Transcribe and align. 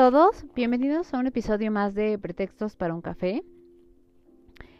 Todos, 0.00 0.46
bienvenidos 0.54 1.12
a 1.12 1.18
un 1.18 1.26
episodio 1.26 1.70
más 1.70 1.94
de 1.94 2.18
Pretextos 2.18 2.74
para 2.74 2.94
un 2.94 3.02
café. 3.02 3.44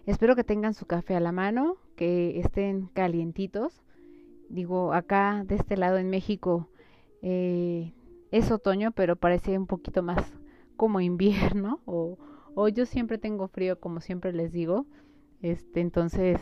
Espero 0.07 0.35
que 0.35 0.45
tengan 0.45 0.73
su 0.73 0.87
café 0.87 1.15
a 1.15 1.21
la 1.21 1.31
mano, 1.31 1.77
que 1.95 2.41
estén 2.41 2.87
calientitos. 2.95 3.83
Digo, 4.49 4.95
acá 4.95 5.45
de 5.47 5.57
este 5.57 5.77
lado 5.77 5.99
en 5.99 6.09
México 6.09 6.71
eh, 7.21 7.93
es 8.31 8.51
otoño, 8.51 8.93
pero 8.93 9.15
parece 9.15 9.59
un 9.59 9.67
poquito 9.67 10.03
más 10.03 10.25
como 10.79 11.03
invierno. 11.03 11.81
O, 12.55 12.69
yo 12.69 12.87
siempre 12.87 13.19
tengo 13.19 13.47
frío, 13.47 13.79
como 13.79 14.01
siempre 14.01 14.33
les 14.33 14.53
digo. 14.53 14.87
Este, 15.43 15.81
entonces, 15.81 16.41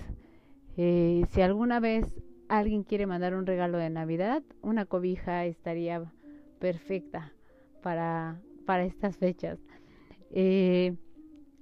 eh, 0.77 1.24
si 1.30 1.42
alguna 1.42 1.80
vez 1.80 2.14
alguien 2.48 2.84
quiere 2.84 3.06
mandar 3.06 3.34
un 3.34 3.44
regalo 3.44 3.77
de 3.77 3.91
Navidad, 3.91 4.44
una 4.62 4.84
cobija 4.84 5.47
estaría 5.47 6.12
perfecta 6.60 7.33
para, 7.83 8.41
para 8.69 8.84
estas 8.84 9.16
fechas. 9.16 9.58
Eh, 10.30 10.94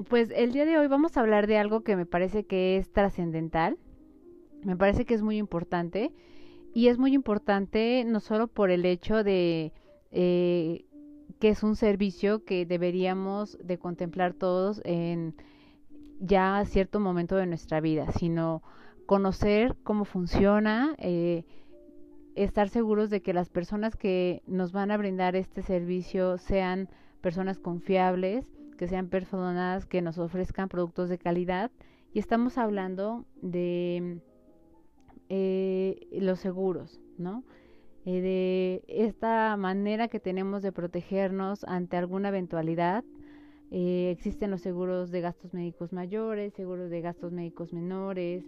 pues 0.08 0.32
el 0.34 0.50
día 0.50 0.64
de 0.64 0.76
hoy 0.76 0.88
vamos 0.88 1.16
a 1.16 1.20
hablar 1.20 1.46
de 1.46 1.56
algo 1.56 1.82
que 1.82 1.94
me 1.94 2.04
parece 2.04 2.46
que 2.46 2.78
es 2.78 2.92
trascendental, 2.92 3.78
me 4.64 4.76
parece 4.76 5.04
que 5.04 5.14
es 5.14 5.22
muy 5.22 5.36
importante 5.36 6.10
y 6.74 6.88
es 6.88 6.98
muy 6.98 7.14
importante 7.14 8.02
no 8.04 8.18
solo 8.18 8.48
por 8.48 8.72
el 8.72 8.84
hecho 8.84 9.22
de 9.22 9.72
eh, 10.10 10.84
que 11.38 11.50
es 11.50 11.62
un 11.62 11.76
servicio 11.76 12.44
que 12.44 12.66
deberíamos 12.66 13.56
de 13.62 13.78
contemplar 13.78 14.34
todos 14.34 14.82
en 14.84 15.36
ya 16.18 16.64
cierto 16.64 16.98
momento 16.98 17.36
de 17.36 17.46
nuestra 17.46 17.80
vida, 17.80 18.10
sino 18.18 18.64
conocer 19.06 19.76
cómo 19.84 20.06
funciona, 20.06 20.96
eh, 20.98 21.44
estar 22.36 22.68
seguros 22.68 23.10
de 23.10 23.22
que 23.22 23.32
las 23.32 23.48
personas 23.48 23.96
que 23.96 24.42
nos 24.46 24.72
van 24.72 24.90
a 24.90 24.96
brindar 24.96 25.34
este 25.36 25.62
servicio 25.62 26.38
sean 26.38 26.88
personas 27.20 27.58
confiables, 27.58 28.46
que 28.76 28.86
sean 28.86 29.08
personas 29.08 29.86
que 29.86 30.02
nos 30.02 30.18
ofrezcan 30.18 30.68
productos 30.68 31.08
de 31.08 31.18
calidad. 31.18 31.70
Y 32.12 32.18
estamos 32.18 32.58
hablando 32.58 33.24
de 33.42 34.20
eh, 35.28 36.06
los 36.12 36.38
seguros, 36.38 37.00
¿no? 37.18 37.42
Eh, 38.04 38.20
de 38.20 38.84
esta 38.86 39.56
manera 39.56 40.06
que 40.06 40.20
tenemos 40.20 40.62
de 40.62 40.70
protegernos 40.70 41.64
ante 41.64 41.96
alguna 41.96 42.28
eventualidad. 42.28 43.02
Eh, 43.72 44.10
existen 44.12 44.52
los 44.52 44.60
seguros 44.60 45.10
de 45.10 45.22
gastos 45.22 45.52
médicos 45.52 45.92
mayores, 45.92 46.52
seguros 46.54 46.88
de 46.90 47.00
gastos 47.00 47.32
médicos 47.32 47.72
menores, 47.72 48.44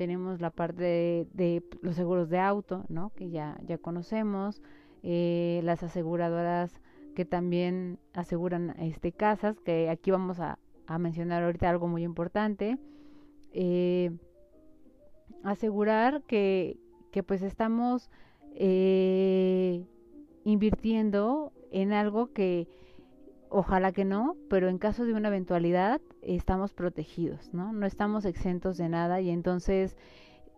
tenemos 0.00 0.40
la 0.40 0.48
parte 0.48 1.26
de, 1.34 1.62
los 1.82 1.94
seguros 1.94 2.30
de 2.30 2.38
auto, 2.38 2.86
¿no? 2.88 3.10
Que 3.10 3.28
ya, 3.28 3.60
ya 3.66 3.76
conocemos, 3.76 4.62
eh, 5.02 5.60
las 5.62 5.82
aseguradoras 5.82 6.80
que 7.14 7.26
también 7.26 7.98
aseguran 8.14 8.70
este 8.80 9.12
casas, 9.12 9.60
que 9.60 9.90
aquí 9.90 10.10
vamos 10.10 10.40
a, 10.40 10.58
mencionar 10.98 11.42
ahorita 11.42 11.68
algo 11.68 11.86
muy 11.86 12.02
importante. 12.02 12.78
Eh, 13.52 14.10
asegurar 15.44 16.22
que, 16.22 16.78
que, 17.12 17.22
pues 17.22 17.42
estamos 17.42 18.08
eh, 18.54 19.84
invirtiendo 20.44 21.52
en 21.72 21.92
algo 21.92 22.32
que 22.32 22.68
Ojalá 23.52 23.90
que 23.90 24.04
no, 24.04 24.36
pero 24.48 24.68
en 24.68 24.78
caso 24.78 25.04
de 25.04 25.12
una 25.12 25.26
eventualidad 25.26 26.00
estamos 26.22 26.72
protegidos, 26.72 27.52
¿no? 27.52 27.72
No 27.72 27.84
estamos 27.84 28.24
exentos 28.24 28.76
de 28.76 28.88
nada 28.88 29.20
y 29.20 29.28
entonces 29.28 29.96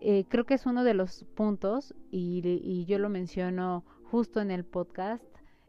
eh, 0.02 0.26
creo 0.28 0.44
que 0.44 0.52
es 0.52 0.66
uno 0.66 0.84
de 0.84 0.92
los 0.92 1.24
puntos 1.34 1.94
y, 2.10 2.84
yo 2.84 2.98
lo 2.98 3.08
menciono 3.08 3.82
justo 4.10 4.42
en 4.42 4.50
el 4.50 4.66
podcast 4.66 5.24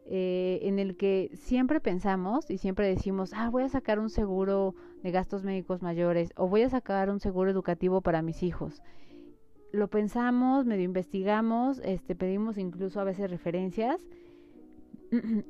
eh, 0.06 0.59
en 0.63 0.79
el 0.79 0.97
que 0.97 1.31
siempre 1.34 1.79
pensamos 1.79 2.51
y 2.51 2.57
siempre 2.57 2.89
decimos, 2.89 3.31
ah, 3.34 3.50
voy 3.50 3.63
a 3.63 3.69
sacar 3.69 4.00
un 4.00 4.09
seguro 4.09 4.75
de 5.01 5.11
gastos 5.11 5.45
médicos 5.45 5.81
mayores 5.81 6.34
o 6.35 6.50
voy 6.50 6.63
a 6.63 6.69
sacar 6.69 7.09
un 7.09 7.22
seguro 7.22 7.50
educativo 7.50 8.01
para 8.01 8.22
mis 8.22 8.44
hijos. 8.44 8.81
Lo 9.72 9.88
pensamos, 9.88 10.66
medio 10.66 10.84
investigamos, 10.84 11.79
este, 11.85 12.16
pedimos 12.16 12.57
incluso 12.57 13.00
a 13.00 13.05
veces 13.05 13.31
referencias 13.31 14.01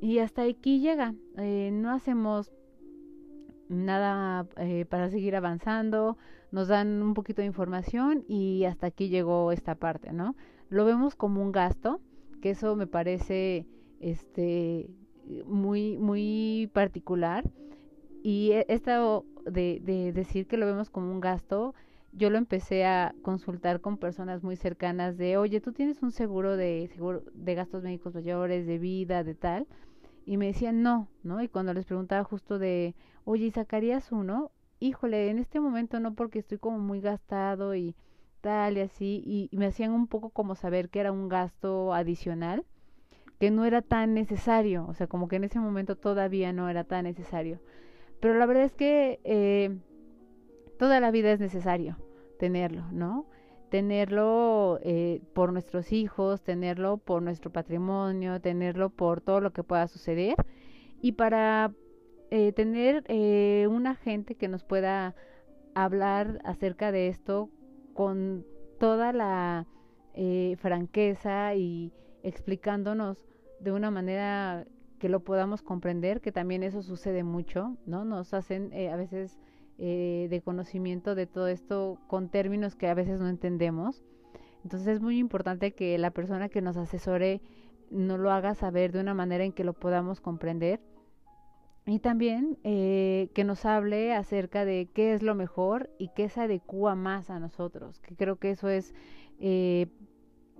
y 0.01 0.19
hasta 0.19 0.44
aquí 0.44 0.79
llega. 0.79 1.16
Eh, 1.38 1.69
no 1.72 1.91
hacemos 1.91 2.51
nada 3.69 4.47
eh, 4.57 4.85
para 4.85 5.09
seguir 5.09 5.35
avanzando, 5.35 6.18
nos 6.51 6.68
dan 6.68 7.01
un 7.01 7.13
poquito 7.13 7.41
de 7.41 7.47
información 7.47 8.23
y 8.28 8.66
hasta 8.66 8.88
aquí 8.88 9.09
llegó 9.09 9.52
esta 9.52 9.75
parte, 9.75 10.13
¿no? 10.13 10.35
Lo 10.69 10.85
vemos 10.85 11.16
como 11.16 11.41
un 11.41 11.52
gasto, 11.52 12.02
que 12.41 12.52
eso 12.52 12.75
me 12.75 12.88
parece 12.88 13.66
este 14.00 14.90
muy 15.46 15.97
muy 15.97 16.69
particular 16.73 17.50
y 18.22 18.52
e, 18.52 18.66
esto 18.68 19.25
de, 19.46 19.79
de 19.84 20.12
decir 20.12 20.47
que 20.47 20.57
lo 20.57 20.66
vemos 20.66 20.90
como 20.90 21.12
un 21.12 21.22
gasto 21.22 21.73
yo 22.16 22.29
lo 22.29 22.38
empecé 22.38 22.85
a 22.85 23.16
consultar 23.22 23.81
con 23.81 23.97
personas 23.97 24.44
muy 24.44 24.56
cercanas 24.56 25.18
de, 25.18 25.38
oye, 25.38 25.62
tú 25.62 25.74
tienes 25.74 26.01
un 26.03 26.12
seguro 26.12 26.56
de 26.56 26.90
seguro 26.94 27.24
de 27.34 27.56
gastos 27.56 27.84
médicos 27.84 28.13
mayores, 28.13 28.68
de 28.68 28.78
vida, 28.78 29.24
de 29.24 29.35
tal, 29.35 29.68
y 30.25 30.38
me 30.38 30.47
decían 30.47 30.84
no, 30.84 31.09
¿no? 31.23 31.41
Y 31.41 31.47
cuando 31.47 31.73
les 31.73 31.85
preguntaba 31.85 32.23
justo 32.23 32.59
de, 32.59 32.96
oye, 33.25 33.47
¿y 33.47 33.52
sacarías 33.52 34.12
uno? 34.12 34.52
Híjole, 34.79 35.29
en 35.29 35.40
este 35.40 35.59
momento 35.59 36.00
no 36.00 36.13
porque 36.13 36.40
estoy 36.40 36.59
como 36.59 36.79
muy 36.79 37.02
gastado 37.02 37.75
y 37.75 37.96
tal 38.41 38.78
y 38.78 38.81
así, 38.81 39.23
y, 39.25 39.50
y 39.52 39.57
me 39.57 39.68
hacían 39.68 39.91
un 39.91 40.07
poco 40.07 40.29
como 40.29 40.56
saber 40.56 40.90
que 40.90 41.00
era 41.00 41.12
un 41.12 41.29
gasto 41.29 41.94
adicional, 41.94 42.66
que 43.40 43.52
no 43.52 43.66
era 43.66 43.81
tan 43.81 44.13
necesario, 44.13 44.85
o 44.88 44.94
sea, 44.94 45.07
como 45.07 45.28
que 45.28 45.38
en 45.38 45.46
ese 45.46 45.59
momento 45.59 45.96
todavía 45.96 46.53
no 46.53 46.69
era 46.69 46.84
tan 46.84 47.06
necesario. 47.06 47.59
Pero 48.19 48.38
la 48.38 48.46
verdad 48.46 48.63
es 48.63 48.73
que 48.73 49.19
eh, 49.23 49.78
toda 50.78 51.00
la 51.00 51.11
vida 51.11 51.31
es 51.31 51.39
necesario 51.39 51.97
tenerlo, 52.38 52.84
¿no? 52.91 53.25
Tenerlo 53.69 54.79
eh, 54.84 55.22
por 55.34 55.51
nuestros 55.53 55.91
hijos, 55.91 56.44
tenerlo 56.44 56.97
por 56.97 57.22
nuestro 57.22 57.51
patrimonio, 57.51 58.41
tenerlo 58.41 58.89
por 58.89 59.22
todo 59.22 59.39
lo 59.39 59.53
que 59.53 59.63
pueda 59.63 59.88
suceder 59.88 60.35
y 61.01 61.13
para 61.13 61.73
eh, 62.31 62.51
tener 62.51 63.03
eh, 63.07 63.67
una 63.69 63.95
gente 63.95 64.35
que 64.35 64.47
nos 64.47 64.63
pueda 64.63 65.16
hablar 65.73 66.39
acerca 66.44 66.91
de 66.91 67.07
esto 67.07 67.50
con 67.94 68.45
toda 68.79 69.13
la 69.13 69.67
franqueza 70.57 71.55
y 71.55 71.91
explicándonos 72.22 73.25
de 73.59 73.72
una 73.72 73.90
manera 73.90 74.66
que 75.00 75.09
lo 75.09 75.22
podamos 75.22 75.63
comprender, 75.63 76.22
que 76.22 76.31
también 76.31 76.61
eso 76.61 76.84
sucede 76.84 77.23
mucho, 77.23 77.78
¿no? 77.88 78.05
Nos 78.05 78.35
hacen 78.35 78.72
a 78.91 78.95
veces 78.95 79.40
eh, 79.78 80.28
de 80.29 80.41
conocimiento 80.41 81.16
de 81.16 81.28
todo 81.28 81.47
esto 81.47 82.00
con 82.07 82.29
términos 82.29 82.75
que 82.75 82.88
a 82.88 82.94
veces 82.94 83.20
no 83.20 83.29
entendemos. 83.29 84.03
Entonces 84.64 84.87
es 84.87 85.02
muy 85.02 85.17
importante 85.17 85.73
que 85.73 85.97
la 85.97 86.11
persona 86.11 86.49
que 86.49 86.61
nos 86.61 86.78
asesore 86.78 87.41
no 87.90 88.17
lo 88.17 88.31
haga 88.31 88.55
saber 88.55 88.91
de 88.91 89.02
una 89.02 89.14
manera 89.14 89.43
en 89.43 89.52
que 89.52 89.64
lo 89.64 89.73
podamos 89.73 90.22
comprender. 90.22 90.79
Y 91.85 91.99
también 91.99 92.58
eh, 92.64 93.29
que 93.34 93.43
nos 93.43 93.66
hable 93.66 94.14
acerca 94.14 94.64
de 94.64 94.90
qué 94.93 95.14
es 95.14 95.22
lo 95.22 95.35
mejor 95.35 95.90
y 95.97 96.09
qué 96.16 96.29
se 96.29 96.41
adecua 96.41 96.96
más 96.96 97.29
a 97.29 97.40
nosotros, 97.40 97.99
que 97.99 98.16
creo 98.16 98.37
que 98.37 98.52
eso 98.52 98.69
es 98.69 98.93
eh, 99.40 99.87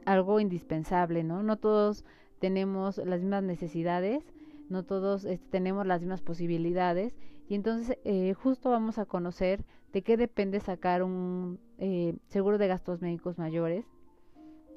algo 0.06 0.42
indispensable, 0.42 1.24
¿no? 1.24 1.42
No 1.42 1.58
todos 1.58 2.04
tenemos 2.40 2.98
las 2.98 3.22
mismas 3.22 3.44
necesidades, 3.44 4.33
no 4.70 4.84
todos 4.84 5.26
este, 5.26 5.48
tenemos 5.50 5.86
las 5.86 6.02
mismas 6.02 6.22
posibilidades 6.22 7.16
y 7.48 7.56
entonces 7.56 7.98
eh, 8.04 8.34
justo 8.34 8.70
vamos 8.70 8.98
a 8.98 9.06
conocer 9.06 9.66
de 9.92 10.02
qué 10.02 10.18
depende 10.18 10.60
sacar 10.60 11.04
un 11.04 11.60
eh, 11.78 12.16
seguro 12.28 12.58
de 12.58 12.68
gastos 12.68 13.02
médicos 13.02 13.38
mayores, 13.38 13.86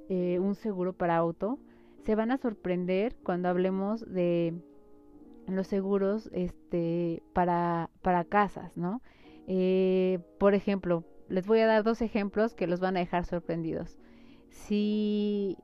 eh, 0.08 0.38
un 0.40 0.54
seguro 0.54 0.92
para 0.92 1.16
auto. 1.16 1.58
Se 2.04 2.14
van 2.14 2.30
a 2.30 2.36
sorprender 2.36 3.16
cuando 3.22 3.48
hablemos 3.48 4.04
de 4.12 4.54
los 5.46 5.66
seguros 5.66 6.28
este, 6.32 7.22
para, 7.32 7.90
para 8.02 8.24
casas, 8.24 8.76
¿no? 8.76 9.00
por 10.38 10.54
ejemplo, 10.54 11.04
les 11.28 11.46
voy 11.46 11.60
a 11.60 11.66
dar 11.66 11.84
dos 11.84 12.02
ejemplos 12.02 12.52
que 12.52 12.66
los 12.66 12.80
van 12.80 12.96
a 12.96 13.00
dejar 13.00 13.24
sorprendidos. 13.24 13.96
Si 14.48 15.56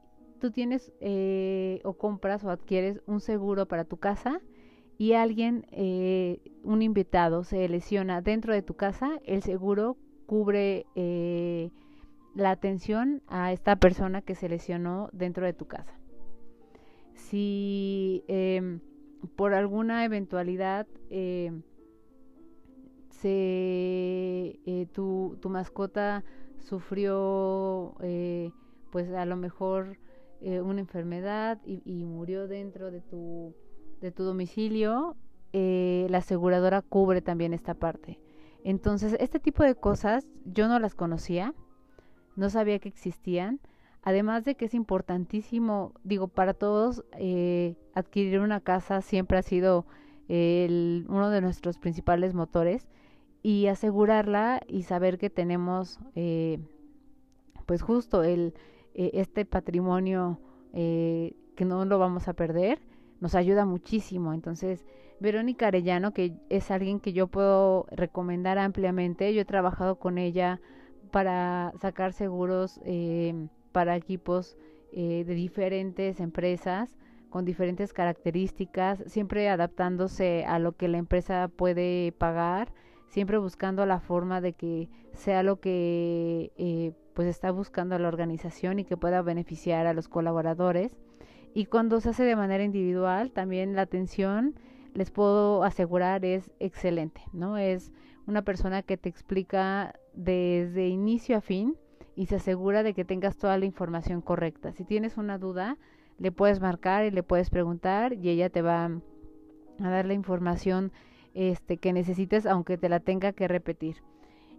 tú 0.42 0.50
tienes 0.50 0.92
eh, 0.98 1.80
o 1.84 1.92
compras 1.92 2.42
o 2.42 2.50
adquieres 2.50 3.00
un 3.06 3.20
seguro 3.20 3.66
para 3.66 3.84
tu 3.84 3.98
casa 3.98 4.40
y 4.98 5.12
alguien, 5.12 5.66
eh, 5.70 6.40
un 6.64 6.82
invitado, 6.82 7.44
se 7.44 7.68
lesiona 7.68 8.22
dentro 8.22 8.52
de 8.52 8.60
tu 8.60 8.74
casa, 8.74 9.20
el 9.24 9.44
seguro 9.44 9.96
cubre 10.26 10.84
eh, 10.96 11.70
la 12.34 12.50
atención 12.50 13.22
a 13.28 13.52
esta 13.52 13.76
persona 13.76 14.20
que 14.20 14.34
se 14.34 14.48
lesionó 14.48 15.10
dentro 15.12 15.46
de 15.46 15.52
tu 15.52 15.66
casa. 15.66 15.96
Si 17.14 18.24
em, 18.26 18.80
por 19.36 19.54
alguna 19.54 20.04
eventualidad 20.04 20.88
em, 21.08 21.62
se, 23.10 24.58
tu, 24.92 25.38
tu, 25.40 25.48
mascota 25.50 26.24
sufrió, 26.58 27.94
pues 28.90 29.08
a 29.12 29.24
lo 29.24 29.36
mejor 29.36 29.98
una 30.42 30.80
enfermedad 30.80 31.60
y, 31.64 32.04
murió 32.04 32.48
dentro 32.48 32.90
de 32.90 33.00
tu 33.00 33.54
de 34.02 34.10
tu 34.10 34.24
domicilio, 34.24 35.16
eh, 35.52 36.06
la 36.10 36.18
aseguradora 36.18 36.82
cubre 36.82 37.22
también 37.22 37.54
esta 37.54 37.74
parte. 37.74 38.18
Entonces, 38.64 39.16
este 39.20 39.38
tipo 39.38 39.62
de 39.62 39.74
cosas 39.74 40.26
yo 40.44 40.68
no 40.68 40.78
las 40.78 40.94
conocía, 40.94 41.54
no 42.36 42.50
sabía 42.50 42.78
que 42.78 42.88
existían. 42.88 43.60
Además 44.02 44.44
de 44.44 44.56
que 44.56 44.64
es 44.64 44.74
importantísimo, 44.74 45.94
digo, 46.02 46.26
para 46.26 46.54
todos, 46.54 47.04
eh, 47.16 47.76
adquirir 47.94 48.40
una 48.40 48.60
casa 48.60 49.00
siempre 49.00 49.38
ha 49.38 49.42
sido 49.42 49.86
uno 50.28 51.28
de 51.28 51.40
nuestros 51.42 51.76
principales 51.76 52.32
motores 52.32 52.88
y 53.42 53.66
asegurarla 53.66 54.62
y 54.66 54.84
saber 54.84 55.18
que 55.18 55.28
tenemos, 55.28 56.00
eh, 56.14 56.58
pues 57.66 57.82
justo 57.82 58.22
el, 58.22 58.54
este 58.94 59.44
patrimonio 59.44 60.40
que 60.72 61.64
no 61.64 61.84
lo 61.84 61.98
vamos 61.98 62.28
a 62.28 62.32
perder 62.32 62.78
nos 63.22 63.36
ayuda 63.36 63.64
muchísimo. 63.64 64.34
Entonces, 64.34 64.84
Verónica 65.20 65.68
Arellano, 65.68 66.12
que 66.12 66.34
es 66.48 66.70
alguien 66.72 66.98
que 66.98 67.12
yo 67.12 67.28
puedo 67.28 67.86
recomendar 67.92 68.58
ampliamente, 68.58 69.32
yo 69.32 69.42
he 69.42 69.44
trabajado 69.44 69.96
con 69.96 70.18
ella 70.18 70.60
para 71.12 71.72
sacar 71.80 72.12
seguros 72.12 72.80
eh, 72.84 73.46
para 73.70 73.96
equipos 73.96 74.56
eh, 74.90 75.22
de 75.24 75.34
diferentes 75.34 76.18
empresas 76.18 76.98
con 77.30 77.44
diferentes 77.44 77.92
características, 77.92 79.02
siempre 79.06 79.48
adaptándose 79.48 80.44
a 80.44 80.58
lo 80.58 80.72
que 80.72 80.88
la 80.88 80.98
empresa 80.98 81.48
puede 81.48 82.12
pagar, 82.12 82.74
siempre 83.06 83.38
buscando 83.38 83.86
la 83.86 84.00
forma 84.00 84.40
de 84.40 84.52
que 84.52 84.90
sea 85.12 85.42
lo 85.42 85.60
que 85.60 86.52
eh, 86.56 86.92
pues 87.14 87.28
está 87.28 87.50
buscando 87.50 87.98
la 87.98 88.08
organización 88.08 88.78
y 88.78 88.84
que 88.84 88.96
pueda 88.96 89.22
beneficiar 89.22 89.86
a 89.86 89.94
los 89.94 90.08
colaboradores. 90.08 90.96
Y 91.54 91.66
cuando 91.66 92.00
se 92.00 92.10
hace 92.10 92.24
de 92.24 92.36
manera 92.36 92.64
individual, 92.64 93.30
también 93.32 93.74
la 93.74 93.82
atención, 93.82 94.54
les 94.94 95.10
puedo 95.10 95.64
asegurar, 95.64 96.24
es 96.24 96.50
excelente, 96.58 97.22
¿no? 97.32 97.58
Es 97.58 97.92
una 98.26 98.42
persona 98.42 98.82
que 98.82 98.96
te 98.96 99.08
explica 99.08 99.94
desde 100.14 100.88
inicio 100.88 101.36
a 101.36 101.40
fin 101.40 101.76
y 102.14 102.26
se 102.26 102.36
asegura 102.36 102.82
de 102.82 102.94
que 102.94 103.04
tengas 103.04 103.36
toda 103.36 103.58
la 103.58 103.64
información 103.64 104.20
correcta. 104.20 104.72
Si 104.72 104.84
tienes 104.84 105.16
una 105.16 105.38
duda, 105.38 105.78
le 106.18 106.32
puedes 106.32 106.60
marcar 106.60 107.04
y 107.04 107.10
le 107.10 107.22
puedes 107.22 107.50
preguntar 107.50 108.12
y 108.12 108.28
ella 108.28 108.50
te 108.50 108.62
va 108.62 108.86
a 108.86 109.90
dar 109.90 110.06
la 110.06 110.14
información 110.14 110.92
este, 111.34 111.78
que 111.78 111.92
necesites, 111.92 112.46
aunque 112.46 112.78
te 112.78 112.88
la 112.88 113.00
tenga 113.00 113.32
que 113.32 113.48
repetir. 113.48 113.96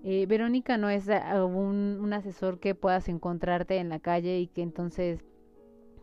Eh, 0.04 0.26
Verónica 0.28 0.78
no 0.78 0.90
es 0.90 1.08
un, 1.08 2.00
un 2.02 2.14
asesor 2.14 2.60
que 2.60 2.76
puedas 2.76 3.08
encontrarte 3.08 3.78
en 3.78 3.90
la 3.90 4.00
calle 4.00 4.40
y 4.40 4.48
que 4.48 4.62
entonces 4.62 5.24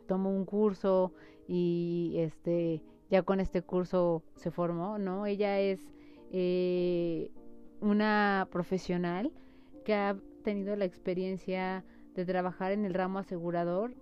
tomó 0.06 0.31
un 0.31 0.47
curso 0.47 1.12
y 1.47 2.14
este 2.17 2.82
ya 3.11 3.23
con 3.23 3.41
este 3.41 3.62
curso 3.62 4.23
se 4.37 4.50
formó, 4.50 4.99
¿no? 4.99 5.26
Ella 5.26 5.58
es 5.58 5.81
eh, 6.32 7.31
una 7.81 8.49
profesional 8.50 9.32
que 9.85 9.94
ha 9.94 10.17
tenido 10.44 10.76
la 10.76 10.85
experiencia 10.85 11.85
de 12.14 12.25
trabajar 12.25 12.73
en 12.73 12.85
el 12.85 12.94
ramo 12.94 13.19
asegurador 13.19 13.94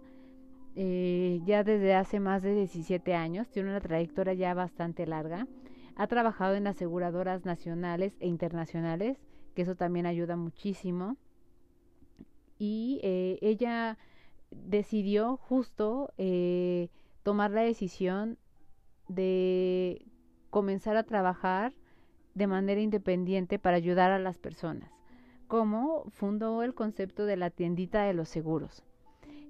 eh, 0.76 1.40
ya 1.44 1.64
desde 1.64 1.94
hace 1.94 2.20
más 2.20 2.42
de 2.42 2.54
17 2.54 3.14
años, 3.14 3.48
tiene 3.48 3.70
una 3.70 3.80
trayectoria 3.80 4.34
ya 4.34 4.54
bastante 4.54 5.06
larga, 5.06 5.48
ha 5.96 6.06
trabajado 6.06 6.54
en 6.54 6.68
aseguradoras 6.68 7.44
nacionales 7.44 8.16
e 8.20 8.28
internacionales, 8.28 9.18
que 9.58 9.62
eso 9.62 9.74
también 9.74 10.06
ayuda 10.06 10.36
muchísimo, 10.36 11.16
y 12.60 13.00
eh, 13.02 13.40
ella 13.42 13.98
decidió 14.52 15.36
justo 15.36 16.12
eh, 16.16 16.90
tomar 17.24 17.50
la 17.50 17.62
decisión 17.62 18.38
de 19.08 20.06
comenzar 20.50 20.96
a 20.96 21.02
trabajar 21.02 21.72
de 22.34 22.46
manera 22.46 22.80
independiente 22.80 23.58
para 23.58 23.78
ayudar 23.78 24.12
a 24.12 24.20
las 24.20 24.38
personas, 24.38 24.92
como 25.48 26.04
fundó 26.10 26.62
el 26.62 26.72
concepto 26.72 27.26
de 27.26 27.36
la 27.36 27.50
tiendita 27.50 28.04
de 28.04 28.14
los 28.14 28.28
seguros. 28.28 28.84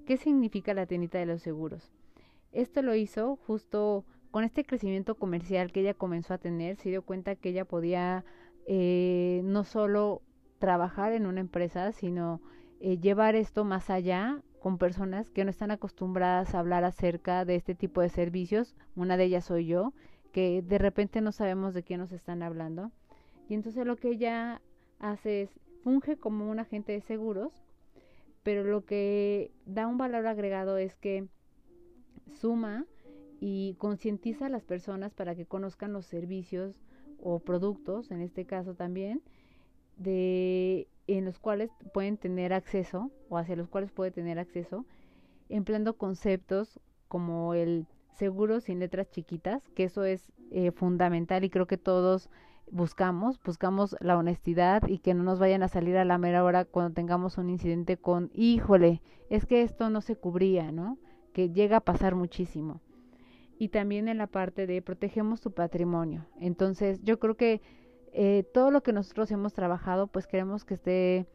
¿Qué 0.07 0.17
significa 0.17 0.73
la 0.73 0.87
tiendita 0.87 1.19
de 1.19 1.27
los 1.27 1.43
seguros? 1.43 1.91
Esto 2.51 2.81
lo 2.81 2.95
hizo 2.95 3.35
justo 3.45 4.05
con 4.31 4.43
este 4.43 4.65
crecimiento 4.65 5.13
comercial 5.13 5.71
que 5.71 5.81
ella 5.81 5.93
comenzó 5.93 6.33
a 6.33 6.39
tener, 6.39 6.77
se 6.77 6.89
dio 6.89 7.03
cuenta 7.03 7.35
que 7.35 7.49
ella 7.49 7.63
podía 7.63 8.25
eh, 8.71 9.41
no 9.45 9.63
solo 9.63 10.21
trabajar 10.59 11.11
en 11.13 11.25
una 11.25 11.39
empresa, 11.39 11.91
sino 11.91 12.39
eh, 12.79 12.99
llevar 12.99 13.33
esto 13.33 13.65
más 13.65 13.89
allá 13.89 14.43
con 14.59 14.77
personas 14.77 15.31
que 15.31 15.43
no 15.43 15.49
están 15.49 15.71
acostumbradas 15.71 16.53
a 16.53 16.59
hablar 16.59 16.83
acerca 16.83 17.45
de 17.45 17.55
este 17.55 17.73
tipo 17.73 18.01
de 18.01 18.09
servicios. 18.09 18.75
Una 18.95 19.17
de 19.17 19.23
ellas 19.23 19.45
soy 19.45 19.65
yo, 19.65 19.91
que 20.31 20.61
de 20.61 20.77
repente 20.77 21.19
no 21.19 21.31
sabemos 21.31 21.73
de 21.73 21.81
qué 21.81 21.97
nos 21.97 22.11
están 22.11 22.43
hablando. 22.43 22.91
Y 23.47 23.55
entonces 23.55 23.87
lo 23.87 23.95
que 23.95 24.09
ella 24.09 24.61
hace 24.99 25.41
es 25.41 25.59
funge 25.83 26.17
como 26.17 26.47
un 26.47 26.59
agente 26.59 26.91
de 26.91 27.01
seguros, 27.01 27.63
pero 28.43 28.63
lo 28.63 28.85
que 28.85 29.51
da 29.65 29.87
un 29.87 29.97
valor 29.97 30.27
agregado 30.27 30.77
es 30.77 30.95
que 30.95 31.27
suma 32.33 32.85
y 33.39 33.73
concientiza 33.79 34.45
a 34.45 34.49
las 34.49 34.63
personas 34.63 35.11
para 35.11 35.33
que 35.33 35.47
conozcan 35.47 35.91
los 35.91 36.05
servicios 36.05 36.75
o 37.21 37.39
productos, 37.39 38.11
en 38.11 38.21
este 38.21 38.45
caso 38.45 38.75
también, 38.75 39.21
de 39.97 40.87
en 41.07 41.25
los 41.25 41.39
cuales 41.39 41.71
pueden 41.93 42.17
tener 42.17 42.53
acceso 42.53 43.11
o 43.29 43.37
hacia 43.37 43.55
los 43.55 43.67
cuales 43.67 43.91
puede 43.91 44.11
tener 44.11 44.37
acceso 44.37 44.85
empleando 45.49 45.97
conceptos 45.97 46.79
como 47.07 47.55
el 47.55 47.87
seguro 48.11 48.59
sin 48.59 48.79
letras 48.79 49.09
chiquitas, 49.09 49.67
que 49.69 49.85
eso 49.85 50.03
es 50.03 50.31
eh, 50.51 50.71
fundamental 50.71 51.43
y 51.43 51.49
creo 51.49 51.65
que 51.65 51.77
todos 51.77 52.29
buscamos, 52.71 53.41
buscamos 53.43 53.95
la 53.99 54.17
honestidad 54.17 54.87
y 54.87 54.99
que 54.99 55.13
no 55.13 55.23
nos 55.23 55.39
vayan 55.39 55.63
a 55.63 55.67
salir 55.67 55.97
a 55.97 56.05
la 56.05 56.17
mera 56.17 56.43
hora 56.43 56.65
cuando 56.65 56.93
tengamos 56.93 57.37
un 57.37 57.49
incidente 57.49 57.97
con, 57.97 58.29
híjole, 58.33 59.01
es 59.29 59.45
que 59.45 59.63
esto 59.63 59.89
no 59.89 60.01
se 60.01 60.15
cubría, 60.15 60.71
¿no? 60.71 60.97
Que 61.33 61.49
llega 61.49 61.77
a 61.77 61.81
pasar 61.81 62.15
muchísimo. 62.15 62.81
Y 63.59 63.69
también 63.69 64.07
en 64.07 64.17
la 64.17 64.25
parte 64.25 64.65
de 64.65 64.81
protegemos 64.81 65.41
tu 65.41 65.51
patrimonio. 65.51 66.25
Entonces, 66.39 67.03
yo 67.03 67.19
creo 67.19 67.35
que 67.35 67.61
eh, 68.13 68.43
todo 68.53 68.71
lo 68.71 68.81
que 68.81 68.93
nosotros 68.93 69.29
hemos 69.29 69.53
trabajado, 69.53 70.07
pues 70.07 70.25
queremos 70.25 70.65
que 70.65 70.73
esté 70.73 71.27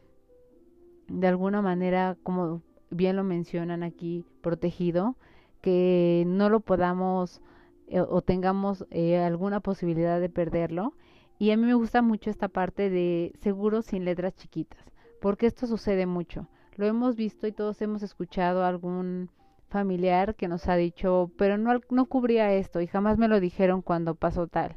de 1.06 1.26
alguna 1.28 1.62
manera, 1.62 2.16
como 2.22 2.62
bien 2.90 3.16
lo 3.16 3.24
mencionan 3.24 3.82
aquí, 3.82 4.24
protegido, 4.40 5.16
que 5.60 6.24
no 6.26 6.48
lo 6.48 6.60
podamos 6.60 7.40
eh, 7.88 8.00
o 8.00 8.22
tengamos 8.22 8.86
eh, 8.90 9.18
alguna 9.18 9.60
posibilidad 9.60 10.20
de 10.20 10.30
perderlo. 10.30 10.94
Y 11.38 11.50
a 11.50 11.56
mí 11.56 11.64
me 11.64 11.74
gusta 11.74 12.00
mucho 12.02 12.30
esta 12.30 12.48
parte 12.48 12.90
de 12.90 13.32
seguros 13.40 13.86
sin 13.86 14.04
letras 14.04 14.34
chiquitas, 14.34 14.82
porque 15.20 15.46
esto 15.46 15.66
sucede 15.66 16.06
mucho. 16.06 16.48
Lo 16.76 16.86
hemos 16.86 17.16
visto 17.16 17.46
y 17.46 17.52
todos 17.52 17.82
hemos 17.82 18.02
escuchado 18.02 18.64
algún 18.64 19.30
familiar 19.74 20.34
que 20.36 20.48
nos 20.48 20.68
ha 20.68 20.76
dicho, 20.76 21.30
pero 21.36 21.58
no, 21.58 21.80
no 21.90 22.06
cubría 22.06 22.52
esto 22.54 22.80
y 22.80 22.86
jamás 22.86 23.18
me 23.18 23.28
lo 23.28 23.40
dijeron 23.40 23.82
cuando 23.82 24.14
pasó 24.14 24.46
tal 24.46 24.76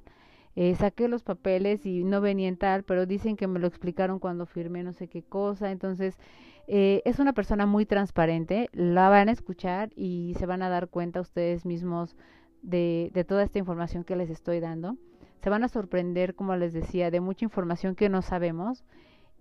eh, 0.59 0.73
saqué 0.73 1.07
los 1.07 1.21
papeles 1.21 1.85
y 1.85 2.03
no 2.03 2.19
venían 2.19 2.57
tal, 2.57 2.81
pero 2.81 3.05
dicen 3.05 3.37
que 3.37 3.45
me 3.45 3.59
lo 3.59 3.67
explicaron 3.67 4.17
cuando 4.17 4.47
firmé 4.47 4.81
no 4.81 4.91
sé 4.91 5.07
qué 5.07 5.21
cosa. 5.21 5.69
Entonces, 5.69 6.17
eh, 6.65 7.03
es 7.05 7.19
una 7.19 7.33
persona 7.33 7.67
muy 7.67 7.85
transparente, 7.85 8.67
la 8.73 9.07
van 9.07 9.29
a 9.29 9.33
escuchar 9.33 9.91
y 9.95 10.33
se 10.39 10.47
van 10.47 10.63
a 10.63 10.69
dar 10.69 10.87
cuenta 10.87 11.21
ustedes 11.21 11.63
mismos 11.63 12.15
de, 12.63 13.11
de 13.13 13.23
toda 13.23 13.43
esta 13.43 13.59
información 13.59 14.03
que 14.03 14.15
les 14.15 14.31
estoy 14.31 14.59
dando. 14.59 14.97
Se 15.43 15.51
van 15.51 15.63
a 15.63 15.67
sorprender, 15.67 16.33
como 16.33 16.55
les 16.55 16.73
decía, 16.73 17.11
de 17.11 17.19
mucha 17.19 17.45
información 17.45 17.93
que 17.93 18.09
no 18.09 18.23
sabemos 18.23 18.83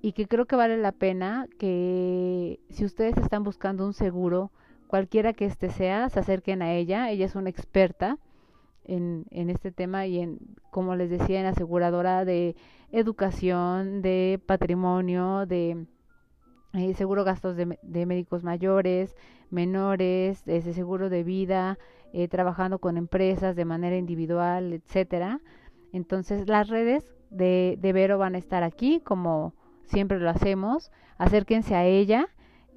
y 0.02 0.12
que 0.12 0.26
creo 0.26 0.44
que 0.44 0.56
vale 0.56 0.76
la 0.76 0.92
pena 0.92 1.48
que 1.58 2.60
si 2.68 2.84
ustedes 2.84 3.16
están 3.16 3.42
buscando 3.42 3.86
un 3.86 3.94
seguro, 3.94 4.52
cualquiera 4.86 5.32
que 5.32 5.46
este 5.46 5.70
sea, 5.70 6.08
se 6.08 6.20
acerquen 6.20 6.62
a 6.62 6.72
ella. 6.72 7.10
Ella 7.10 7.26
es 7.26 7.34
una 7.34 7.50
experta 7.50 8.18
en, 8.84 9.26
en 9.30 9.50
este 9.50 9.72
tema 9.72 10.06
y 10.06 10.20
en, 10.20 10.38
como 10.70 10.94
les 10.94 11.10
decía, 11.10 11.40
en 11.40 11.46
aseguradora 11.46 12.24
de 12.24 12.56
educación, 12.92 14.02
de 14.02 14.40
patrimonio, 14.46 15.46
de 15.46 15.86
eh, 16.74 16.94
seguro 16.94 17.24
gastos 17.24 17.56
de, 17.56 17.78
de, 17.82 18.06
médicos 18.06 18.44
mayores, 18.44 19.16
menores, 19.50 20.42
ese 20.46 20.72
seguro 20.72 21.08
de 21.08 21.24
vida, 21.24 21.78
eh, 22.12 22.28
trabajando 22.28 22.78
con 22.78 22.96
empresas 22.96 23.56
de 23.56 23.64
manera 23.64 23.96
individual, 23.96 24.72
etcétera. 24.72 25.40
Entonces 25.92 26.48
las 26.48 26.68
redes 26.68 27.14
de, 27.30 27.78
de 27.80 27.92
Vero 27.92 28.18
van 28.18 28.34
a 28.34 28.38
estar 28.38 28.62
aquí, 28.62 29.00
como 29.00 29.54
siempre 29.84 30.18
lo 30.18 30.30
hacemos. 30.30 30.90
Acérquense 31.18 31.74
a 31.74 31.84
ella, 31.84 32.28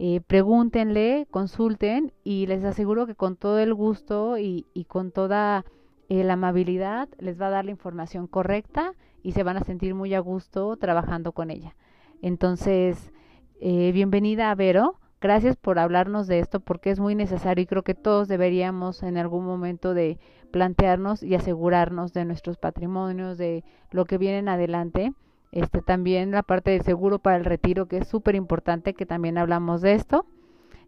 eh, 0.01 0.21
pregúntenle, 0.25 1.27
consulten 1.29 2.13
y 2.23 2.47
les 2.47 2.63
aseguro 2.63 3.05
que 3.05 3.15
con 3.15 3.35
todo 3.35 3.59
el 3.59 3.73
gusto 3.73 4.37
y, 4.37 4.65
con 4.87 5.11
toda 5.11 5.65
eh, 6.07 6.23
la 6.23 6.33
amabilidad 6.33 7.09
les 7.17 7.39
va 7.39 7.47
a 7.47 7.49
dar 7.49 7.65
la 7.65 7.71
información 7.71 8.25
correcta 8.25 8.93
y 9.23 9.33
se 9.33 9.43
van 9.43 9.57
a 9.57 9.65
sentir 9.65 9.95
muy 9.95 10.13
a 10.13 10.21
gusto 10.21 10.77
trabajando 10.77 11.33
con 11.33 11.51
ella. 11.51 11.75
Entonces, 12.21 13.11
eh, 13.59 13.91
bienvenida 13.91 14.51
a 14.51 14.55
Vero. 14.55 15.01
Gracias 15.19 15.57
por 15.57 15.79
hablarnos 15.79 16.27
de 16.27 16.39
esto 16.39 16.61
porque 16.61 16.91
es 16.91 17.01
muy 17.01 17.13
necesario 17.13 17.63
y 17.63 17.67
creo 17.67 17.83
que 17.83 17.93
todos 17.93 18.29
deberíamos 18.29 19.03
en 19.03 19.17
algún 19.17 19.45
momento 19.45 19.93
de 19.93 20.17
plantearnos 20.51 21.23
y 21.23 21.35
asegurarnos 21.35 22.13
de 22.13 22.23
nuestros 22.23 22.57
patrimonios, 22.57 23.37
de 23.37 23.65
lo 23.91 24.05
que 24.05 24.17
viene 24.17 24.37
en 24.37 24.47
adelante. 24.47 25.11
Este 25.51 25.81
también 25.81 26.31
la 26.31 26.43
parte 26.43 26.71
del 26.71 26.83
seguro 26.83 27.19
para 27.19 27.37
el 27.37 27.45
retiro 27.45 27.87
que 27.87 27.97
es 27.97 28.07
súper 28.07 28.35
importante 28.35 28.93
que 28.93 29.05
también 29.05 29.37
hablamos 29.37 29.81
de 29.81 29.93
esto. 29.93 30.25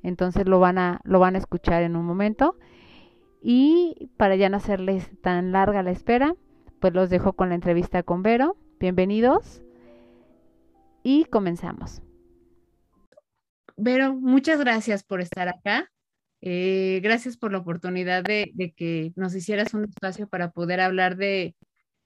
Entonces 0.03 0.47
lo 0.47 0.59
van 0.59 0.77
a 0.77 1.01
lo 1.03 1.19
van 1.19 1.35
a 1.35 1.39
escuchar 1.39 1.83
en 1.83 1.95
un 1.95 2.05
momento. 2.05 2.57
Y 3.41 4.09
para 4.17 4.35
ya 4.35 4.49
no 4.49 4.57
hacerles 4.57 5.09
tan 5.21 5.51
larga 5.51 5.81
la 5.81 5.91
espera, 5.91 6.35
pues 6.79 6.93
los 6.93 7.09
dejo 7.09 7.33
con 7.33 7.49
la 7.49 7.55
entrevista 7.55 8.03
con 8.03 8.21
Vero. 8.21 8.55
Bienvenidos 8.79 9.61
y 11.03 11.25
comenzamos. 11.25 12.01
Vero, 13.77 14.13
muchas 14.13 14.59
gracias 14.59 15.03
por 15.03 15.21
estar 15.21 15.47
acá. 15.47 15.89
Eh, 16.41 16.99
gracias 17.03 17.37
por 17.37 17.51
la 17.51 17.59
oportunidad 17.59 18.23
de, 18.23 18.51
que 18.75 19.13
nos 19.15 19.35
hicieras 19.35 19.73
un 19.73 19.85
espacio 19.85 20.27
para 20.27 20.51
poder 20.51 20.79
hablar 20.79 21.15
de, 21.15 21.55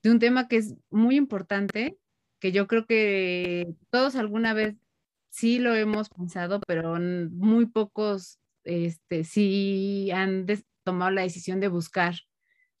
un 0.04 0.18
tema 0.18 0.46
que 0.46 0.58
es 0.58 0.74
muy 0.88 1.16
importante, 1.16 1.98
que 2.40 2.52
yo 2.52 2.66
creo 2.66 2.86
que 2.86 3.74
todos 3.90 4.16
alguna 4.16 4.54
vez 4.54 4.76
sí 5.30 5.58
lo 5.58 5.74
hemos 5.74 6.08
pensado, 6.08 6.60
pero 6.66 6.98
muy 6.98 7.66
pocos 7.66 8.38
este, 8.64 9.24
sí 9.24 10.10
han 10.12 10.46
tomado 10.84 11.10
la 11.10 11.22
decisión 11.22 11.60
de 11.60 11.68
buscar 11.68 12.14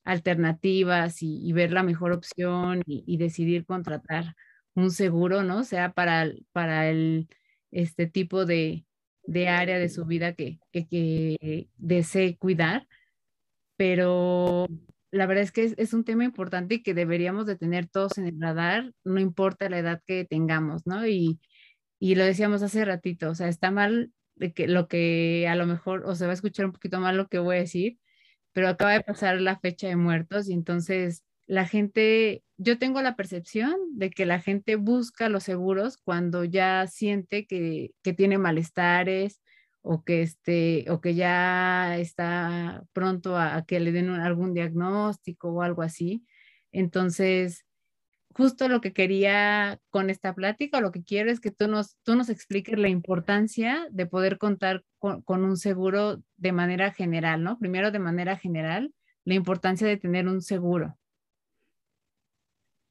alternativas 0.04 1.22
y, 1.22 1.52
ver 1.52 1.72
la 1.72 1.82
mejor 1.82 2.12
opción 2.12 2.82
y, 2.86 3.16
decidir 3.18 3.66
contratar 3.66 4.34
un 4.74 4.90
seguro, 4.90 5.42
¿no? 5.42 5.64
Sea 5.64 5.92
para, 5.92 6.30
para 6.52 6.88
el 6.88 7.28
este 7.72 8.06
tipo 8.06 8.46
de, 8.46 8.86
de 9.24 9.48
área 9.48 9.78
de 9.78 9.88
su 9.88 10.06
vida 10.06 10.34
que, 10.34 10.60
que, 10.72 11.68
desee 11.76 12.36
cuidar, 12.36 12.86
pero 13.76 14.66
la 15.10 15.26
verdad 15.26 15.44
es 15.44 15.52
que 15.52 15.74
es, 15.76 15.94
un 15.94 16.04
tema 16.04 16.24
importante 16.24 16.76
y 16.76 16.82
que 16.82 16.94
deberíamos 16.94 17.46
de 17.46 17.56
tener 17.56 17.88
todos 17.88 18.18
en 18.18 18.26
el 18.26 18.40
radar, 18.40 18.92
no 19.04 19.20
importa 19.20 19.68
la 19.70 19.78
edad 19.78 20.02
que 20.06 20.24
tengamos, 20.24 20.86
¿no? 20.86 21.06
Y, 21.06 21.40
y 21.98 22.14
lo 22.16 22.24
decíamos 22.24 22.62
hace 22.62 22.84
ratito, 22.84 23.30
o 23.30 23.34
sea, 23.34 23.48
está 23.48 23.70
mal 23.70 24.12
de 24.36 24.52
que 24.52 24.68
lo 24.68 24.88
que 24.88 25.46
a 25.48 25.56
lo 25.56 25.66
mejor, 25.66 26.04
o 26.06 26.14
se 26.14 26.26
va 26.26 26.32
a 26.32 26.34
escuchar 26.34 26.66
un 26.66 26.72
poquito 26.72 27.00
mal 27.00 27.16
lo 27.16 27.28
que 27.28 27.38
voy 27.38 27.56
a 27.56 27.60
decir, 27.60 27.98
pero 28.52 28.68
acaba 28.68 28.92
de 28.92 29.02
pasar 29.02 29.40
la 29.40 29.58
fecha 29.58 29.88
de 29.88 29.96
muertos 29.96 30.48
y 30.48 30.52
entonces 30.54 31.24
la 31.46 31.66
gente, 31.66 32.42
yo 32.56 32.78
tengo 32.78 33.02
la 33.02 33.16
percepción 33.16 33.76
de 33.92 34.10
que 34.10 34.26
la 34.26 34.40
gente 34.40 34.76
busca 34.76 35.28
los 35.28 35.44
seguros 35.44 35.96
cuando 35.98 36.44
ya 36.44 36.86
siente 36.86 37.46
que, 37.46 37.92
tiene 38.16 38.38
malestares 38.38 39.40
o 39.88 40.02
que, 40.02 40.22
este, 40.22 40.84
o 40.90 41.00
que 41.00 41.14
ya 41.14 41.96
está 41.96 42.84
pronto 42.92 43.38
a, 43.38 43.64
que 43.66 43.78
le 43.78 43.92
den 43.92 44.10
algún 44.10 44.52
diagnóstico 44.52 45.52
o 45.52 45.62
algo 45.62 45.82
así. 45.82 46.26
Entonces, 46.72 47.64
justo 48.34 48.68
lo 48.68 48.80
que 48.80 48.92
quería 48.92 49.78
con 49.90 50.10
esta 50.10 50.34
plática, 50.34 50.80
lo 50.80 50.90
que 50.90 51.04
quiero 51.04 51.30
es 51.30 51.38
que 51.38 51.52
tú 51.52 51.68
nos, 51.68 51.96
tú 52.02 52.16
nos 52.16 52.30
expliques 52.30 52.76
la 52.76 52.88
importancia 52.88 53.86
de 53.92 54.06
poder 54.06 54.38
contar 54.38 54.84
con, 54.98 55.22
con 55.22 55.44
un 55.44 55.56
seguro 55.56 56.20
de 56.36 56.52
manera 56.52 56.92
general, 56.92 57.44
¿no? 57.44 57.56
Primero 57.58 57.92
de 57.92 58.00
manera 58.00 58.36
general, 58.36 58.92
la 59.24 59.34
importancia 59.34 59.86
de 59.86 59.98
tener 59.98 60.26
un 60.26 60.42
seguro. 60.42 60.98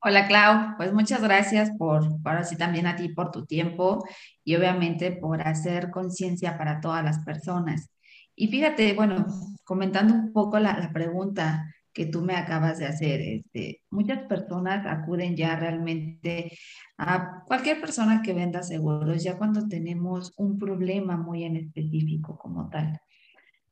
Hola 0.08 0.28
Clau, 0.28 0.78
pues 0.78 0.94
muchas 0.94 1.20
gracias 1.24 1.72
por, 1.80 2.04
ahora 2.24 2.44
sí 2.44 2.56
también 2.56 2.86
a 2.86 2.96
ti 2.96 3.10
por 3.10 3.32
tu 3.32 3.48
tiempo 3.48 4.06
y 4.44 4.56
obviamente 4.56 5.12
por 5.12 5.42
hacer 5.42 5.90
conciencia 5.90 6.60
para 6.60 6.80
todas 6.80 7.04
las 7.04 7.26
personas. 7.26 7.90
Y 8.36 8.50
fíjate, 8.50 8.94
bueno, 8.94 9.26
comentando 9.64 10.14
un 10.14 10.32
poco 10.32 10.60
la, 10.60 10.92
pregunta 10.94 11.74
que 11.92 12.06
tú 12.06 12.22
me 12.22 12.36
acabas 12.36 12.78
de 12.78 12.86
hacer, 12.86 13.20
este, 13.20 13.82
muchas 13.90 14.22
personas 14.28 14.86
acuden 14.86 15.36
ya 15.36 15.56
realmente 15.56 16.56
a 17.00 17.42
cualquier 17.48 17.82
persona 17.82 18.22
que 18.22 18.34
venda 18.34 18.62
seguros, 18.62 19.24
ya 19.24 19.40
cuando 19.40 19.68
tenemos 19.68 20.34
un 20.38 20.60
problema 20.60 21.18
muy 21.18 21.46
en 21.46 21.56
específico 21.56 22.38
como 22.38 22.70
tal. 22.70 23.00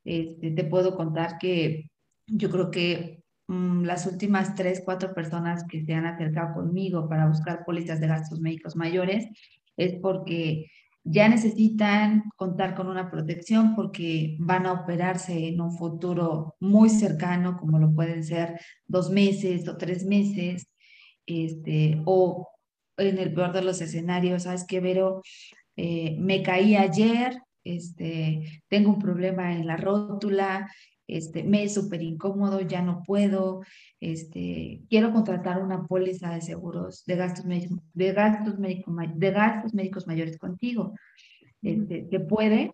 Este, 0.04 0.50
te 0.50 0.64
puedo 0.64 0.96
contar 0.96 1.38
que 1.38 1.92
yo 2.26 2.50
creo 2.50 2.72
que 2.72 3.23
las 3.86 4.06
últimas 4.06 4.56
tres, 4.56 4.82
cuatro 4.84 5.14
personas 5.14 5.66
que 5.70 5.84
se 5.84 5.94
han 5.94 6.06
acercado 6.06 6.54
conmigo 6.56 7.08
para 7.10 7.28
buscar 7.28 7.64
pólizas 7.66 8.00
de 8.00 8.08
gastos 8.08 8.40
médicos 8.40 8.76
mayores 8.76 9.28
es 9.78 9.96
porque 10.02 10.68
ya 11.04 11.28
necesitan 11.28 12.24
contar 12.38 12.76
con 12.76 12.88
una 12.88 13.12
protección 13.12 13.76
porque 13.76 14.38
van 14.40 14.66
a 14.66 14.74
operarse 14.74 15.48
en 15.48 15.60
un 15.60 15.78
futuro 15.78 16.56
muy 16.60 16.90
cercano, 16.90 17.58
como 17.58 17.78
lo 17.78 17.94
pueden 17.94 18.24
ser 18.24 18.60
dos 18.88 19.10
meses 19.10 19.68
o 19.68 19.78
tres 19.78 20.06
meses, 20.06 20.68
este, 21.26 22.02
o 22.06 22.48
en 22.98 23.18
el 23.18 23.34
peor 23.34 23.52
de 23.54 23.64
los 23.64 23.82
escenarios, 23.82 24.44
¿sabes 24.44 24.66
qué, 24.66 24.80
Vero? 24.80 25.22
Eh, 25.76 26.16
me 26.20 26.42
caí 26.42 26.76
ayer, 26.76 27.42
este, 27.64 28.62
tengo 28.70 28.92
un 28.92 29.00
problema 29.00 29.54
en 29.54 29.66
la 29.66 29.78
rótula, 29.78 30.70
este, 31.08 31.44
me 31.44 31.64
es 31.64 31.74
súper 31.74 32.02
incómodo, 32.02 32.62
ya 32.62 32.82
no 32.82 33.04
puedo, 33.04 33.62
este, 34.00 34.82
quiero 34.90 35.12
contratar 35.12 35.62
una 35.62 35.86
póliza 35.86 36.34
de 36.34 36.42
seguros 36.42 37.04
de 37.06 37.16
gastos, 37.16 37.46
de 37.46 38.14
gastos, 38.14 38.56
de 38.60 39.32
gastos 39.32 39.74
médicos 39.74 40.08
mayores 40.08 40.38
contigo. 40.38 40.94
Este, 41.62 42.08
¿Se 42.10 42.20
puede? 42.20 42.72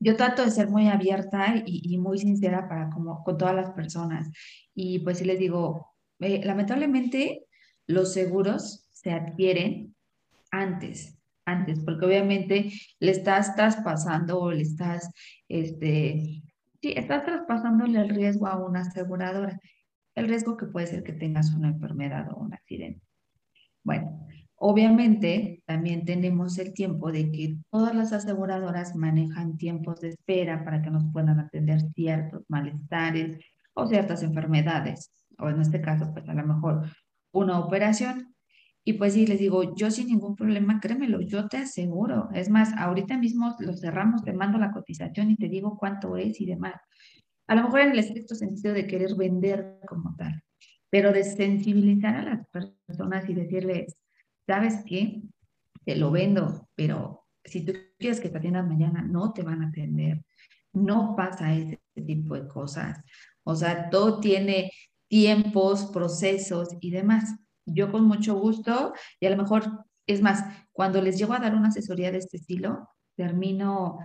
Yo 0.00 0.16
trato 0.16 0.44
de 0.44 0.50
ser 0.50 0.68
muy 0.68 0.88
abierta 0.88 1.62
y, 1.66 1.98
muy 1.98 2.18
sincera 2.18 2.68
para 2.68 2.88
como, 2.90 3.24
con 3.24 3.36
todas 3.36 3.54
las 3.54 3.70
personas. 3.72 4.28
Y 4.74 5.00
pues 5.00 5.18
sí 5.18 5.24
les 5.24 5.38
digo, 5.38 5.94
eh, 6.20 6.40
lamentablemente 6.44 7.46
los 7.86 8.12
seguros 8.12 8.86
se 8.92 9.10
adquieren 9.10 9.96
antes, 10.50 11.18
antes, 11.44 11.80
porque 11.80 12.06
obviamente 12.06 12.70
le 13.00 13.10
estás 13.10 13.56
traspasando 13.56 14.38
o 14.38 14.52
le 14.52 14.62
estás 14.62 15.10
este, 15.48 16.42
Sí, 16.80 16.92
estás 16.96 17.24
traspasándole 17.24 18.00
el 18.00 18.08
riesgo 18.08 18.46
a 18.46 18.56
una 18.56 18.80
aseguradora, 18.82 19.58
el 20.14 20.28
riesgo 20.28 20.56
que 20.56 20.66
puede 20.66 20.86
ser 20.86 21.02
que 21.02 21.12
tengas 21.12 21.52
una 21.52 21.68
enfermedad 21.68 22.30
o 22.32 22.36
un 22.36 22.54
accidente. 22.54 23.02
Bueno, 23.82 24.26
obviamente 24.54 25.62
también 25.66 26.04
tenemos 26.04 26.56
el 26.58 26.72
tiempo 26.72 27.10
de 27.10 27.32
que 27.32 27.56
todas 27.70 27.94
las 27.96 28.12
aseguradoras 28.12 28.94
manejan 28.94 29.56
tiempos 29.56 30.00
de 30.00 30.10
espera 30.10 30.64
para 30.64 30.80
que 30.80 30.90
nos 30.90 31.04
puedan 31.12 31.40
atender 31.40 31.80
ciertos 31.94 32.44
malestares 32.48 33.38
o 33.74 33.86
ciertas 33.86 34.22
enfermedades, 34.22 35.10
o 35.38 35.48
en 35.48 35.60
este 35.60 35.80
caso, 35.80 36.12
pues 36.12 36.28
a 36.28 36.34
lo 36.34 36.46
mejor 36.46 36.90
una 37.32 37.58
operación. 37.58 38.34
Y 38.88 38.94
pues 38.94 39.12
sí, 39.12 39.26
les 39.26 39.38
digo, 39.38 39.76
yo 39.76 39.90
sin 39.90 40.06
ningún 40.06 40.34
problema, 40.34 40.80
créemelo, 40.80 41.20
yo 41.20 41.46
te 41.46 41.58
aseguro. 41.58 42.30
Es 42.32 42.48
más, 42.48 42.72
ahorita 42.72 43.18
mismo 43.18 43.54
lo 43.58 43.76
cerramos, 43.76 44.24
te 44.24 44.32
mando 44.32 44.56
la 44.56 44.70
cotización 44.70 45.30
y 45.30 45.36
te 45.36 45.50
digo 45.50 45.76
cuánto 45.76 46.16
es 46.16 46.40
y 46.40 46.46
demás. 46.46 46.80
A 47.48 47.54
lo 47.54 47.64
mejor 47.64 47.80
en 47.80 47.90
el 47.90 47.98
estricto 47.98 48.34
sentido 48.34 48.72
de 48.72 48.86
querer 48.86 49.14
vender 49.14 49.78
como 49.86 50.16
tal, 50.16 50.42
pero 50.88 51.12
de 51.12 51.22
sensibilizar 51.22 52.16
a 52.16 52.22
las 52.22 52.46
personas 52.86 53.28
y 53.28 53.34
decirles, 53.34 53.94
¿sabes 54.46 54.82
qué? 54.86 55.20
Te 55.84 55.94
lo 55.94 56.10
vendo, 56.10 56.66
pero 56.74 57.26
si 57.44 57.66
tú 57.66 57.74
quieres 57.98 58.20
que 58.20 58.30
te 58.30 58.38
atiendan 58.38 58.68
mañana, 58.68 59.02
no 59.02 59.34
te 59.34 59.42
van 59.42 59.64
a 59.64 59.68
atender. 59.68 60.24
No 60.72 61.14
pasa 61.14 61.54
ese 61.54 61.78
tipo 62.06 62.36
de 62.36 62.48
cosas. 62.48 63.02
O 63.44 63.54
sea, 63.54 63.90
todo 63.90 64.18
tiene 64.18 64.70
tiempos, 65.08 65.90
procesos 65.92 66.70
y 66.80 66.90
demás 66.90 67.34
yo 67.72 67.90
con 67.92 68.06
mucho 68.06 68.38
gusto 68.38 68.92
y 69.20 69.26
a 69.26 69.30
lo 69.30 69.36
mejor, 69.36 69.84
es 70.06 70.22
más, 70.22 70.44
cuando 70.72 71.00
les 71.02 71.18
llego 71.18 71.34
a 71.34 71.40
dar 71.40 71.54
una 71.54 71.68
asesoría 71.68 72.10
de 72.10 72.18
este 72.18 72.36
estilo, 72.38 72.88
termino 73.16 73.98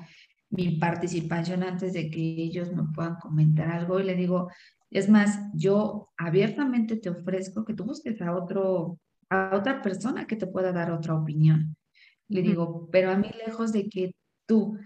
mi 0.50 0.78
participación 0.78 1.64
antes 1.64 1.94
de 1.94 2.10
que 2.10 2.20
ellos 2.20 2.72
me 2.72 2.84
puedan 2.94 3.16
comentar 3.16 3.70
algo 3.70 4.00
y 4.00 4.04
le 4.04 4.16
digo, 4.16 4.50
es 4.92 5.10
más, 5.10 5.40
yo 5.54 6.10
abiertamente 6.18 6.98
te 6.98 7.10
ofrezco 7.10 7.66
que 7.66 7.74
tú 7.74 7.86
busques 7.86 8.22
a 8.22 8.36
otro 8.36 9.00
a 9.34 9.56
otra 9.56 9.82
persona 9.82 10.28
que 10.28 10.36
te 10.36 10.48
pueda 10.48 10.72
dar 10.72 10.92
otra 10.92 11.16
opinión. 11.16 11.76
Le 12.28 12.42
digo, 12.42 12.88
pero 12.92 13.12
a 13.12 13.18
mí 13.18 13.30
lejos 13.46 13.72
de 13.72 13.90
que 13.90 14.16
tú 14.46 14.78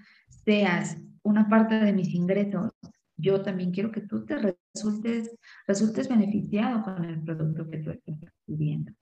seas 0.46 0.98
una 1.24 1.50
parte 1.50 1.76
de 1.76 1.94
mis 1.94 2.14
ingresos, 2.14 2.72
yo 3.18 3.42
también 3.42 3.72
quiero 3.72 3.92
que 3.92 4.02
tú 4.02 4.26
te 4.26 4.38
resultes, 4.38 5.36
resultes 5.66 6.08
beneficiado 6.08 6.84
con 6.84 7.04
el 7.04 7.22
producto 7.22 7.70
que 7.70 7.80
tú 7.80 7.92
estás 7.92 8.16
adquiriendo. 8.24 8.94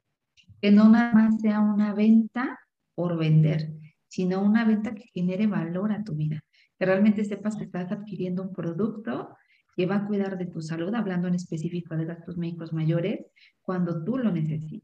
Que 0.61 0.71
no 0.71 0.89
nada 0.89 1.13
más 1.13 1.41
sea 1.41 1.59
una 1.59 1.93
venta 1.93 2.59
por 2.95 3.17
vender, 3.17 3.73
sino 4.07 4.41
una 4.41 4.63
venta 4.63 4.95
que 4.95 5.09
genere 5.13 5.47
valor 5.47 5.91
a 5.91 6.03
tu 6.03 6.15
vida. 6.15 6.41
Que 6.79 6.85
realmente 6.85 7.25
sepas 7.25 7.57
que 7.57 7.65
estás 7.65 7.91
adquiriendo 7.91 8.43
un 8.43 8.53
producto 8.53 9.35
que 9.75 9.85
va 9.85 9.97
a 9.97 10.07
cuidar 10.07 10.37
de 10.37 10.45
tu 10.45 10.61
salud, 10.61 10.93
hablando 10.95 11.27
en 11.27 11.35
específico 11.35 11.97
de 11.97 12.05
gastos 12.05 12.37
médicos 12.37 12.71
mayores, 12.71 13.25
cuando 13.61 14.03
tú 14.05 14.17
lo 14.17 14.31
necesites. 14.31 14.83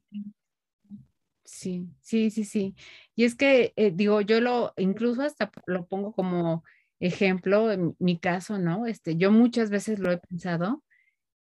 Sí, 1.46 1.90
sí, 2.02 2.30
sí, 2.30 2.44
sí. 2.44 2.76
Y 3.16 3.24
es 3.24 3.36
que, 3.36 3.74
eh, 3.76 3.92
digo, 3.92 4.22
yo 4.22 4.42
lo, 4.42 4.74
incluso 4.78 5.22
hasta 5.22 5.50
lo 5.66 5.86
pongo 5.88 6.14
como 6.14 6.64
ejemplo 7.02 7.72
en 7.72 7.96
mi 8.00 8.20
caso, 8.20 8.60
¿no? 8.60 8.86
Este, 8.88 9.18
yo 9.18 9.32
muchas 9.32 9.70
veces 9.70 10.00
lo 10.00 10.12
he 10.12 10.18
pensado 10.20 10.84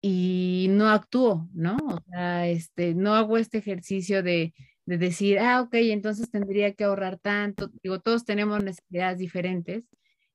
y 0.02 0.68
no 0.70 0.90
actúo, 0.90 1.48
¿no? 1.54 1.76
O 1.76 2.00
sea, 2.10 2.48
este, 2.48 2.94
no 2.94 3.14
hago 3.14 3.38
este 3.38 3.58
ejercicio 3.58 4.22
de, 4.22 4.54
de 4.86 4.98
decir, 4.98 5.38
ah, 5.38 5.62
ok, 5.62 5.74
entonces 5.74 6.30
tendría 6.30 6.74
que 6.74 6.84
ahorrar 6.84 7.18
tanto. 7.18 7.70
Digo, 7.82 8.00
todos 8.00 8.24
tenemos 8.24 8.62
necesidades 8.62 9.18
diferentes. 9.18 9.84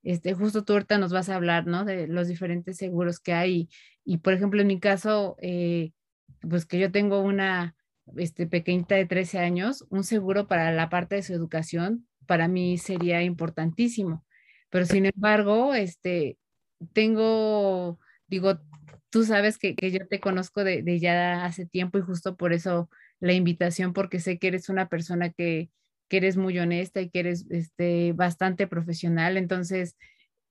Este, 0.03 0.33
justo 0.33 0.63
tú 0.63 0.73
ahorita 0.73 0.97
nos 0.97 1.13
vas 1.13 1.29
a 1.29 1.35
hablar, 1.35 1.67
¿no? 1.67 1.85
De 1.85 2.07
los 2.07 2.27
diferentes 2.27 2.77
seguros 2.77 3.19
que 3.19 3.33
hay. 3.33 3.69
Y, 4.05 4.17
por 4.19 4.33
ejemplo, 4.33 4.61
en 4.61 4.67
mi 4.67 4.79
caso, 4.79 5.37
eh, 5.41 5.91
pues 6.41 6.65
que 6.65 6.79
yo 6.79 6.91
tengo 6.91 7.21
una 7.21 7.75
este, 8.17 8.47
pequeñita 8.47 8.95
de 8.95 9.05
13 9.05 9.39
años, 9.39 9.85
un 9.89 10.03
seguro 10.03 10.47
para 10.47 10.71
la 10.71 10.89
parte 10.89 11.15
de 11.15 11.23
su 11.23 11.33
educación 11.33 12.07
para 12.25 12.47
mí 12.47 12.77
sería 12.77 13.23
importantísimo. 13.23 14.25
Pero 14.71 14.85
sin 14.85 15.05
embargo, 15.05 15.75
este, 15.75 16.37
tengo, 16.93 17.99
digo, 18.27 18.59
tú 19.11 19.23
sabes 19.25 19.59
que, 19.59 19.75
que 19.75 19.91
yo 19.91 20.07
te 20.07 20.19
conozco 20.19 20.63
de, 20.63 20.81
de, 20.81 20.99
ya 20.99 21.45
hace 21.45 21.67
tiempo 21.67 21.99
y 21.99 22.01
justo 22.01 22.35
por 22.37 22.53
eso 22.53 22.89
la 23.19 23.33
invitación, 23.33 23.93
porque 23.93 24.19
sé 24.19 24.39
que 24.39 24.47
eres 24.47 24.69
una 24.69 24.89
persona 24.89 25.29
que, 25.29 25.69
que 26.09 26.17
eres 26.17 26.37
muy 26.37 26.57
honesta 26.57 27.01
y 27.01 27.09
que 27.09 27.19
eres 27.19 27.45
este, 27.51 28.13
bastante 28.13 28.67
profesional. 28.67 29.37
Entonces, 29.37 29.95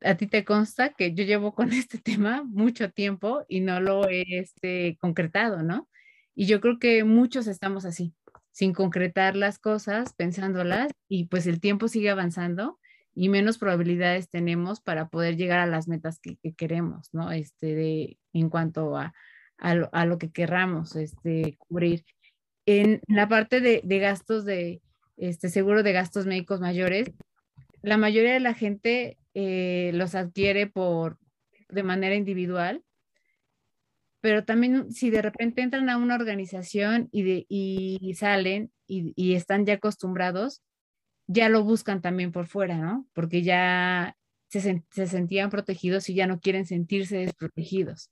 a 0.02 0.14
ti 0.16 0.26
te 0.26 0.44
consta 0.44 0.90
que 0.90 1.14
yo 1.14 1.24
llevo 1.24 1.54
con 1.54 1.70
este 1.72 1.98
tema 1.98 2.44
mucho 2.44 2.90
tiempo 2.92 3.44
y 3.48 3.60
no 3.60 3.80
lo 3.80 4.08
he 4.08 4.24
este, 4.38 4.96
concretado, 5.00 5.62
¿no? 5.62 5.88
Y 6.34 6.46
yo 6.46 6.60
creo 6.60 6.78
que 6.78 7.04
muchos 7.04 7.46
estamos 7.46 7.84
así, 7.84 8.14
sin 8.52 8.72
concretar 8.72 9.36
las 9.36 9.58
cosas, 9.58 10.14
pensándolas, 10.14 10.92
y 11.08 11.26
pues 11.26 11.46
el 11.46 11.60
tiempo 11.60 11.88
sigue 11.88 12.10
avanzando 12.10 12.78
y 13.20 13.28
menos 13.28 13.58
probabilidades 13.58 14.30
tenemos 14.30 14.80
para 14.80 15.10
poder 15.10 15.36
llegar 15.36 15.58
a 15.58 15.66
las 15.66 15.88
metas 15.88 16.18
que, 16.20 16.38
queremos, 16.54 17.12
¿no? 17.12 17.30
Este, 17.32 17.74
de, 17.74 18.18
en 18.32 18.48
cuanto 18.48 18.96
a, 18.96 19.12
a, 19.58 19.74
lo, 19.74 19.90
a 19.92 20.06
lo 20.06 20.16
que 20.16 20.32
querramos 20.32 20.96
este, 20.96 21.58
cubrir. 21.58 22.02
En 22.64 23.02
la 23.08 23.28
parte 23.28 23.60
de, 23.60 23.82
de 23.84 23.98
gastos 23.98 24.46
de 24.46 24.80
este, 25.18 25.50
seguro 25.50 25.82
de 25.82 25.92
gastos 25.92 26.24
médicos 26.24 26.62
mayores, 26.62 27.12
la 27.82 27.98
mayoría 27.98 28.32
de 28.32 28.40
la 28.40 28.54
gente 28.54 29.18
eh, 29.34 29.90
los 29.92 30.14
adquiere 30.14 30.66
por, 30.66 31.18
de 31.68 31.82
manera 31.82 32.14
individual 32.14 32.82
pero 34.22 34.44
también 34.44 34.92
si 34.92 35.10
de 35.10 35.22
repente 35.22 35.62
entran 35.62 35.88
a 35.88 35.96
una 35.96 36.14
organización 36.14 37.08
y, 37.10 37.22
de, 37.22 37.46
y 37.48 38.14
salen 38.14 38.70
y, 38.86 39.14
y, 39.16 39.34
están 39.34 39.64
ya 39.64 39.74
acostumbrados, 39.74 40.62
ya 41.32 41.49
lo 41.49 41.62
buscan 41.62 42.00
también 42.00 42.32
por 42.32 42.46
fuera, 42.46 42.76
¿no? 42.76 43.06
Porque 43.12 43.42
ya 43.42 44.16
se, 44.49 44.82
se, 44.90 45.06
sentían 45.06 45.49
protegidos 45.50 46.08
y 46.08 46.14
ya 46.14 46.26
no 46.26 46.40
quieren 46.40 46.66
sentirse 46.66 47.19
desprotegidos. 47.19 48.10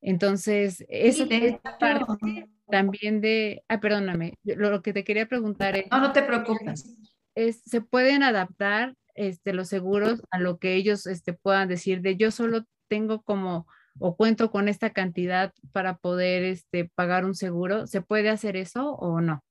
Entonces, 0.00 0.84
eso 0.88 1.26
es 1.28 1.56
parte 1.78 2.48
también 2.70 3.20
de, 3.20 3.62
ah, 3.68 3.80
perdóname, 3.80 4.38
lo, 4.42 4.70
lo, 4.70 4.82
que 4.82 4.92
te 4.92 5.04
quería 5.04 5.26
preguntar 5.26 5.76
es... 5.76 5.86
No, 5.90 6.00
no 6.00 6.12
te 6.12 6.22
preocupes. 6.22 6.96
Es, 7.34 7.62
¿Se 7.64 7.80
pueden 7.80 8.22
adaptar 8.22 8.94
este, 9.14 9.52
los 9.52 9.68
seguros 9.68 10.22
a 10.30 10.38
lo 10.38 10.58
que 10.58 10.74
ellos 10.74 11.06
este, 11.06 11.34
puedan 11.34 11.68
decir 11.68 12.00
de 12.00 12.16
yo 12.16 12.30
solo 12.30 12.64
tengo 12.88 13.22
como 13.22 13.66
o 13.98 14.16
cuento 14.16 14.50
con 14.50 14.68
esta 14.68 14.90
cantidad 14.90 15.52
para 15.72 15.98
poder 15.98 16.42
este, 16.42 16.90
pagar 16.94 17.24
un 17.24 17.34
seguro. 17.34 17.86
¿Se 17.86 18.00
puede 18.00 18.28
hacer 18.28 18.56
eso 18.56 18.92
o 18.94 19.20
no? 19.20 19.44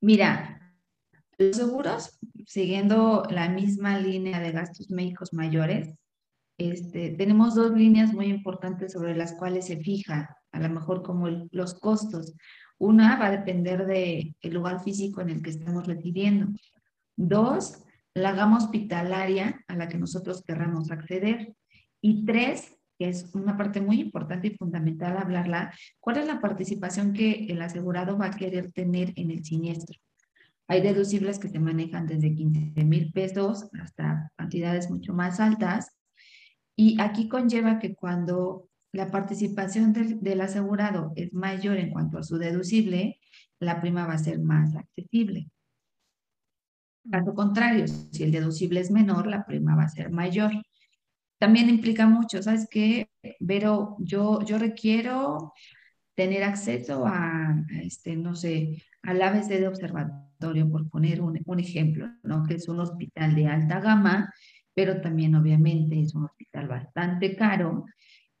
Mira, 0.00 0.67
los 1.38 1.56
seguros, 1.56 2.18
siguiendo 2.46 3.22
la 3.30 3.48
misma 3.48 3.98
línea 3.98 4.40
de 4.40 4.52
gastos 4.52 4.90
médicos 4.90 5.32
mayores, 5.32 5.94
este, 6.58 7.10
tenemos 7.10 7.54
dos 7.54 7.70
líneas 7.70 8.12
muy 8.12 8.26
importantes 8.26 8.92
sobre 8.92 9.14
las 9.14 9.34
cuales 9.34 9.66
se 9.66 9.76
fija, 9.76 10.36
a 10.50 10.60
lo 10.60 10.68
mejor 10.68 11.02
como 11.02 11.28
el, 11.28 11.48
los 11.52 11.74
costos. 11.74 12.34
Una 12.78 13.16
va 13.16 13.26
a 13.26 13.30
depender 13.30 13.86
del 13.86 14.34
lugar 14.52 14.82
físico 14.82 15.20
en 15.20 15.30
el 15.30 15.42
que 15.42 15.50
estamos 15.50 15.86
residiendo. 15.86 16.48
Dos, 17.16 17.84
la 18.14 18.32
gama 18.32 18.58
hospitalaria 18.58 19.64
a 19.68 19.76
la 19.76 19.88
que 19.88 19.98
nosotros 19.98 20.42
querramos 20.42 20.90
acceder. 20.90 21.54
Y 22.00 22.24
tres, 22.24 22.76
que 22.98 23.08
es 23.08 23.30
una 23.34 23.56
parte 23.56 23.80
muy 23.80 24.00
importante 24.00 24.48
y 24.48 24.56
fundamental 24.56 25.16
hablarla, 25.16 25.72
cuál 26.00 26.18
es 26.18 26.26
la 26.26 26.40
participación 26.40 27.12
que 27.12 27.46
el 27.48 27.62
asegurado 27.62 28.18
va 28.18 28.26
a 28.26 28.36
querer 28.36 28.72
tener 28.72 29.12
en 29.14 29.30
el 29.30 29.44
siniestro. 29.44 29.98
Hay 30.68 30.82
deducibles 30.82 31.38
que 31.38 31.48
se 31.48 31.58
manejan 31.58 32.06
desde 32.06 32.34
15 32.34 32.84
mil 32.84 33.10
pesos 33.12 33.68
hasta 33.80 34.30
cantidades 34.36 34.90
mucho 34.90 35.14
más 35.14 35.40
altas. 35.40 35.90
Y 36.76 37.00
aquí 37.00 37.28
conlleva 37.28 37.78
que 37.78 37.94
cuando 37.94 38.68
la 38.92 39.10
participación 39.10 39.92
del, 39.92 40.20
del 40.20 40.40
asegurado 40.40 41.12
es 41.16 41.32
mayor 41.32 41.78
en 41.78 41.90
cuanto 41.90 42.18
a 42.18 42.22
su 42.22 42.38
deducible, 42.38 43.18
la 43.58 43.80
prima 43.80 44.06
va 44.06 44.14
a 44.14 44.18
ser 44.18 44.38
más 44.38 44.76
accesible. 44.76 45.50
Caso 47.10 47.34
contrario, 47.34 47.86
si 47.88 48.22
el 48.22 48.30
deducible 48.30 48.80
es 48.80 48.90
menor, 48.90 49.26
la 49.26 49.46
prima 49.46 49.74
va 49.74 49.84
a 49.84 49.88
ser 49.88 50.10
mayor 50.10 50.52
también 51.38 51.68
implica 51.68 52.06
mucho, 52.06 52.42
¿sabes 52.42 52.66
qué? 52.68 53.08
Pero 53.46 53.96
yo, 54.00 54.40
yo 54.44 54.58
requiero 54.58 55.52
tener 56.14 56.42
acceso 56.42 57.06
a, 57.06 57.54
este, 57.80 58.16
no 58.16 58.34
sé, 58.34 58.82
al 59.08 59.22
ABC 59.22 59.48
de 59.58 59.68
observatorio, 59.68 60.70
por 60.70 60.88
poner 60.90 61.20
un, 61.20 61.40
un, 61.44 61.60
ejemplo, 61.60 62.08
¿no? 62.22 62.44
Que 62.44 62.54
es 62.54 62.68
un 62.68 62.80
hospital 62.80 63.34
de 63.34 63.46
alta 63.46 63.80
gama, 63.80 64.32
pero 64.74 65.00
también 65.00 65.34
obviamente 65.34 65.98
es 65.98 66.14
un 66.14 66.24
hospital 66.24 66.68
bastante 66.68 67.34
caro 67.34 67.86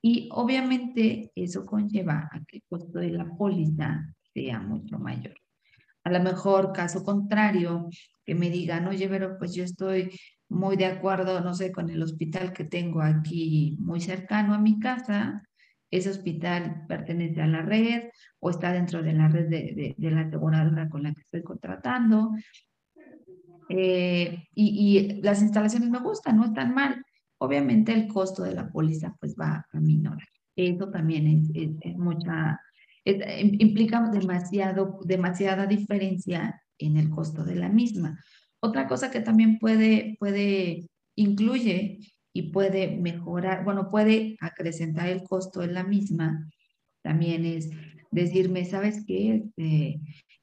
y 0.02 0.28
obviamente 0.30 1.32
eso 1.34 1.64
conlleva 1.64 2.28
a 2.30 2.44
que 2.46 2.58
el 2.58 2.62
costo 2.68 2.98
de 2.98 3.10
la 3.10 3.24
póliza 3.36 4.14
sea 4.34 4.60
mucho 4.60 4.98
mayor. 4.98 5.34
A 6.04 6.10
lo 6.10 6.20
mejor, 6.20 6.72
caso 6.72 7.02
contrario, 7.02 7.88
que 8.24 8.34
me 8.34 8.50
digan, 8.50 8.86
oye, 8.86 9.08
pero 9.08 9.38
pues 9.38 9.54
yo 9.54 9.64
estoy 9.64 10.10
muy 10.48 10.76
de 10.76 10.86
acuerdo, 10.86 11.40
no 11.40 11.54
sé, 11.54 11.72
con 11.72 11.90
el 11.90 12.02
hospital 12.02 12.52
que 12.52 12.64
tengo 12.64 13.00
aquí 13.02 13.76
muy 13.80 14.00
cercano 14.00 14.54
a 14.54 14.58
mi 14.58 14.78
casa. 14.78 15.42
Ese 15.90 16.10
hospital 16.10 16.84
pertenece 16.86 17.40
a 17.40 17.46
la 17.46 17.62
red 17.62 18.10
o 18.40 18.50
está 18.50 18.72
dentro 18.72 19.02
de 19.02 19.12
la 19.12 19.28
red 19.28 19.48
de, 19.48 19.94
la 19.98 20.22
aseguradora 20.22 20.88
con 20.88 21.02
la 21.02 21.14
que 21.14 21.20
estoy 21.20 21.42
contratando. 21.42 22.32
Eh, 23.70 24.44
y, 24.54 24.98
y, 24.98 25.22
las 25.22 25.42
instalaciones 25.42 25.90
me 25.90 26.00
gustan, 26.00 26.36
no 26.36 26.44
están 26.44 26.74
mal. 26.74 27.04
Obviamente 27.38 27.92
el 27.92 28.08
costo 28.08 28.42
de 28.42 28.54
la 28.54 28.68
póliza 28.68 29.16
pues 29.20 29.34
va 29.34 29.66
a 29.72 29.80
minorar. 29.80 30.26
Eso 30.56 30.90
también 30.90 31.26
es, 31.54 31.76
es, 31.82 31.96
mucha, 31.96 32.60
implica 33.04 34.10
demasiado, 34.10 34.98
demasiada 35.04 35.66
diferencia 35.66 36.60
en 36.78 36.96
el 36.96 37.10
costo 37.10 37.44
de 37.44 37.54
la 37.54 37.68
misma. 37.68 38.18
Otra 38.60 38.88
cosa 38.88 39.10
que 39.10 39.20
también 39.20 39.58
puede, 39.60 40.16
puede, 40.18 40.88
incluye 41.14 42.00
y 42.38 42.50
puede 42.50 42.96
mejorar, 42.96 43.64
bueno, 43.64 43.88
puede 43.88 44.36
acrecentar 44.40 45.08
el 45.08 45.22
costo 45.24 45.62
en 45.62 45.74
la 45.74 45.82
misma, 45.82 46.48
también 47.02 47.44
es 47.44 47.70
decirme, 48.10 48.64
¿sabes 48.64 49.04
qué? 49.06 49.34
Este, 49.34 50.00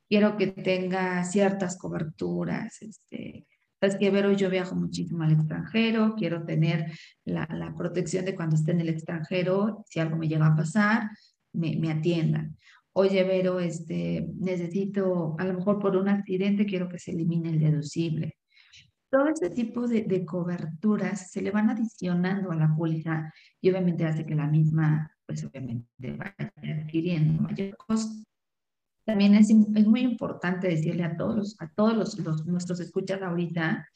quiero 0.10 0.36
que 0.38 0.48
tenga 0.48 1.24
ciertas 1.24 1.78
coberturas, 1.78 2.82
este, 2.82 3.46
sabes 3.80 3.96
que 3.96 4.10
Vero, 4.10 4.34
yo 4.34 4.50
viajo 4.50 4.76
muchísimo 4.76 5.24
al 5.24 5.32
extranjero, 5.32 6.16
quiero 6.18 6.44
tener 6.44 6.92
la, 7.24 7.48
la, 7.54 7.74
protección 7.76 8.26
de 8.26 8.36
cuando 8.36 8.56
esté 8.56 8.72
en 8.72 8.82
el 8.82 8.90
extranjero, 8.90 9.84
si 9.88 10.00
algo 10.00 10.18
me 10.18 10.28
llega 10.28 10.48
a 10.48 10.56
pasar, 10.56 11.10
me, 11.54 11.78
me 11.78 11.92
atiendan 11.92 12.58
oye, 12.98 13.24
Vero, 13.26 13.60
este, 13.60 14.30
necesito, 14.38 15.36
a 15.38 15.44
lo 15.44 15.54
mejor 15.54 15.80
por 15.80 15.98
un 15.98 16.08
accidente 16.08 16.66
quiero 16.66 16.88
que 16.88 16.98
se 16.98 17.12
elimine 17.12 17.50
el 17.50 17.60
deducible. 17.60 18.38
Todo 19.16 19.30
este 19.30 19.50
tipo 19.50 19.88
de, 19.88 20.02
de 20.02 20.26
coberturas 20.26 21.32
se 21.32 21.42
le 21.42 21.50
van 21.50 21.70
adicionando 21.70 22.52
a 22.52 22.56
la 22.56 22.76
póliza 22.76 23.32
y 23.62 23.70
obviamente 23.70 24.04
hace 24.04 24.26
que 24.26 24.36
la 24.36 24.46
misma, 24.46 25.10
pues 25.26 25.42
obviamente 25.46 25.88
vaya 26.18 26.52
adquiriendo 26.82 27.42
mayor 27.42 27.78
costo. 27.78 28.14
también 29.06 29.36
es, 29.36 29.50
es 29.50 29.88
muy 29.88 30.02
importante 30.02 30.68
decirle 30.68 31.06
a 31.06 31.16
todos, 31.16 31.56
a 31.62 31.70
todos 31.70 31.96
los, 31.96 32.20
los, 32.20 32.46
nuestros 32.46 32.82
escuchas 32.82 33.22
ahorita 33.22 33.88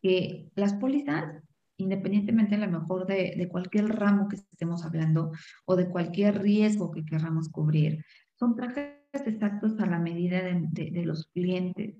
que 0.00 0.48
las 0.54 0.74
pólizas, 0.74 1.42
independientemente 1.76 2.54
a 2.54 2.58
lo 2.58 2.70
mejor 2.70 3.04
de, 3.08 3.34
de 3.36 3.48
cualquier 3.48 3.86
ramo 3.86 4.28
que 4.28 4.36
estemos 4.36 4.84
hablando 4.84 5.32
o 5.64 5.74
de 5.74 5.88
cualquier 5.88 6.40
riesgo 6.40 6.92
que 6.92 7.04
queramos 7.04 7.48
cubrir, 7.48 8.04
son 8.38 8.54
trajes 8.54 8.94
exactos 9.12 9.80
a 9.80 9.86
la 9.86 9.98
medida 9.98 10.40
de, 10.40 10.66
de, 10.70 10.92
de 10.92 11.04
los 11.04 11.26
clientes 11.34 11.96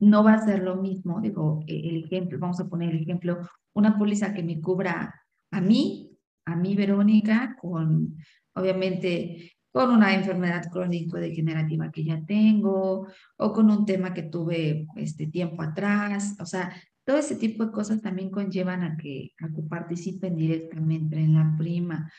no 0.00 0.24
va 0.24 0.34
a 0.34 0.44
ser 0.44 0.62
lo 0.62 0.76
mismo, 0.76 1.20
digo, 1.20 1.62
e, 1.66 1.88
el 1.88 2.04
ejemplo, 2.04 2.38
vamos 2.38 2.60
a 2.60 2.68
poner 2.68 2.94
el 2.94 3.02
ejemplo, 3.02 3.38
una 3.74 3.96
póliza 3.98 4.34
que 4.34 4.42
me 4.42 4.60
cubra 4.60 5.14
a 5.50 5.60
mí, 5.60 6.18
a 6.46 6.56
mí 6.56 6.74
Verónica, 6.74 7.56
con 7.60 8.16
obviamente 8.54 9.52
con 9.72 9.90
una 9.90 10.14
enfermedad 10.14 10.64
crónico-degenerativa 10.70 11.92
que 11.92 12.04
ya 12.04 12.24
tengo 12.26 13.06
o 13.36 13.52
con 13.52 13.70
un 13.70 13.86
tema 13.86 14.12
que 14.12 14.24
tuve 14.24 14.86
este 14.96 15.28
tiempo 15.28 15.62
atrás, 15.62 16.36
o 16.40 16.46
sea, 16.46 16.74
todo 17.04 17.18
ese 17.18 17.36
tipo 17.36 17.64
de 17.64 17.72
cosas 17.72 18.02
también 18.02 18.30
conllevan 18.30 18.82
a 18.82 18.96
que, 18.96 19.30
a 19.40 19.48
que 19.48 19.62
participen 19.62 20.36
directamente 20.36 21.16
en 21.16 21.34
la 21.34 21.54
prima, 21.56 22.10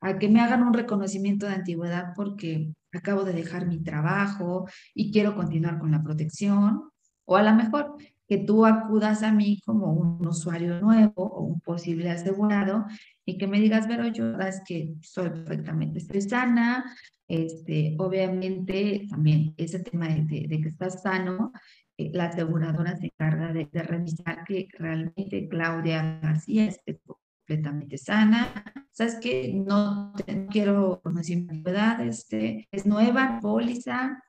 a 0.00 0.18
que 0.18 0.28
me 0.28 0.40
hagan 0.40 0.62
un 0.62 0.72
reconocimiento 0.72 1.46
de 1.46 1.54
antigüedad 1.54 2.12
porque 2.14 2.72
acabo 2.92 3.24
de 3.24 3.32
dejar 3.32 3.66
mi 3.66 3.82
trabajo 3.82 4.68
y 4.94 5.12
quiero 5.12 5.34
continuar 5.34 5.78
con 5.78 5.90
la 5.90 6.02
protección, 6.02 6.90
o 7.30 7.36
a 7.36 7.42
lo 7.44 7.54
mejor 7.54 7.96
que 8.26 8.38
tú 8.38 8.66
acudas 8.66 9.22
a 9.22 9.30
mí 9.30 9.60
como 9.64 9.92
un 9.92 10.26
usuario 10.26 10.80
nuevo 10.80 11.12
o 11.16 11.44
un 11.44 11.60
posible 11.60 12.10
asegurado 12.10 12.86
y 13.24 13.38
que 13.38 13.46
me 13.46 13.60
digas, 13.60 13.86
pero 13.86 14.08
yo 14.08 14.36
es 14.40 14.60
que 14.66 14.94
soy 15.00 15.30
perfectamente, 15.30 16.00
estoy 16.00 16.22
sana, 16.22 16.84
este, 17.28 17.94
obviamente 18.00 19.06
también 19.08 19.54
ese 19.56 19.78
tema 19.78 20.08
de, 20.08 20.48
que 20.48 20.68
estás 20.68 21.02
sano, 21.02 21.52
eh, 21.96 22.10
la 22.12 22.24
aseguradora 22.24 22.96
se 22.96 23.06
encarga 23.06 23.52
de, 23.52 23.68
revisar 23.74 24.42
que 24.44 24.66
realmente 24.76 25.48
Claudia 25.48 26.18
García 26.20 26.64
esté 26.64 26.98
completamente 26.98 27.96
sana, 27.96 28.48
sabes 28.90 29.20
que 29.20 29.52
no, 29.54 30.12
quiero 30.50 31.00
conocer 31.00 31.42
mi 31.42 31.62
edad, 31.64 32.00
este, 32.00 32.66
es 32.72 32.86
nueva, 32.86 33.38
póliza, 33.40 34.20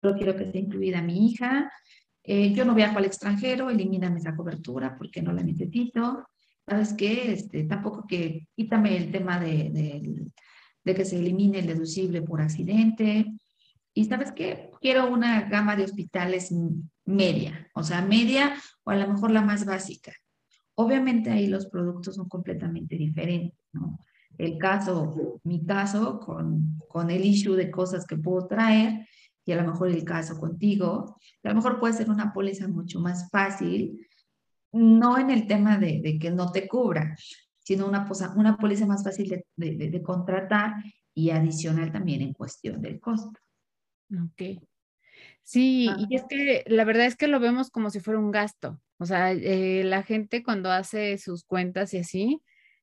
pero 0.00 0.16
quiero 0.16 0.34
que 0.36 0.44
esté 0.44 0.58
incluida 0.58 1.00
mi 1.00 1.26
hija, 1.26 1.70
eh, 2.24 2.52
yo 2.54 2.64
no 2.64 2.74
viajo 2.74 2.98
al 2.98 3.04
extranjero, 3.04 3.70
elimíname 3.70 4.18
esa 4.18 4.34
cobertura 4.34 4.96
porque 4.96 5.22
no 5.22 5.32
la 5.32 5.42
necesito. 5.42 6.26
¿Sabes 6.66 6.94
qué? 6.94 7.32
Este, 7.32 7.64
tampoco 7.64 8.06
que 8.06 8.48
quítame 8.56 8.96
el 8.96 9.12
tema 9.12 9.38
de, 9.38 9.70
de, 9.70 10.26
de 10.82 10.94
que 10.94 11.04
se 11.04 11.18
elimine 11.18 11.58
el 11.58 11.66
deducible 11.66 12.22
por 12.22 12.40
accidente. 12.40 13.26
Y 13.92 14.06
sabes 14.06 14.32
qué? 14.32 14.70
Quiero 14.80 15.12
una 15.12 15.42
gama 15.42 15.76
de 15.76 15.84
hospitales 15.84 16.52
media, 17.04 17.68
o 17.74 17.82
sea, 17.82 18.00
media 18.02 18.54
o 18.84 18.90
a 18.90 18.96
lo 18.96 19.08
mejor 19.08 19.30
la 19.30 19.42
más 19.42 19.64
básica. 19.66 20.12
Obviamente 20.74 21.30
ahí 21.30 21.46
los 21.46 21.66
productos 21.66 22.16
son 22.16 22.28
completamente 22.28 22.96
diferentes, 22.96 23.58
¿no? 23.72 24.00
El 24.36 24.58
caso, 24.58 25.40
mi 25.44 25.64
caso, 25.64 26.18
con, 26.18 26.80
con 26.88 27.10
el 27.10 27.24
issue 27.24 27.54
de 27.54 27.70
cosas 27.70 28.04
que 28.04 28.16
puedo 28.16 28.48
traer, 28.48 29.06
y 29.44 29.52
a 29.52 29.56
lo 29.56 29.70
mejor 29.70 29.88
el 29.88 30.04
caso 30.04 30.38
contigo, 30.38 31.16
a 31.42 31.48
lo 31.48 31.54
mejor 31.54 31.78
puede 31.78 31.94
ser 31.94 32.10
una 32.10 32.32
póliza 32.32 32.68
mucho 32.68 33.00
más 33.00 33.28
fácil, 33.30 34.06
no 34.72 35.18
en 35.18 35.30
el 35.30 35.46
tema 35.46 35.78
de, 35.78 36.00
de 36.02 36.18
que 36.18 36.30
no 36.30 36.50
te 36.50 36.66
cubra, 36.66 37.16
sino 37.58 37.86
una, 37.86 38.08
una 38.36 38.56
póliza 38.56 38.86
más 38.86 39.04
fácil 39.04 39.28
de, 39.28 39.46
de, 39.56 39.90
de, 39.90 40.02
contratar 40.02 40.74
y 41.14 41.30
adicional 41.30 41.92
también 41.92 42.22
en 42.22 42.32
cuestión 42.32 42.82
del 42.82 43.00
costo. 43.00 43.38
Ok. 44.10 44.62
Sí, 45.42 45.90
y 46.08 46.16
es 46.16 46.24
que 46.28 46.64
la 46.66 46.84
verdad 46.84 47.06
es 47.06 47.16
que 47.16 47.28
lo 47.28 47.38
vemos 47.38 47.70
como 47.70 47.90
si 47.90 48.00
fuera 48.00 48.18
un 48.18 48.30
gasto. 48.30 48.80
O 48.98 49.04
sea, 49.04 49.32
eh, 49.32 49.84
la 49.84 50.02
gente 50.02 50.42
cuando 50.42 50.70
hace 50.70 51.18
sus 51.18 51.44
cuentas 51.44 51.92
y 51.92 51.98
así, 51.98 52.42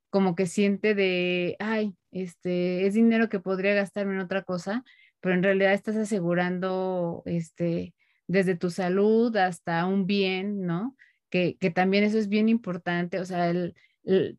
como 0.09 0.35
que 0.35 0.45
siente 0.45 0.93
de, 0.93 1.55
ay, 1.59 1.95
este, 2.11 2.85
es 2.85 2.93
dinero 2.93 3.29
que 3.29 3.39
podría 3.39 3.73
gastarme 3.73 4.13
en 4.13 4.19
otra 4.19 4.43
cosa, 4.43 4.83
pero 5.21 5.35
en 5.35 5.43
realidad 5.43 5.73
estás 5.73 5.95
asegurando 5.95 7.23
este, 7.25 7.93
desde 8.27 8.55
tu 8.55 8.69
salud 8.69 9.35
hasta 9.37 9.85
un 9.85 10.05
bien, 10.05 10.65
¿no? 10.65 10.95
Que, 11.29 11.57
que 11.59 11.71
también 11.71 12.03
eso 12.03 12.17
es 12.17 12.27
bien 12.27 12.49
importante, 12.49 13.19
o 13.19 13.25
sea, 13.25 13.49
el, 13.49 13.75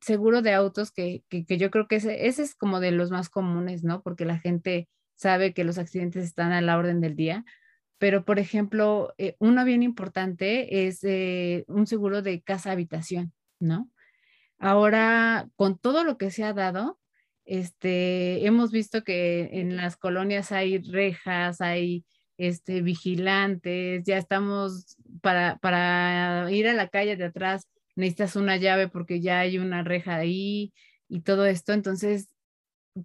seguro 0.01 0.43
de 0.43 0.53
autos 0.53 0.91
que, 0.91 1.23
que, 1.29 1.47
que, 1.47 1.57
yo 1.57 1.71
creo 1.71 1.87
que 1.87 1.97
ese, 1.97 2.27
ese 2.27 2.43
es 2.43 2.55
como 2.57 2.81
de 2.81 2.91
los 2.91 3.11
más 3.13 3.31
comunes, 3.31 3.85
¿no? 3.85 4.03
Porque 4.03 4.25
la 4.25 4.39
gente 4.39 4.89
sabe 5.15 5.55
que 5.55 5.65
los 5.65 5.79
accidentes 5.79 6.25
están 6.25 6.53
a 6.53 6.61
la 6.61 6.77
orden 6.77 7.01
del 7.01 7.15
día, 7.15 7.45
pero 7.99 8.25
por 8.25 8.41
ejemplo, 8.41 9.15
eh, 9.19 9.37
uno 9.39 9.65
bien 9.65 9.85
importante 9.85 10.89
es 10.89 11.05
eh, 11.05 11.65
un 11.69 11.87
seguro 11.87 12.21
de 12.21 12.43
casa-habitación, 12.43 13.33
¿no? 13.61 13.89
Ahora, 14.59 15.49
con 15.55 15.79
todo 15.79 16.03
lo 16.03 16.19
que 16.19 16.33
se 16.33 16.43
ha 16.43 16.53
dado, 16.53 16.99
este, 17.45 18.47
hemos 18.47 18.71
visto 18.71 19.05
que 19.05 19.51
en 19.53 19.77
las 19.77 19.97
colonias 19.97 20.53
hay 20.53 20.79
rejas, 20.79 21.61
hay 21.61 22.05
este, 22.39 22.83
vigilantes, 22.83 24.05
ya 24.05 24.19
estamos 24.19 24.97
para, 25.21 25.59
para 25.59 26.51
ir 26.51 26.69
a 26.69 26.75
la 26.75 26.89
calle 26.89 27.17
de 27.17 27.25
atrás, 27.25 27.69
necesitas 27.95 28.37
una 28.37 28.57
llave 28.57 28.89
porque 28.89 29.21
ya 29.21 29.41
hay 29.41 29.59
una 29.59 29.83
reja 29.83 30.17
ahí 30.17 30.73
y 31.09 31.21
todo 31.21 31.47
esto. 31.47 31.73
Entonces, 31.73 32.29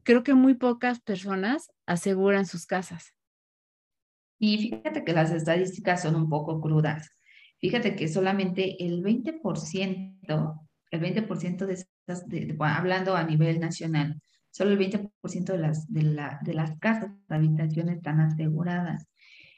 creo 0.04 0.24
que 0.24 0.34
muy 0.34 0.56
pocas 0.56 1.00
personas 1.00 1.72
aseguran 1.86 2.46
sus 2.46 2.66
casas. 2.66 3.14
Y 4.40 4.58
fíjate 4.58 5.04
que 5.04 5.14
las 5.14 5.32
estadísticas 5.32 6.04
son 6.04 6.16
un 6.16 6.30
poco 6.30 6.62
crudas. 6.62 7.10
Fíjate 7.60 7.96
que 7.96 8.08
solamente 8.08 8.84
el 8.86 9.04
20%, 9.04 10.68
el 10.92 11.02
20% 11.02 11.66
de 11.66 11.86
de, 12.08 12.56
hablando 12.60 13.16
a 13.16 13.24
nivel 13.24 13.60
nacional, 13.60 14.22
Solo 14.58 14.72
el 14.72 14.80
20% 14.80 15.52
de 15.52 15.58
las, 15.60 15.94
de, 15.94 16.02
la, 16.02 16.40
de 16.42 16.56
las 16.56 16.80
casas 16.80 17.12
de 17.30 17.36
habitación 17.36 17.90
están 17.90 18.20
aseguradas, 18.22 19.08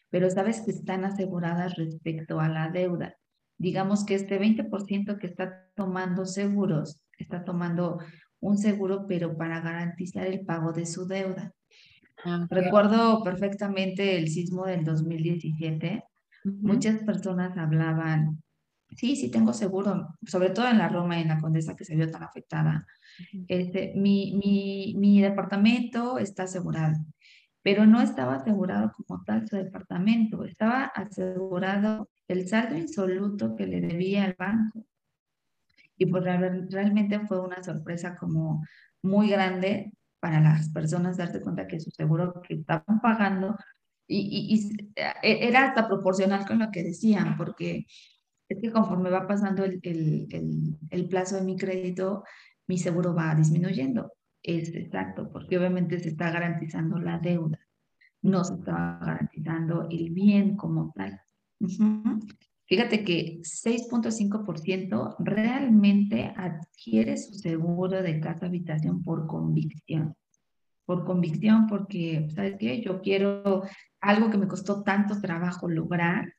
pero 0.10 0.30
sabes 0.30 0.60
que 0.60 0.72
están 0.72 1.06
aseguradas 1.06 1.76
respecto 1.78 2.42
a 2.42 2.50
la 2.50 2.68
deuda. 2.68 3.16
Digamos 3.58 4.04
que 4.04 4.16
este 4.16 4.42
20% 4.42 5.18
que 5.18 5.28
está 5.28 5.70
tomando 5.74 6.26
seguros, 6.26 7.02
está 7.18 7.46
tomando 7.46 8.00
un 8.42 8.58
seguro, 8.58 9.06
pero 9.08 9.38
para 9.38 9.62
garantizar 9.62 10.28
el 10.28 10.42
pago 10.42 10.74
de 10.74 10.86
su 10.86 11.08
deuda. 11.08 11.54
Okay. 12.18 12.48
Recuerdo 12.50 13.24
perfectamente 13.24 14.18
el 14.18 14.28
sismo 14.28 14.66
del 14.66 14.84
2017. 14.84 16.04
Uh 16.44 16.50
-huh. 16.50 16.58
Muchas 16.62 17.04
personas 17.04 17.58
hablaban, 17.58 18.44
sí, 18.96 19.16
sí 19.16 19.32
tengo 19.32 19.54
seguro, 19.54 20.16
sobre 20.26 20.50
todo 20.50 20.68
en 20.68 20.78
la 20.78 20.90
Roma 20.90 21.18
y 21.18 21.24
en 21.24 21.30
la 21.30 21.40
Condesa 21.40 21.76
que 21.76 21.86
se 21.86 21.96
vio 21.96 22.10
tan 22.10 22.24
afectada 22.24 22.86
este, 23.48 23.94
mi, 23.96 24.40
mi, 24.44 24.96
mi 24.98 25.22
departamento 25.22 26.18
está 26.18 26.44
asegurado, 26.44 26.98
pero 27.62 27.86
no 27.86 28.02
estaba 28.02 28.36
asegurado 28.36 28.92
como 28.94 29.24
tal 29.24 29.48
su 29.48 29.56
departamento, 29.58 30.44
estaba 30.46 30.86
asegurado 30.86 32.10
el 32.28 32.48
saldo 32.48 32.78
insoluto 32.78 33.56
que 33.56 33.68
le 33.68 33.82
debía 33.82 34.26
al 34.26 34.36
banco. 34.38 34.86
Y 35.98 36.06
pues 36.06 36.24
realmente 36.24 37.20
fue 37.28 37.42
una 37.42 37.62
sorpresa 37.62 38.16
como 38.16 38.66
muy 39.02 39.30
grande 39.30 39.92
para 40.22 40.40
las 40.40 40.70
personas 40.70 41.18
darse 41.18 41.42
cuenta 41.42 41.68
que 41.68 41.80
su 41.80 41.92
seguro 41.92 42.42
que 42.42 42.56
estaban 42.56 43.02
pagando 43.02 43.58
y, 44.08 44.18
y, 44.18 44.56
y 44.56 44.96
era 45.22 45.68
hasta 45.68 45.88
proporcional 45.88 46.46
con 46.46 46.60
lo 46.60 46.72
que 46.72 46.84
decían, 46.84 47.36
porque 47.38 47.86
es 48.50 48.60
que 48.60 48.72
conforme 48.72 49.12
va 49.12 49.28
pasando 49.28 49.64
el, 49.64 49.80
el, 49.84 50.78
el, 50.90 51.08
plazo 51.08 51.36
de 51.36 51.44
mi 51.44 51.56
crédito, 51.56 52.24
mi 52.68 52.80
seguro 52.80 53.14
va 53.14 53.36
disminuyendo. 53.36 54.12
Es 54.42 54.74
exacto, 54.74 55.30
porque 55.32 55.58
obviamente 55.58 56.00
se 56.00 56.10
está 56.10 56.32
garantizando 56.32 56.98
la 56.98 57.20
deuda, 57.20 57.60
no 58.24 58.44
se 58.44 58.56
está 58.56 59.00
garantizando 59.02 59.88
el 59.90 60.10
bien 60.10 60.56
como 60.58 60.92
tal. 60.96 61.22
Fíjate 62.66 63.04
que 63.04 63.42
6.5% 63.42 65.16
realmente 65.20 66.34
adquiere 66.36 67.18
su 67.18 67.34
seguro 67.34 68.02
de 68.02 68.20
casa 68.20 68.48
habitación 68.48 69.04
por 69.04 69.28
convicción. 69.28 70.16
Por 70.86 71.06
convicción, 71.06 71.68
porque, 71.68 72.28
¿sabes 72.34 72.56
qué? 72.60 72.82
Yo 72.82 73.02
quiero 73.02 73.64
algo 74.02 74.32
que 74.32 74.38
me 74.38 74.48
costó 74.48 74.82
tanto 74.84 75.20
trabajo 75.20 75.68
lograr, 75.68 76.34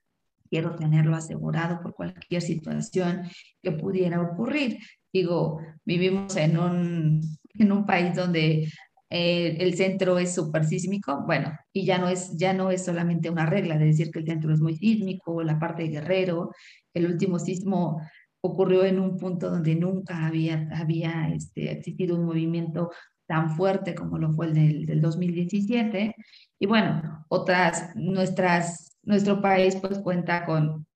quiero 0.50 0.74
tenerlo 0.74 1.16
asegurado 1.16 1.80
por 1.80 1.94
cualquier 1.94 2.42
situación 2.42 3.22
que 3.62 3.72
pudiera 3.72 4.20
ocurrir. 4.20 4.78
Digo, 5.12 5.60
vivimos 5.84 6.36
en 6.36 6.58
un, 6.58 7.20
en 7.54 7.72
un 7.72 7.86
país 7.86 8.14
donde 8.14 8.70
eh, 9.08 9.56
el 9.60 9.74
centro 9.74 10.18
es 10.18 10.34
súper 10.34 10.64
sísmico, 10.64 11.24
bueno, 11.26 11.52
y 11.72 11.84
ya 11.84 11.98
no, 11.98 12.08
es, 12.08 12.36
ya 12.36 12.52
no 12.52 12.70
es 12.70 12.84
solamente 12.84 13.30
una 13.30 13.46
regla 13.46 13.78
de 13.78 13.86
decir 13.86 14.10
que 14.10 14.20
el 14.20 14.26
centro 14.26 14.52
es 14.52 14.60
muy 14.60 14.76
sísmico, 14.76 15.42
la 15.42 15.58
parte 15.58 15.82
de 15.82 15.88
Guerrero, 15.88 16.52
el 16.94 17.06
último 17.06 17.38
sismo 17.38 18.00
ocurrió 18.40 18.84
en 18.84 19.00
un 19.00 19.16
punto 19.16 19.50
donde 19.50 19.74
nunca 19.74 20.26
había, 20.26 20.68
había 20.72 21.28
este, 21.28 21.72
existido 21.72 22.16
un 22.16 22.24
movimiento 22.24 22.90
tan 23.26 23.56
fuerte 23.56 23.94
como 23.94 24.18
lo 24.18 24.32
fue 24.32 24.46
el 24.46 24.54
del, 24.54 24.86
del 24.86 25.00
2017. 25.00 26.14
Y 26.58 26.66
bueno, 26.66 27.24
otras, 27.28 27.94
nuestras, 27.94 28.89
nuestro 29.02 29.40
país 29.40 29.76
pues 29.76 29.98
cuenta 29.98 30.44
con, 30.44 30.86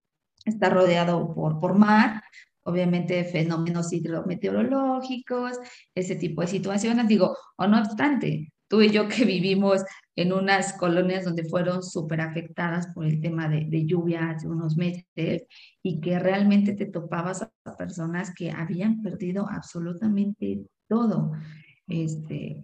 está 0.45 0.71
rodeado 0.71 1.35
por, 1.35 1.61
por 1.61 1.79
mar, 1.79 2.23
obviamente 2.65 3.25
fenómenos 3.25 3.93
hidrometeorológicos, 3.93 5.59
ese 5.95 6.17
tipo 6.17 6.41
de 6.41 6.49
situaciones, 6.49 7.09
digo, 7.09 7.37
o 7.57 7.67
no 7.67 7.79
obstante, 7.81 8.53
tú 8.69 8.83
y 8.83 8.91
yo 8.91 9.09
que 9.09 9.25
vivimos 9.25 9.85
en 10.17 10.33
unas 10.33 10.73
colonias 10.75 11.25
donde 11.25 11.45
fueron 11.45 11.83
súper 11.83 12.21
afectadas 12.21 12.89
por 12.95 13.05
el 13.05 13.21
tema 13.21 13.49
de, 13.49 13.67
de, 13.67 13.87
lluvia 13.87 14.31
hace 14.31 14.49
unos 14.49 14.77
meses 14.77 15.47
y 15.83 16.01
que 16.01 16.19
realmente 16.19 16.73
te 16.73 16.87
topabas 16.87 17.43
a 17.43 17.77
personas 17.77 18.33
que 18.35 18.51
habían 18.51 19.03
perdido 19.03 19.47
absolutamente 19.49 20.65
todo. 20.89 21.33
Este, 21.87 22.63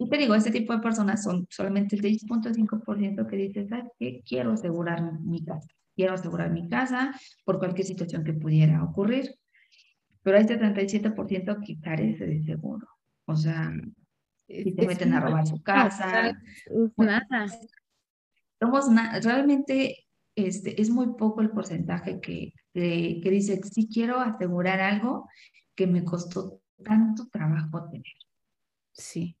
y 0.00 0.08
te 0.08 0.16
digo, 0.16 0.34
ese 0.34 0.50
tipo 0.50 0.72
de 0.72 0.78
personas 0.78 1.22
son 1.22 1.46
solamente 1.50 1.94
el 1.94 2.00
6.5% 2.00 3.26
que 3.26 3.36
dice, 3.36 3.68
¿sabes 3.68 3.92
qué? 3.98 4.22
Quiero 4.26 4.52
asegurar 4.52 5.20
mi 5.20 5.44
casa. 5.44 5.68
Quiero 5.94 6.14
asegurar 6.14 6.50
mi 6.50 6.66
casa 6.70 7.14
por 7.44 7.58
cualquier 7.58 7.86
situación 7.86 8.24
que 8.24 8.32
pudiera 8.32 8.82
ocurrir. 8.82 9.34
Pero 10.22 10.38
hay 10.38 10.44
este 10.44 10.58
37% 10.58 11.62
que 11.62 11.80
carece 11.80 12.26
de 12.26 12.42
seguro. 12.44 12.88
O 13.26 13.36
sea, 13.36 13.70
si 14.48 14.72
te 14.72 14.86
meten 14.86 15.12
a 15.12 15.20
robar 15.20 15.46
su 15.46 15.62
casa. 15.62 16.32
nada. 16.96 17.46
Somos 18.58 18.86
realmente 19.22 20.06
este, 20.34 20.80
es 20.80 20.88
muy 20.88 21.08
poco 21.18 21.42
el 21.42 21.50
porcentaje 21.50 22.22
que, 22.22 22.54
que, 22.72 23.20
que 23.22 23.30
dice, 23.30 23.60
sí 23.64 23.86
quiero 23.92 24.18
asegurar 24.18 24.80
algo 24.80 25.28
que 25.74 25.86
me 25.86 26.04
costó 26.04 26.62
tanto 26.82 27.28
trabajo 27.28 27.90
tener. 27.90 28.06
Sí. 28.92 29.36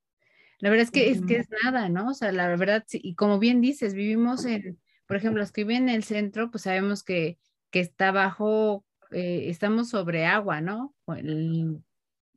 La 0.60 0.70
verdad 0.70 0.84
es 0.84 0.90
que 0.90 1.10
es 1.10 1.22
que 1.22 1.36
es 1.36 1.48
nada, 1.64 1.88
¿no? 1.88 2.10
O 2.10 2.14
sea, 2.14 2.32
la 2.32 2.48
verdad, 2.48 2.84
y 2.92 3.14
como 3.14 3.38
bien 3.38 3.60
dices, 3.60 3.94
vivimos 3.94 4.44
en, 4.44 4.78
por 5.06 5.16
ejemplo, 5.16 5.40
los 5.40 5.52
que 5.52 5.64
viven 5.64 5.88
en 5.88 5.96
el 5.96 6.04
centro, 6.04 6.50
pues 6.50 6.64
sabemos 6.64 7.02
que, 7.02 7.38
que 7.70 7.80
está 7.80 8.12
bajo, 8.12 8.84
eh, 9.10 9.44
estamos 9.48 9.88
sobre 9.88 10.26
agua, 10.26 10.60
¿no? 10.60 10.94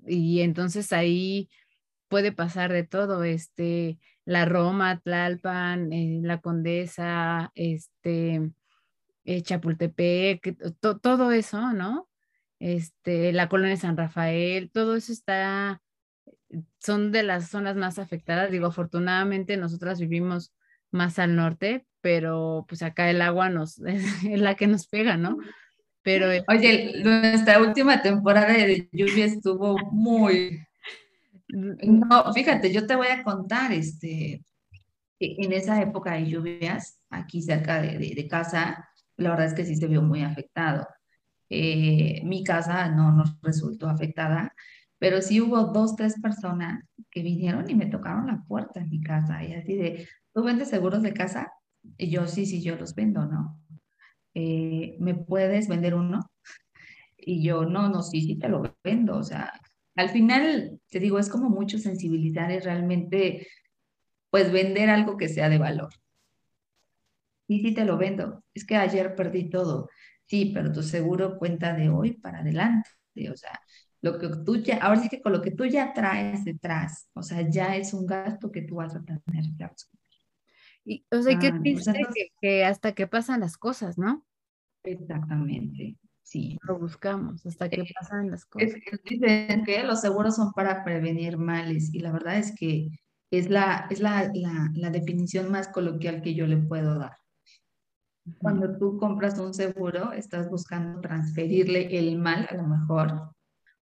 y 0.05 0.41
entonces 0.41 0.91
ahí 0.91 1.49
puede 2.07 2.31
pasar 2.31 2.73
de 2.73 2.83
todo, 2.83 3.23
este, 3.23 3.99
la 4.25 4.45
Roma, 4.45 4.99
Tlalpan, 4.99 5.93
eh, 5.93 6.19
la 6.23 6.41
Condesa, 6.41 7.51
este, 7.55 8.51
eh, 9.25 9.41
Chapultepec, 9.43 10.57
todo 10.79 11.31
eso, 11.31 11.73
¿no? 11.73 12.09
Este, 12.59 13.33
la 13.33 13.49
colonia 13.49 13.75
de 13.75 13.81
San 13.81 13.97
Rafael, 13.97 14.71
todo 14.71 14.95
eso 14.95 15.11
está, 15.11 15.81
son 16.79 17.11
de 17.11 17.23
las 17.23 17.49
zonas 17.49 17.75
más 17.75 17.99
afectadas. 17.99 18.51
Digo, 18.51 18.67
afortunadamente 18.67 19.57
nosotras 19.57 19.99
vivimos 19.99 20.53
más 20.91 21.19
al 21.19 21.35
norte, 21.35 21.85
pero 22.01 22.65
pues 22.67 22.81
acá 22.83 23.09
el 23.09 23.21
agua 23.21 23.49
nos, 23.49 23.79
es 23.85 24.39
la 24.39 24.55
que 24.55 24.67
nos 24.67 24.87
pega, 24.87 25.17
¿no? 25.17 25.37
Pero... 26.01 26.27
Oye, 26.49 27.01
nuestra 27.03 27.61
última 27.61 28.01
temporada 28.01 28.53
de 28.53 28.89
lluvia 28.91 29.25
estuvo 29.25 29.77
muy, 29.91 30.59
no, 31.53 32.33
fíjate, 32.33 32.71
yo 32.71 32.87
te 32.87 32.95
voy 32.95 33.07
a 33.07 33.23
contar, 33.23 33.71
este, 33.71 34.43
en 35.19 35.53
esa 35.53 35.81
época 35.81 36.13
de 36.13 36.25
lluvias, 36.25 36.99
aquí 37.09 37.41
cerca 37.41 37.81
de, 37.81 38.27
casa, 38.27 38.89
la 39.17 39.31
verdad 39.31 39.47
es 39.47 39.53
que 39.53 39.65
sí 39.65 39.75
se 39.75 39.87
vio 39.87 40.01
muy 40.01 40.23
afectado. 40.23 40.87
Eh, 41.49 42.21
mi 42.23 42.43
casa 42.43 42.89
no 42.89 43.11
nos 43.11 43.39
resultó 43.41 43.87
afectada, 43.87 44.55
pero 45.03 45.21
sí 45.21 45.41
hubo 45.41 45.65
dos, 45.65 45.97
tres 45.97 46.15
personas 46.21 46.81
que 47.11 47.21
vinieron 47.23 47.69
y 47.69 47.75
me 47.75 47.87
tocaron 47.87 48.27
la 48.27 48.41
puerta 48.47 48.79
en 48.79 48.89
mi 48.89 49.01
casa 49.01 49.43
y 49.43 49.53
así 49.53 49.75
de, 49.75 50.07
¿tú 50.33 50.43
vendes 50.45 50.69
seguros 50.69 51.03
de 51.03 51.13
casa? 51.13 51.51
Y 51.97 52.09
yo, 52.09 52.25
sí, 52.25 52.45
sí, 52.45 52.63
yo 52.63 52.77
los 52.77 52.95
vendo, 52.95 53.25
¿no? 53.25 53.59
Eh, 54.35 54.97
¿Me 54.99 55.15
puedes 55.15 55.67
vender 55.67 55.95
uno? 55.95 56.21
Y 57.17 57.43
yo, 57.43 57.65
no, 57.65 57.89
no, 57.89 58.03
sí, 58.03 58.21
sí 58.21 58.39
te 58.39 58.49
lo 58.49 58.63
vendo, 58.83 59.17
o 59.17 59.23
sea, 59.23 59.53
al 59.95 60.09
final, 60.09 60.79
te 60.89 60.99
digo, 60.99 61.19
es 61.19 61.29
como 61.29 61.49
mucho 61.49 61.77
sensibilizar 61.79 62.51
y 62.51 62.59
realmente, 62.59 63.47
pues 64.31 64.51
vender 64.51 64.89
algo 64.89 65.17
que 65.17 65.29
sea 65.29 65.49
de 65.49 65.59
valor. 65.59 65.89
Y 67.47 67.59
sí 67.61 67.73
te 67.73 67.85
lo 67.85 67.97
vendo. 67.97 68.43
Es 68.53 68.65
que 68.65 68.75
ayer 68.77 69.15
perdí 69.15 69.49
todo. 69.49 69.89
Sí, 70.25 70.51
pero 70.53 70.71
tu 70.71 70.81
seguro 70.83 71.37
cuenta 71.37 71.73
de 71.73 71.89
hoy 71.89 72.13
para 72.13 72.39
adelante. 72.39 72.89
O 73.31 73.35
sea, 73.37 73.59
lo 74.03 74.19
que 74.19 74.27
tú 74.45 74.57
ya, 74.57 74.79
ahora 74.79 75.01
sí 75.01 75.07
que 75.07 75.21
con 75.21 75.31
lo 75.31 75.41
que 75.41 75.51
tú 75.51 75.65
ya 75.65 75.93
traes 75.93 76.43
detrás, 76.43 77.09
o 77.13 77.23
sea, 77.23 77.49
ya 77.49 77.77
es 77.77 77.93
un 77.93 78.05
gasto 78.05 78.51
que 78.51 78.61
tú 78.61 78.75
vas 78.75 78.93
a 78.93 79.01
tener 79.01 79.45
que 79.57 79.65
Y, 80.83 81.05
o 81.09 81.21
sea, 81.21 81.39
qué 81.39 81.47
ah, 81.47 81.59
triste 81.61 82.29
que, 82.41 82.65
hasta 82.65 82.91
que 82.91 83.07
pasan 83.07 83.39
las 83.39 83.57
cosas, 83.57 83.97
¿no? 83.97 84.25
Exactamente. 84.83 85.97
Sí. 86.21 86.57
Lo 86.63 86.77
buscamos 86.77 87.45
hasta 87.45 87.69
que 87.69 87.85
pasan 87.97 88.29
las 88.29 88.45
cosas. 88.45 88.73
dicen 89.05 89.63
que 89.63 89.83
los 89.85 90.01
seguros 90.01 90.35
son 90.35 90.51
para 90.51 90.83
prevenir 90.83 91.37
males 91.37 91.93
y 91.93 91.99
la 91.99 92.11
verdad 92.11 92.37
es 92.37 92.53
que 92.57 92.89
es 93.31 93.49
la, 93.49 93.87
es 93.89 94.01
la, 94.01 94.29
la, 94.73 94.89
definición 94.89 95.49
más 95.49 95.69
coloquial 95.69 96.21
que 96.21 96.35
yo 96.35 96.45
le 96.45 96.57
puedo 96.57 96.99
dar. 96.99 97.17
Cuando 98.39 98.77
tú 98.77 98.97
compras 98.97 99.39
un 99.39 99.53
seguro, 99.53 100.11
estás 100.11 100.49
buscando 100.49 100.99
transferirle 100.99 101.97
el 101.97 102.17
mal, 102.17 102.47
a 102.49 102.55
lo 102.55 102.67
mejor, 102.67 103.11
o 103.11 103.33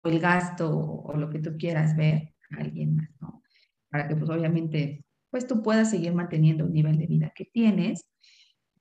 el 0.03 0.19
gasto, 0.19 0.69
o, 0.77 1.17
lo 1.17 1.29
que 1.29 1.39
tú 1.39 1.57
quieras 1.57 1.95
ver 1.95 2.33
a 2.51 2.61
alguien 2.61 2.95
más, 2.95 3.09
¿no? 3.21 3.43
Para 3.89 4.07
que, 4.07 4.15
pues, 4.15 4.29
obviamente, 4.29 5.03
pues 5.29 5.47
tú 5.47 5.61
puedas 5.61 5.89
seguir 5.91 6.13
manteniendo 6.13 6.65
el 6.65 6.73
nivel 6.73 6.97
de 6.97 7.07
vida 7.07 7.31
que 7.35 7.45
tienes 7.45 8.09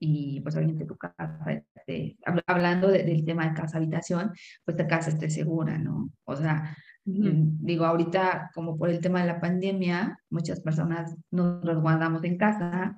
y 0.01 0.41
pues 0.41 0.55
obviamente 0.55 0.85
tu 0.85 0.97
casa, 0.97 1.41
esté, 1.75 2.17
hablando 2.47 2.89
del 2.89 3.25
tema 3.25 3.49
de 3.49 3.55
casa 3.55 3.79
habitación, 3.79 4.33
pues 4.65 4.77
tu 4.77 4.87
casa 4.87 5.11
esté 5.11 5.29
segura, 5.29 5.79
¿no? 5.79 6.11
O 6.25 6.37
sea, 6.37 6.77
mm, 7.05 7.65
digo, 7.65 7.85
ahorita 7.85 8.51
como 8.55 8.79
por 8.79 8.91
el 8.91 9.01
tema 9.01 9.21
de 9.21 9.27
la 9.27 9.41
pandemia, 9.41 10.19
muchas 10.31 10.61
personas 10.61 11.17
nos 11.31 11.65
los 11.65 11.81
guardamos 11.81 12.23
en 12.25 12.39
casa 12.39 12.97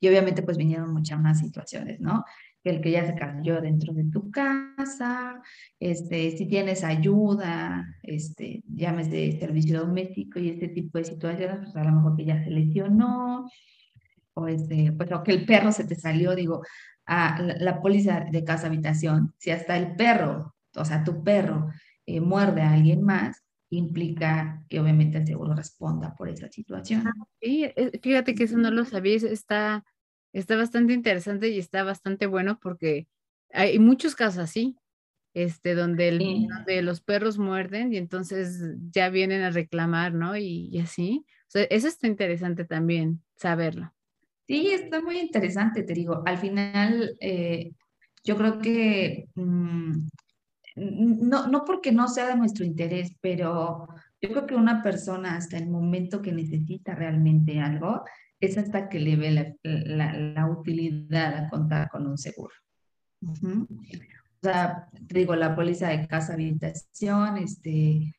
y 0.00 0.08
obviamente 0.08 0.42
pues 0.42 0.56
vinieron 0.56 0.92
muchas 0.92 1.20
más 1.20 1.38
situaciones, 1.38 2.00
¿no? 2.00 2.24
El 2.64 2.80
que 2.80 2.92
ya 2.92 3.06
se 3.06 3.14
cayó 3.14 3.60
dentro 3.60 3.92
de 3.92 4.04
tu 4.04 4.30
casa, 4.30 5.42
este, 5.80 6.36
si 6.36 6.46
tienes 6.46 6.84
ayuda, 6.84 7.86
este, 8.02 8.62
llames 8.68 9.10
de 9.10 9.38
servicio 9.38 9.80
doméstico 9.80 10.38
y 10.38 10.50
este 10.50 10.68
tipo 10.68 10.98
de 10.98 11.04
situaciones, 11.04 11.58
pues 11.58 11.76
a 11.76 11.84
lo 11.84 11.92
mejor 11.92 12.16
que 12.16 12.24
ya 12.24 12.42
se 12.42 12.50
lesionó, 12.50 13.48
o, 14.34 14.48
este, 14.48 14.92
pues, 14.92 15.10
que 15.24 15.32
el 15.32 15.44
perro 15.44 15.72
se 15.72 15.84
te 15.84 15.94
salió, 15.94 16.34
digo, 16.34 16.62
a 17.06 17.40
la, 17.40 17.80
póliza 17.80 18.26
de 18.30 18.44
casa 18.44 18.68
habitación, 18.68 19.34
si 19.38 19.50
hasta 19.50 19.76
el 19.76 19.96
perro, 19.96 20.54
o 20.76 20.84
sea, 20.84 21.04
tu 21.04 21.22
perro 21.22 21.70
eh, 22.06 22.20
muerde 22.20 22.62
a 22.62 22.72
alguien 22.72 23.02
más, 23.02 23.42
implica 23.70 24.62
que 24.68 24.80
obviamente 24.80 25.18
el 25.18 25.26
seguro 25.26 25.54
responda 25.54 26.14
por 26.14 26.28
esa 26.28 26.48
situación. 26.50 27.06
Ah, 27.06 27.24
sí, 27.40 27.64
eh, 27.64 27.98
fíjate 28.02 28.34
que 28.34 28.44
eso 28.44 28.58
no 28.58 28.70
lo 28.70 28.84
sabías, 28.84 29.22
está, 29.22 29.84
está 30.32 30.56
bastante 30.56 30.92
interesante 30.92 31.48
y 31.48 31.58
está 31.58 31.82
bastante 31.82 32.26
bueno 32.26 32.58
porque 32.60 33.08
hay 33.50 33.78
muchos 33.78 34.14
casos 34.14 34.38
así, 34.38 34.76
este, 35.34 35.74
donde, 35.74 36.08
el, 36.08 36.84
los 36.84 37.00
perros 37.00 37.38
muerden 37.38 37.92
y 37.92 37.96
entonces 37.96 38.60
ya 38.90 39.08
vienen 39.08 39.42
a 39.42 39.50
reclamar, 39.50 40.14
¿no? 40.14 40.36
Y, 40.36 40.68
y 40.72 40.80
así. 40.80 41.24
O 41.26 41.50
sea, 41.52 41.64
eso 41.64 41.88
está 41.88 42.06
interesante 42.06 42.64
también 42.64 43.22
saberlo. 43.36 43.92
Sí, 44.46 44.68
está 44.68 45.00
muy 45.00 45.18
interesante, 45.18 45.82
te 45.82 45.94
digo. 45.94 46.22
Al 46.26 46.38
final, 46.38 47.16
eh, 47.20 47.72
yo 48.24 48.36
creo 48.36 48.58
que 48.58 49.28
mm, 49.34 50.06
no, 50.76 51.46
no 51.46 51.64
porque 51.64 51.92
no 51.92 52.08
sea 52.08 52.28
de 52.28 52.36
nuestro 52.36 52.64
interés, 52.64 53.14
pero 53.20 53.86
yo 54.20 54.28
creo 54.30 54.46
que 54.46 54.54
una 54.54 54.82
persona 54.82 55.36
hasta 55.36 55.58
el 55.58 55.68
momento 55.68 56.22
que 56.22 56.32
necesita 56.32 56.94
realmente 56.94 57.60
algo, 57.60 58.04
es 58.46 58.58
hasta 58.58 58.88
que 58.88 58.98
le 58.98 59.16
ve 59.16 59.56
la, 59.62 60.12
la, 60.12 60.46
utilidad 60.50 61.34
a 61.34 61.48
contar 61.48 61.88
con 61.88 62.06
un 62.06 62.18
seguro. 62.18 62.54
O 63.22 63.66
sea, 64.42 64.88
te 65.06 65.18
digo, 65.20 65.36
la 65.36 65.54
póliza 65.54 65.88
de 65.88 66.08
casa 66.08 66.34
habitación, 66.34 67.38
este, 67.38 68.12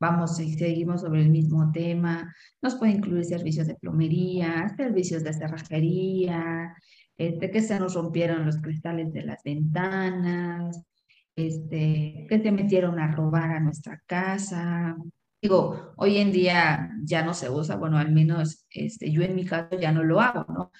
vamos 0.00 0.40
y 0.40 0.54
seguimos 0.54 1.02
sobre 1.02 1.20
el 1.20 1.28
mismo 1.28 1.70
tema. 1.72 2.34
Nos 2.62 2.76
puede 2.76 2.92
incluir 2.92 3.26
servicios 3.26 3.66
de 3.66 3.74
plomería, 3.74 4.72
servicios 4.76 5.22
de 5.22 5.34
cerrajería, 5.34 6.74
este, 7.18 7.50
que 7.50 7.60
se 7.60 7.78
nos 7.78 7.94
rompieron 7.94 8.46
los 8.46 8.56
cristales 8.56 9.12
de 9.12 9.24
las 9.24 9.42
ventanas, 9.42 10.82
este, 11.36 12.26
que 12.30 12.40
se 12.42 12.50
metieron 12.50 12.98
a 12.98 13.12
robar 13.12 13.50
a 13.50 13.60
nuestra 13.60 14.02
casa. 14.06 14.96
Digo, 15.42 15.92
hoy 15.96 16.18
en 16.18 16.32
día 16.32 16.90
ya 17.04 17.22
no 17.22 17.34
se 17.34 17.50
usa, 17.50 17.76
bueno, 17.76 17.98
al 17.98 18.10
menos 18.10 18.66
este, 18.70 19.10
yo 19.12 19.22
en 19.22 19.34
mi 19.34 19.44
caso 19.44 19.78
ya 19.78 19.92
no 19.92 20.02
lo 20.02 20.20
hago, 20.20 20.46
¿no? 20.52 20.72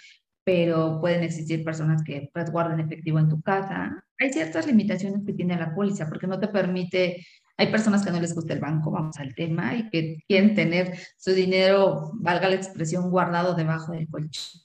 Pero 0.45 1.01
pueden 1.01 1.23
existir 1.23 1.65
personas 1.65 2.03
que 2.03 2.31
resguarden 2.33 2.81
efectivo 2.81 3.19
en 3.19 3.29
tu 3.29 3.41
casa. 3.43 4.05
Hay 4.19 4.33
ciertas 4.33 4.67
limitaciones 4.67 5.23
que 5.27 5.35
tiene 5.35 5.57
la 5.59 5.75
póliza 5.75 6.09
porque 6.09 6.27
no 6.27 6.39
te 6.41 6.49
permite 6.49 7.27
Hay 7.59 7.71
personas 7.71 8.05
que 8.05 8.11
no 8.11 8.21
les 8.21 8.35
gusta 8.35 8.55
el 8.55 8.61
banco, 8.61 8.91
vamos 8.91 9.19
al 9.19 9.35
tema, 9.35 9.75
y 9.75 9.89
que 9.91 10.19
quieren 10.29 10.55
tener 10.55 10.99
su 11.17 11.33
dinero, 11.33 12.13
valga 12.15 12.49
la 12.49 12.57
expresión, 12.57 13.11
guardado 13.11 13.55
debajo 13.55 13.93
del 13.93 14.09
colchón. 14.09 14.61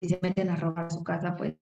Y 0.00 0.08
se 0.08 0.18
meten 0.22 0.50
a 0.50 0.56
robar 0.56 0.90
su 0.90 1.02
casa, 1.02 1.34
pues 1.36 1.54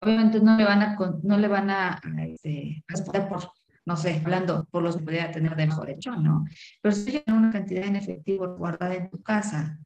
obviamente 0.00 0.40
no 0.40 0.56
le 0.56 0.64
van 0.64 0.82
a, 0.82 0.96
no 1.22 1.38
le 1.38 1.48
van 1.48 1.70
a, 1.70 2.00
este, 2.26 2.82
por, 3.28 3.52
no 3.90 3.96
sé, 3.96 4.22
hablando 4.24 4.68
por 4.70 4.84
los 4.84 4.96
que 4.96 5.02
podría 5.02 5.32
tener 5.32 5.56
debajo 5.56 5.84
del 5.84 5.94
colchón, 5.94 6.22
¿no? 6.22 6.44
Pero 6.80 6.94
si 6.94 7.06
tiene 7.06 7.36
una 7.36 7.50
cantidad 7.50 7.84
en 7.84 7.96
efectivo 7.96 8.56
guardada 8.56 8.94
en 8.94 9.10
tu 9.10 9.20
casa 9.20 9.80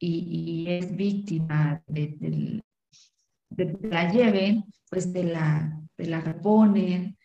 y, 0.00 0.66
es 0.68 0.96
víctima 0.96 1.80
de, 1.86 2.60
de, 3.50 3.78
la 3.88 4.10
lleven, 4.10 4.64
pues 4.90 5.12
te 5.12 5.22
la, 5.22 5.80
te 5.94 6.06
la 6.06 6.20
reponen, 6.20 7.16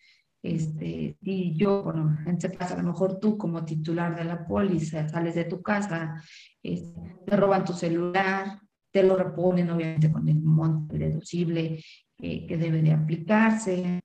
este, 0.44 1.18
y 1.22 1.56
yo, 1.58 1.82
bueno, 1.82 2.16
en 2.28 2.36
este 2.36 2.52
caso, 2.52 2.76
a 2.76 2.78
lo 2.78 2.92
mejor 2.92 3.20
tú 3.20 3.36
como 3.36 3.66
titular 3.66 4.16
de 4.16 4.24
la 4.24 4.46
póliza 4.46 5.10
sales 5.10 5.34
de 5.34 5.46
tu 5.46 5.64
casa, 5.64 6.22
este, 6.62 7.02
te 7.26 7.36
roban 7.36 7.66
tu 7.66 7.74
celular, 7.74 8.60
te 8.92 9.02
lo 9.02 9.16
reponen 9.16 9.72
obviamente 9.72 10.12
con 10.12 10.30
el 10.30 10.40
monto 10.40 10.96
deducible 10.96 11.84
que 12.20 12.58
debe 12.60 12.84
de 12.84 12.92
aplicarse, 12.92 14.01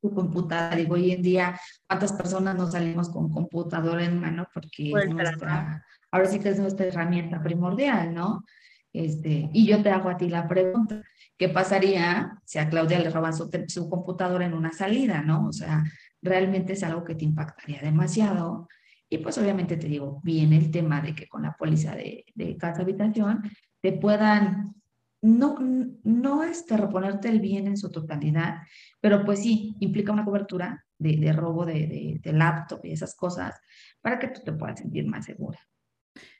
tu 0.00 0.12
computadora, 0.12 0.76
digo, 0.76 0.94
hoy 0.94 1.12
en 1.12 1.22
día, 1.22 1.60
¿cuántas 1.86 2.12
personas 2.12 2.56
no 2.56 2.70
salimos 2.70 3.08
con 3.10 3.30
computadora 3.30 4.04
en 4.04 4.20
mano? 4.20 4.46
Porque 4.52 4.92
es 4.92 5.10
nuestra, 5.10 5.84
ahora 6.10 6.26
sí 6.26 6.38
que 6.40 6.50
es 6.50 6.58
nuestra 6.58 6.86
herramienta 6.86 7.42
primordial, 7.42 8.14
¿no? 8.14 8.44
Este, 8.92 9.50
y 9.52 9.66
yo 9.66 9.82
te 9.82 9.90
hago 9.90 10.08
a 10.08 10.16
ti 10.16 10.28
la 10.28 10.48
pregunta, 10.48 11.02
¿qué 11.36 11.48
pasaría 11.48 12.40
si 12.44 12.58
a 12.58 12.68
Claudia 12.68 12.98
le 12.98 13.10
roban 13.10 13.34
su, 13.34 13.50
su, 13.68 13.88
computadora 13.88 14.46
en 14.46 14.54
una 14.54 14.72
salida, 14.72 15.22
¿no? 15.22 15.46
O 15.46 15.52
sea, 15.52 15.84
realmente 16.22 16.72
es 16.72 16.82
algo 16.82 17.04
que 17.04 17.14
te 17.14 17.24
impactaría 17.24 17.80
demasiado. 17.80 18.68
Y 19.08 19.18
pues 19.18 19.38
obviamente 19.38 19.76
te 19.76 19.88
digo, 19.88 20.20
viene 20.22 20.56
el 20.58 20.70
tema 20.70 21.00
de 21.00 21.14
que 21.14 21.28
con 21.28 21.42
la 21.42 21.54
póliza 21.56 21.94
de, 21.94 22.24
de 22.34 22.56
casa 22.56 22.82
habitación 22.82 23.42
te 23.80 23.92
puedan 23.92 24.74
no, 25.20 25.56
no 26.04 26.44
este, 26.44 26.76
reponerte 26.76 27.28
el 27.28 27.40
bien 27.40 27.66
en 27.66 27.76
su 27.76 27.90
totalidad, 27.90 28.58
pero 29.00 29.24
pues 29.24 29.42
sí, 29.42 29.74
implica 29.80 30.12
una 30.12 30.24
cobertura 30.24 30.84
de, 30.98 31.16
de 31.16 31.32
robo 31.32 31.64
de, 31.64 31.86
de, 31.86 32.20
de, 32.20 32.32
laptop 32.32 32.80
y 32.84 32.92
esas 32.92 33.14
cosas 33.14 33.60
para 34.00 34.18
que 34.18 34.28
tú 34.28 34.40
te 34.44 34.52
puedas 34.52 34.78
sentir 34.78 35.06
más 35.06 35.26
segura. 35.26 35.58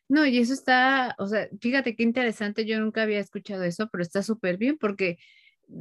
No, 0.08 0.24
y 0.24 0.38
eso 0.38 0.54
está, 0.54 1.14
o 1.18 1.26
sea, 1.26 1.48
fíjate 1.60 1.94
qué 1.94 2.02
interesante, 2.02 2.64
yo 2.64 2.80
nunca 2.80 3.02
había 3.02 3.20
escuchado 3.20 3.62
eso, 3.64 3.88
pero 3.90 4.02
está 4.02 4.22
súper 4.22 4.56
bien 4.56 4.78
porque 4.78 5.18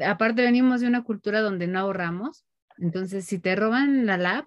aparte 0.06 0.42
venimos 0.42 0.82
de 0.82 0.88
una 0.88 1.04
cultura 1.04 1.40
donde 1.42 1.68
no 1.68 1.80
ahorramos, 1.80 2.46
entonces 2.78 3.26
si 3.26 3.40
te 3.40 3.56
roban 3.56 4.06
la 4.06 4.18
lap, 4.18 4.46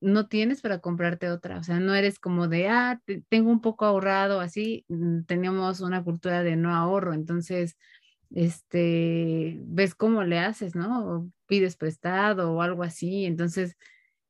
no 0.00 0.28
tienes 0.28 0.62
para 0.62 0.80
comprarte 0.80 1.30
otra, 1.30 1.58
o 1.58 1.62
sea, 1.64 1.80
no 1.80 1.94
eres 1.94 2.18
como 2.18 2.48
de, 2.48 2.68
ah, 2.68 3.00
tengo 3.28 3.50
un 3.50 3.60
poco 3.60 3.84
ahorrado, 3.84 4.40
así, 4.40 4.84
mm, 4.88 5.22
teníamos 5.24 5.80
una 5.80 6.04
cultura 6.04 6.42
de 6.42 6.56
no 6.56 6.74
ahorro, 6.74 7.14
entonces, 7.14 7.76
este, 8.30 9.58
ves 9.62 9.94
cómo 9.94 10.22
le 10.24 10.38
haces, 10.38 10.74
¿no? 10.76 11.16
O 11.16 11.30
pides 11.46 11.76
prestado 11.76 12.52
o 12.52 12.62
algo 12.62 12.82
así, 12.84 13.24
entonces, 13.24 13.76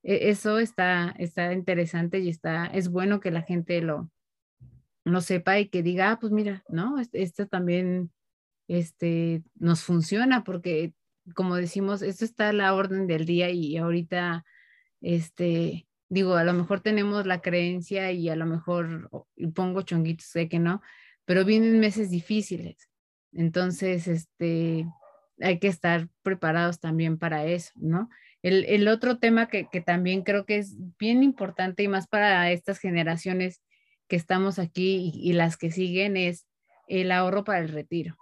e, 0.02 0.30
eso 0.30 0.58
está, 0.58 1.14
está 1.18 1.52
interesante 1.52 2.20
y 2.20 2.28
está, 2.30 2.66
es 2.66 2.88
bueno 2.88 3.20
que 3.20 3.30
la 3.30 3.42
gente 3.42 3.80
lo, 3.82 4.10
no 5.04 5.20
sepa 5.20 5.58
y 5.58 5.68
que 5.68 5.82
diga, 5.82 6.12
ah, 6.12 6.18
pues 6.20 6.32
mira, 6.32 6.64
¿no? 6.68 6.96
Esto 7.12 7.46
también 7.46 8.10
este, 8.68 9.42
nos 9.56 9.82
funciona 9.82 10.44
porque, 10.44 10.92
como 11.34 11.56
decimos, 11.56 12.02
esto 12.02 12.24
está 12.24 12.52
la 12.52 12.74
orden 12.74 13.06
del 13.06 13.24
día 13.26 13.50
y 13.50 13.76
ahorita, 13.76 14.44
este, 15.00 15.86
digo, 16.08 16.34
a 16.34 16.44
lo 16.44 16.52
mejor 16.52 16.80
tenemos 16.80 17.26
la 17.26 17.40
creencia 17.40 18.12
y 18.12 18.28
a 18.28 18.36
lo 18.36 18.46
mejor 18.46 19.10
pongo 19.54 19.82
chonguitos, 19.82 20.26
sé 20.26 20.48
que 20.48 20.58
no, 20.58 20.82
pero 21.24 21.44
vienen 21.44 21.80
meses 21.80 22.10
difíciles. 22.10 22.88
Entonces, 23.32 24.08
este, 24.08 24.86
hay 25.40 25.58
que 25.58 25.68
estar 25.68 26.08
preparados 26.22 26.80
también 26.80 27.18
para 27.18 27.44
eso, 27.44 27.72
¿no? 27.76 28.08
El, 28.42 28.64
el 28.66 28.88
otro 28.88 29.18
tema 29.18 29.48
que, 29.48 29.68
que, 29.70 29.80
también 29.80 30.22
creo 30.22 30.46
que 30.46 30.58
es 30.58 30.76
bien 30.98 31.22
importante 31.22 31.82
y 31.82 31.88
más 31.88 32.06
para 32.06 32.50
estas 32.52 32.78
generaciones 32.78 33.60
que 34.08 34.16
estamos 34.16 34.58
aquí 34.58 35.12
y, 35.14 35.32
las 35.34 35.56
que 35.56 35.70
siguen 35.70 36.16
es 36.16 36.46
el 36.88 37.12
ahorro 37.12 37.44
para 37.44 37.60
el 37.60 37.68
retiro. 37.68 38.16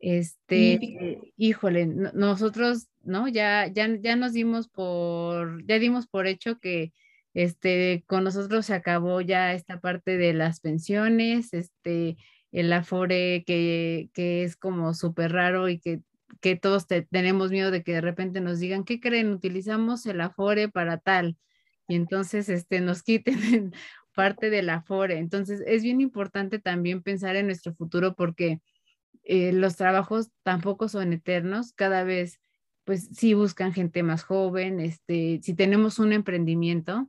Este, 0.00 1.20
híjole, 1.36 1.86
nosotros, 1.86 2.88
¿no? 3.02 3.28
Ya, 3.28 3.66
ya, 3.66 3.88
ya 4.00 4.16
nos 4.16 4.32
dimos 4.32 4.68
por, 4.68 5.64
ya 5.66 5.78
dimos 5.78 6.06
por 6.06 6.26
hecho 6.26 6.58
que 6.58 6.92
este, 7.34 8.02
con 8.06 8.24
nosotros 8.24 8.66
se 8.66 8.74
acabó 8.74 9.20
ya 9.20 9.52
esta 9.52 9.78
parte 9.80 10.16
de 10.16 10.32
las 10.32 10.60
pensiones, 10.60 11.52
este, 11.52 12.16
el 12.50 12.72
afore 12.72 13.44
que, 13.44 14.08
que 14.14 14.42
es 14.42 14.56
como 14.56 14.94
súper 14.94 15.32
raro 15.32 15.68
y 15.68 15.78
que, 15.78 16.00
que 16.40 16.56
todos 16.56 16.86
tenemos 16.86 17.50
miedo 17.50 17.70
de 17.70 17.82
que 17.82 17.92
de 17.92 18.00
repente 18.00 18.40
nos 18.40 18.58
digan, 18.58 18.84
¿qué 18.84 19.00
creen? 19.00 19.30
Utilizamos 19.30 20.06
el 20.06 20.20
afore 20.22 20.68
para 20.68 20.98
tal. 20.98 21.36
Y 21.88 21.96
entonces 21.96 22.48
este, 22.48 22.80
nos 22.80 23.02
quiten 23.04 23.72
parte 24.14 24.50
de 24.50 24.62
la 24.62 24.76
Afore. 24.76 25.18
Entonces, 25.18 25.62
es 25.66 25.82
bien 25.82 26.00
importante 26.00 26.58
también 26.58 27.02
pensar 27.02 27.36
en 27.36 27.46
nuestro 27.46 27.74
futuro 27.74 28.14
porque 28.14 28.60
eh, 29.32 29.52
los 29.52 29.76
trabajos 29.76 30.32
tampoco 30.42 30.88
son 30.88 31.12
eternos, 31.12 31.72
cada 31.72 32.02
vez, 32.02 32.40
pues 32.82 33.10
sí 33.12 33.32
buscan 33.32 33.72
gente 33.72 34.02
más 34.02 34.24
joven, 34.24 34.80
este, 34.80 35.38
si 35.40 35.54
tenemos 35.54 36.00
un 36.00 36.12
emprendimiento, 36.12 37.08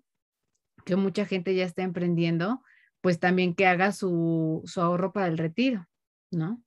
que 0.85 0.95
mucha 0.95 1.25
gente 1.25 1.55
ya 1.55 1.65
está 1.65 1.81
emprendiendo, 1.81 2.61
pues 3.01 3.19
también 3.19 3.55
que 3.55 3.65
haga 3.65 3.91
su, 3.91 4.61
su 4.65 4.81
ahorro 4.81 5.11
para 5.13 5.25
el 5.25 5.39
retiro, 5.39 5.87
¿no? 6.29 6.61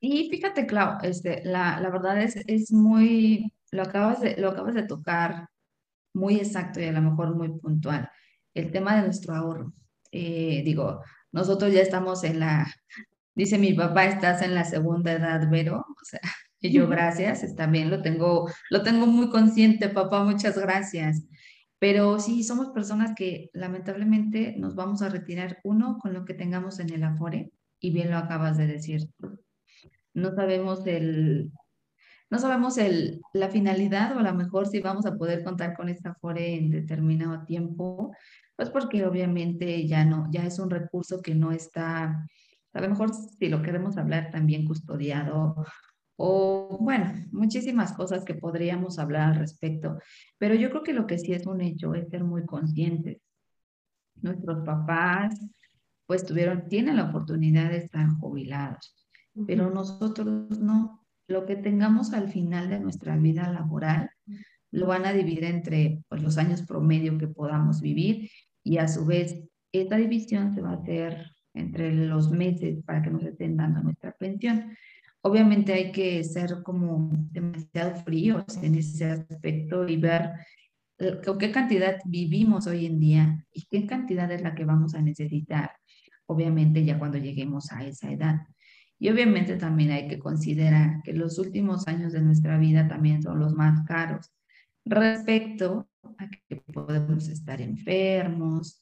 Y 0.00 0.28
fíjate, 0.28 0.66
Clau, 0.66 0.98
este, 1.02 1.42
la, 1.46 1.80
la 1.80 1.88
verdad 1.88 2.20
es, 2.20 2.36
es 2.46 2.72
muy, 2.72 3.54
lo 3.70 3.84
acabas, 3.84 4.20
de, 4.20 4.36
lo 4.36 4.50
acabas 4.50 4.74
de 4.74 4.82
tocar 4.82 5.48
muy 6.12 6.36
exacto 6.36 6.78
y 6.78 6.84
a 6.84 6.92
lo 6.92 7.00
mejor 7.00 7.34
muy 7.34 7.58
puntual 7.58 8.10
el 8.52 8.70
tema 8.70 8.96
de 8.96 9.02
nuestro 9.04 9.34
ahorro. 9.34 9.72
Eh, 10.10 10.60
digo, 10.62 11.02
nosotros 11.30 11.72
ya 11.72 11.80
estamos 11.80 12.22
en 12.24 12.40
la, 12.40 12.70
dice 13.34 13.58
mi 13.58 13.72
papá, 13.72 14.06
estás 14.06 14.42
en 14.42 14.54
la 14.54 14.64
segunda 14.64 15.12
edad, 15.12 15.48
Vero, 15.50 15.78
o 15.78 16.04
sea, 16.04 16.20
y 16.60 16.72
yo 16.72 16.88
gracias, 16.88 17.54
también 17.56 17.90
lo 17.90 18.02
tengo, 18.02 18.48
lo 18.70 18.82
tengo 18.82 19.06
muy 19.06 19.30
consciente, 19.30 19.88
papá, 19.88 20.24
muchas 20.24 20.58
gracias. 20.58 21.24
Pero 21.78 22.20
sí, 22.20 22.44
somos 22.44 22.68
personas 22.68 23.12
que 23.16 23.50
lamentablemente 23.52 24.54
nos 24.56 24.76
vamos 24.76 25.02
a 25.02 25.08
retirar, 25.08 25.58
uno, 25.64 25.98
con 25.98 26.12
lo 26.12 26.24
que 26.24 26.34
tengamos 26.34 26.78
en 26.78 26.92
el 26.92 27.02
Afore, 27.02 27.50
y 27.80 27.90
bien 27.90 28.10
lo 28.12 28.18
acabas 28.18 28.56
de 28.56 28.68
decir. 28.68 29.08
No 30.14 30.32
sabemos 30.36 30.86
el, 30.86 31.50
no 32.30 32.38
sabemos 32.38 32.78
el, 32.78 33.20
la 33.32 33.48
finalidad 33.48 34.16
o 34.16 34.20
a 34.20 34.22
lo 34.22 34.32
mejor 34.32 34.68
si 34.68 34.80
vamos 34.80 35.06
a 35.06 35.16
poder 35.16 35.42
contar 35.42 35.74
con 35.74 35.88
esta 35.88 36.10
Afore 36.10 36.54
en 36.54 36.70
determinado 36.70 37.44
tiempo, 37.44 38.14
pues 38.54 38.70
porque 38.70 39.04
obviamente 39.04 39.86
ya 39.88 40.04
no, 40.04 40.28
ya 40.30 40.46
es 40.46 40.60
un 40.60 40.70
recurso 40.70 41.20
que 41.20 41.34
no 41.34 41.50
está, 41.50 42.28
a 42.72 42.80
lo 42.80 42.88
mejor 42.88 43.12
si 43.14 43.48
lo 43.48 43.62
queremos 43.62 43.96
hablar 43.96 44.30
también 44.30 44.66
custodiado 44.66 45.64
o 46.16 46.78
bueno, 46.80 47.12
muchísimas 47.32 47.92
cosas 47.92 48.24
que 48.24 48.34
podríamos 48.34 48.98
hablar 48.98 49.30
al 49.30 49.38
respecto, 49.38 49.98
pero 50.38 50.54
yo 50.54 50.70
creo 50.70 50.82
que 50.82 50.92
lo 50.92 51.06
que 51.06 51.18
sí 51.18 51.32
es 51.32 51.46
un 51.46 51.60
hecho 51.60 51.94
es 51.94 52.08
ser 52.10 52.22
muy 52.22 52.44
conscientes. 52.44 53.20
Nuestros 54.20 54.64
papás 54.64 55.34
pues 56.06 56.24
tuvieron, 56.24 56.68
tienen 56.68 56.96
la 56.96 57.04
oportunidad 57.04 57.70
de 57.70 57.78
estar 57.78 58.08
jubilados, 58.20 58.94
pero 59.46 59.70
nosotros 59.70 60.60
no. 60.60 61.00
Lo 61.28 61.46
que 61.46 61.56
tengamos 61.56 62.12
al 62.12 62.28
final 62.28 62.68
de 62.68 62.78
nuestra 62.78 63.16
vida 63.16 63.50
laboral 63.50 64.10
lo 64.70 64.86
van 64.86 65.06
a 65.06 65.12
dividir 65.12 65.44
entre 65.44 66.04
pues, 66.08 66.22
los 66.22 66.36
años 66.36 66.62
promedio 66.62 67.16
que 67.16 67.28
podamos 67.28 67.80
vivir 67.80 68.30
y 68.62 68.78
a 68.78 68.88
su 68.88 69.06
vez 69.06 69.42
esta 69.72 69.96
división 69.96 70.54
se 70.54 70.60
va 70.60 70.70
a 70.70 70.74
hacer 70.74 71.31
entre 71.54 71.92
los 71.94 72.30
meses 72.30 72.82
para 72.84 73.02
que 73.02 73.10
nos 73.10 73.24
estén 73.24 73.56
dando 73.56 73.82
nuestra 73.82 74.12
pensión. 74.12 74.76
Obviamente 75.22 75.72
hay 75.72 75.92
que 75.92 76.24
ser 76.24 76.62
como 76.62 77.10
demasiado 77.30 77.94
fríos 78.02 78.44
en 78.62 78.74
ese 78.74 79.04
aspecto 79.04 79.86
y 79.86 79.96
ver 79.96 80.32
eh, 80.98 81.20
con 81.24 81.38
qué 81.38 81.52
cantidad 81.52 81.98
vivimos 82.04 82.66
hoy 82.66 82.86
en 82.86 82.98
día 82.98 83.44
y 83.52 83.66
qué 83.70 83.86
cantidad 83.86 84.30
es 84.32 84.42
la 84.42 84.54
que 84.54 84.64
vamos 84.64 84.94
a 84.94 85.02
necesitar, 85.02 85.70
obviamente 86.26 86.84
ya 86.84 86.98
cuando 86.98 87.18
lleguemos 87.18 87.70
a 87.70 87.84
esa 87.84 88.10
edad. 88.10 88.40
Y 88.98 89.10
obviamente 89.10 89.56
también 89.56 89.90
hay 89.92 90.08
que 90.08 90.18
considerar 90.18 91.02
que 91.02 91.12
los 91.12 91.38
últimos 91.38 91.88
años 91.88 92.12
de 92.12 92.20
nuestra 92.20 92.58
vida 92.58 92.88
también 92.88 93.22
son 93.22 93.38
los 93.38 93.54
más 93.54 93.84
caros 93.86 94.32
respecto 94.84 95.88
a 96.18 96.28
que 96.28 96.56
podemos 96.72 97.28
estar 97.28 97.60
enfermos, 97.60 98.81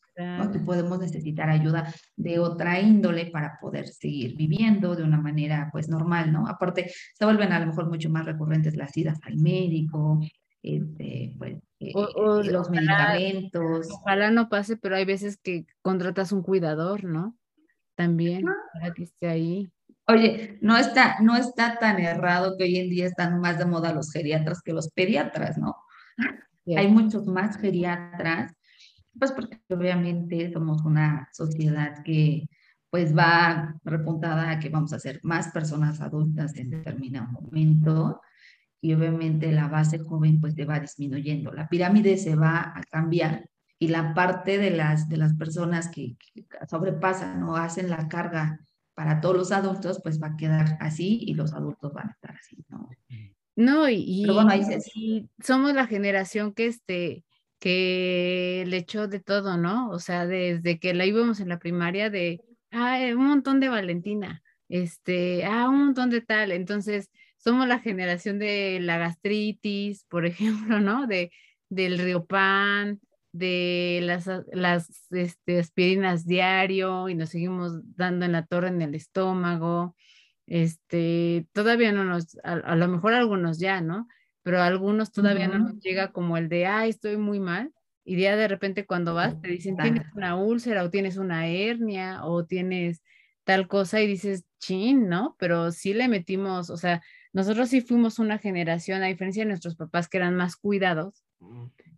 que 0.53 0.59
podemos 0.59 0.99
necesitar 0.99 1.49
ayuda 1.49 1.93
de 2.17 2.39
otra 2.39 2.81
índole 2.81 3.27
para 3.27 3.59
poder 3.61 3.89
seguir 3.89 4.37
viviendo 4.37 4.95
de 4.95 5.03
una 5.03 5.21
manera 5.21 5.69
pues 5.73 5.89
normal, 5.89 6.33
¿no? 6.33 6.47
Aparte, 6.47 6.91
se 7.15 7.25
vuelven 7.25 7.53
a 7.53 7.61
lo 7.61 7.67
mejor 7.67 7.89
mucho 7.89 8.11
más 8.11 8.25
recurrentes 8.25 8.77
las 8.77 8.97
idas 8.97 9.19
al 9.23 9.37
médico, 9.37 10.21
este, 10.63 11.35
pues, 11.39 11.57
eh, 11.81 11.93
los 12.51 12.71
medicamentos. 12.71 13.89
Ojalá 13.91 14.31
no 14.31 14.49
pase, 14.49 14.77
pero 14.77 14.97
hay 14.97 15.05
veces 15.05 15.39
que 15.39 15.67
contratas 15.83 16.33
un 16.33 16.43
cuidador, 16.43 17.05
¿no? 17.05 17.37
También, 17.95 18.45
para 18.73 18.93
que 18.95 19.05
esté 19.05 19.29
ahí. 19.29 19.73
Oye, 20.07 20.59
no 20.61 20.77
está, 20.77 21.21
no 21.21 21.37
está 21.37 21.79
tan 21.79 22.01
errado 22.01 22.57
que 22.57 22.65
hoy 22.65 22.77
en 22.77 22.91
día 22.91 23.07
están 23.07 23.41
más 23.41 23.59
de 23.59 23.67
moda 23.67 23.93
los 23.93 24.11
geriatras 24.13 24.61
que 24.63 24.73
los 24.73 24.91
pediatras, 24.91 25.57
¿no? 25.59 25.77
Hay 26.77 26.89
muchos 26.89 27.27
más 27.27 27.57
geriatras, 27.57 28.53
pues 29.21 29.33
porque 29.33 29.61
obviamente 29.69 30.51
somos 30.53 30.83
una 30.83 31.29
sociedad 31.33 32.03
que 32.03 32.49
pues 32.91 33.17
va 33.17 33.77
repuntada 33.85 34.51
a 34.51 34.59
que 34.59 34.69
vamos 34.69 34.93
a 34.93 34.99
ser 34.99 35.21
más 35.23 35.49
personas 35.49 36.01
adultas 36.01 36.57
en 36.57 36.71
determinado 36.71 37.29
momento 37.31 38.21
y 38.81 38.95
obviamente 38.95 39.53
la 39.53 39.69
base 39.69 39.99
joven 39.99 40.41
pues 40.41 40.55
se 40.55 40.65
va 40.65 40.81
disminuyendo. 40.81 41.53
La 41.53 41.69
pirámide 41.69 42.17
se 42.17 42.35
va 42.35 42.73
a 42.75 42.83
cambiar 42.91 43.49
y 43.79 43.89
la 43.89 44.15
parte 44.15 44.59
de 44.59 44.71
las, 44.71 45.09
de 45.09 45.19
las 45.19 45.35
personas 45.35 45.89
que, 45.89 46.17
sobrepasan 46.69 47.43
o 47.45 47.57
hacen 47.57 47.91
la 47.91 48.09
carga 48.09 48.59
para 48.95 49.21
todos 49.21 49.37
los 49.37 49.53
adultos 49.53 50.01
pues 50.03 50.21
va 50.21 50.29
a 50.29 50.37
quedar 50.37 50.77
así 50.81 51.21
y 51.23 51.35
los 51.35 51.53
adultos 51.53 51.93
van 51.93 52.09
a 52.09 52.13
estar 52.13 52.35
así, 52.35 52.65
¿no? 52.69 52.89
No, 53.57 53.89
y, 53.91 54.27
somos 55.43 55.75
la 55.75 55.87
generación 55.87 56.55
que 56.55 56.67
este 56.67 57.25
que 57.61 58.65
le 58.67 58.79
echó 58.79 59.09
de 59.09 59.21
todo, 59.21 59.57
¿no? 59.59 59.91
O 59.91 59.99
sea, 60.01 60.27
desde 60.27 60.81
que 60.81 60.95
la 60.95 61.07
íbamos 61.07 61.41
en 61.41 61.49
la 61.51 61.59
primaria 61.59 62.11
de 62.11 62.43
ah, 62.73 62.99
un 63.15 63.27
montón 63.27 63.61
de 63.61 63.69
Valentina, 63.69 64.43
este, 64.69 65.45
ah, 65.45 65.69
un 65.69 65.87
montón 65.87 66.11
de 66.11 66.23
tal. 66.23 66.53
Entonces, 66.53 67.11
somos 67.39 67.69
la 67.69 67.81
generación 67.81 68.39
de 68.39 68.79
la 68.81 68.99
gastritis, 68.99 70.05
por 70.09 70.27
ejemplo, 70.27 70.81
¿no? 70.81 71.07
De, 71.07 71.31
del 71.69 71.99
riopan, 71.99 73.01
de 73.33 74.01
las, 74.03 74.29
las 74.53 75.07
este, 75.13 75.61
aspirinas 75.61 76.27
diario 76.27 77.09
y 77.09 77.15
nos 77.15 77.31
seguimos 77.31 77.73
dando 77.97 78.25
en 78.27 78.33
la 78.33 78.47
torre 78.47 78.69
en 78.69 78.83
el 78.83 78.95
estómago. 78.95 79.95
Este, 80.47 81.47
todavía 81.53 81.93
no 81.93 82.05
nos, 82.05 82.37
a, 82.43 82.75
lo 82.77 82.89
mejor 82.89 83.15
algunos 83.15 83.59
ya, 83.59 83.81
¿no? 83.81 84.09
Pero 84.51 84.63
algunos 84.63 85.13
todavía 85.13 85.47
no 85.47 85.61
nos 85.61 85.79
llega 85.79 86.11
como 86.11 86.37
el 86.37 86.49
de, 86.49 86.67
ay, 86.67 86.91
estoy 86.91 87.17
muy 87.17 87.39
mal. 87.39 87.73
Y 88.05 88.21
ya 88.21 88.35
de 88.35 88.49
repente 88.49 88.85
cuando 88.85 89.15
vas 89.15 89.41
te 89.41 89.47
dicen, 89.47 89.77
tienes 89.77 90.03
una 90.13 90.35
úlcera 90.35 90.83
o 90.83 90.91
tienes 90.91 91.19
una 91.19 91.47
hernia 91.47 92.25
o 92.25 92.45
tienes 92.47 93.01
tal 93.45 93.69
cosa 93.69 94.01
y 94.01 94.09
dices, 94.09 94.45
chin, 94.59 95.09
¿no? 95.09 95.37
Pero 95.39 95.71
sí 95.71 95.95
le 95.95 96.09
metimos, 96.09 96.69
o 96.69 96.77
sea, 96.77 97.01
nosotros 97.33 97.69
sí 97.69 97.81
fuimos 97.81 98.19
una 98.19 98.39
generación, 98.39 99.05
a 99.05 99.07
diferencia 99.07 99.45
de 99.45 99.51
nuestros 99.51 99.77
papás 99.77 100.09
que 100.09 100.17
eran 100.17 100.35
más 100.35 100.57
cuidados, 100.57 101.23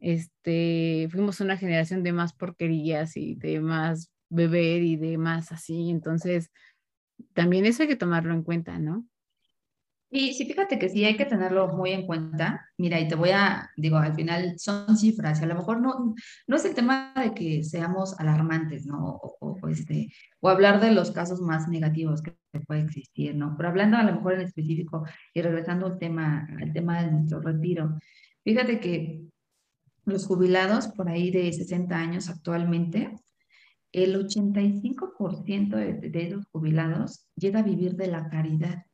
este, 0.00 1.08
fuimos 1.10 1.40
una 1.40 1.56
generación 1.56 2.02
de 2.02 2.12
más 2.12 2.34
porquerías 2.34 3.16
y 3.16 3.34
de 3.36 3.60
más 3.60 4.12
beber 4.28 4.82
y 4.82 4.96
de 4.96 5.16
más 5.16 5.52
así, 5.52 5.88
entonces 5.88 6.50
también 7.32 7.64
eso 7.64 7.82
hay 7.82 7.88
que 7.88 7.96
tomarlo 7.96 8.34
en 8.34 8.42
cuenta, 8.42 8.78
¿no? 8.78 9.06
Y 10.14 10.34
sí, 10.34 10.44
fíjate 10.44 10.78
que 10.78 10.90
sí 10.90 11.06
hay 11.06 11.16
que 11.16 11.24
tenerlo 11.24 11.68
muy 11.68 11.92
en 11.92 12.06
cuenta. 12.06 12.68
Mira, 12.76 13.00
y 13.00 13.08
te 13.08 13.14
voy 13.14 13.30
a, 13.30 13.70
digo, 13.78 13.96
al 13.96 14.14
final 14.14 14.58
son 14.58 14.98
cifras, 14.98 15.40
y 15.40 15.44
a 15.44 15.46
lo 15.46 15.54
mejor 15.54 15.80
no, 15.80 16.14
no 16.46 16.56
es 16.56 16.64
el 16.66 16.74
tema 16.74 17.14
de 17.16 17.32
que 17.32 17.64
seamos 17.64 18.20
alarmantes, 18.20 18.84
¿no? 18.84 19.18
O, 19.40 19.68
este, 19.68 20.12
o 20.40 20.50
hablar 20.50 20.80
de 20.82 20.92
los 20.92 21.12
casos 21.12 21.40
más 21.40 21.66
negativos 21.66 22.20
que 22.20 22.36
puede 22.66 22.82
existir, 22.82 23.34
¿no? 23.34 23.54
Pero 23.56 23.70
hablando 23.70 23.96
a 23.96 24.02
lo 24.02 24.14
mejor 24.14 24.34
en 24.34 24.42
específico 24.42 25.06
y 25.32 25.40
regresando 25.40 25.86
al 25.86 25.98
tema, 25.98 26.46
al 26.60 26.74
tema 26.74 27.02
de 27.02 27.10
nuestro 27.10 27.40
retiro, 27.40 27.98
fíjate 28.44 28.80
que 28.80 29.22
los 30.04 30.26
jubilados 30.26 30.88
por 30.88 31.08
ahí 31.08 31.30
de 31.30 31.50
60 31.50 31.96
años 31.96 32.28
actualmente, 32.28 33.16
el 33.92 34.14
85% 34.16 35.70
de, 35.74 36.10
de 36.10 36.26
esos 36.26 36.44
jubilados 36.52 37.26
llega 37.34 37.60
a 37.60 37.62
vivir 37.62 37.94
de 37.94 38.08
la 38.08 38.28
caridad 38.28 38.84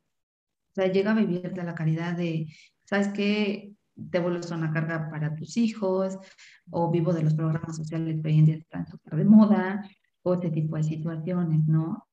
sea, 0.83 0.93
llega 0.93 1.13
a 1.13 1.15
vivir 1.15 1.53
de 1.53 1.63
la 1.63 1.75
caridad 1.75 2.17
de, 2.17 2.53
¿sabes 2.85 3.09
qué? 3.09 3.73
Te 4.11 4.21
vuelves 4.21 4.51
una 4.51 4.73
carga 4.73 5.09
para 5.11 5.35
tus 5.35 5.57
hijos, 5.57 6.19
o 6.71 6.91
vivo 6.91 7.13
de 7.13 7.23
los 7.23 7.35
programas 7.35 7.77
sociales 7.77 8.21
que 8.23 8.29
hoy 8.29 8.39
en 8.39 8.45
día 8.45 8.57
están 8.57 8.87
súper 8.87 9.17
de 9.17 9.25
moda, 9.25 9.89
o 10.23 10.35
este 10.35 10.51
tipo 10.51 10.77
de 10.77 10.83
situaciones, 10.85 11.67
¿no? 11.67 12.07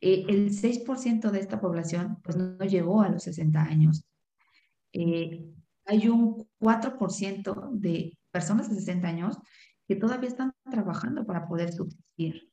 Eh, 0.00 0.24
el 0.28 0.50
6% 0.50 1.30
de 1.30 1.40
esta 1.40 1.60
población 1.60 2.18
pues 2.22 2.36
no 2.36 2.58
llegó 2.64 3.02
a 3.02 3.08
los 3.10 3.22
60 3.24 3.60
años. 3.62 4.04
Eh, 4.92 5.44
hay 5.84 6.08
un 6.08 6.48
4% 6.58 7.70
de 7.72 8.18
personas 8.30 8.70
de 8.70 8.76
60 8.76 9.08
años 9.08 9.38
que 9.86 9.96
todavía 9.96 10.28
están 10.28 10.54
trabajando 10.70 11.26
para 11.26 11.46
poder 11.46 11.72
subsistir. 11.72 12.49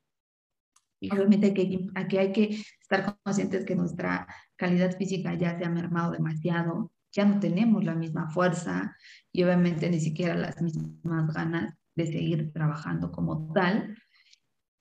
Obviamente 1.11 1.53
que 1.53 1.87
aquí 1.95 2.17
hay 2.17 2.31
que 2.31 2.63
estar 2.81 3.17
conscientes 3.23 3.65
que 3.65 3.75
nuestra 3.75 4.27
calidad 4.55 4.97
física 4.97 5.33
ya 5.35 5.57
se 5.57 5.65
ha 5.65 5.69
mermado 5.69 6.11
demasiado, 6.11 6.91
ya 7.11 7.25
no 7.25 7.39
tenemos 7.39 7.83
la 7.83 7.95
misma 7.95 8.29
fuerza 8.29 8.95
y 9.31 9.43
obviamente 9.43 9.89
ni 9.89 9.99
siquiera 9.99 10.35
las 10.35 10.61
mismas 10.61 11.33
ganas 11.33 11.75
de 11.95 12.07
seguir 12.07 12.51
trabajando 12.51 13.11
como 13.11 13.51
tal. 13.53 13.97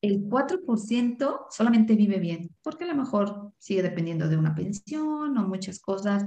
El 0.03 0.29
4% 0.29 1.47
solamente 1.51 1.97
vive 1.97 2.19
bien, 2.19 2.51
porque 2.63 2.85
a 2.85 2.89
lo 2.89 2.95
mejor 2.95 3.53
sigue 3.59 3.83
dependiendo 3.83 4.29
de 4.29 4.37
una 4.37 4.55
pensión 4.55 5.37
o 5.37 5.49
muchas 5.49 5.81
cosas, 5.81 6.25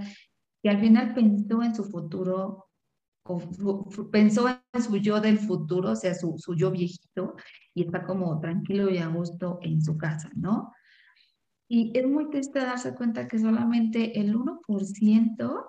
y 0.61 0.67
al 0.67 0.79
final 0.79 1.13
pensó 1.13 1.63
en 1.63 1.75
su 1.75 1.85
futuro 1.85 2.68
pensó 4.11 4.47
en 4.47 4.81
su 4.81 4.97
yo 4.97 5.19
del 5.21 5.39
futuro, 5.39 5.91
o 5.91 5.95
sea, 5.95 6.13
su, 6.15 6.35
su 6.37 6.55
yo 6.55 6.71
viejito, 6.71 7.35
y 7.73 7.83
está 7.83 8.03
como 8.03 8.39
tranquilo 8.39 8.89
y 8.89 8.97
a 8.97 9.07
gusto 9.07 9.59
en 9.61 9.81
su 9.81 9.97
casa, 9.97 10.29
¿no? 10.35 10.71
Y 11.67 11.91
es 11.97 12.07
muy 12.07 12.29
triste 12.29 12.59
darse 12.59 12.95
cuenta 12.95 13.27
que 13.27 13.37
solamente 13.37 14.19
el 14.19 14.35
1% 14.35 15.65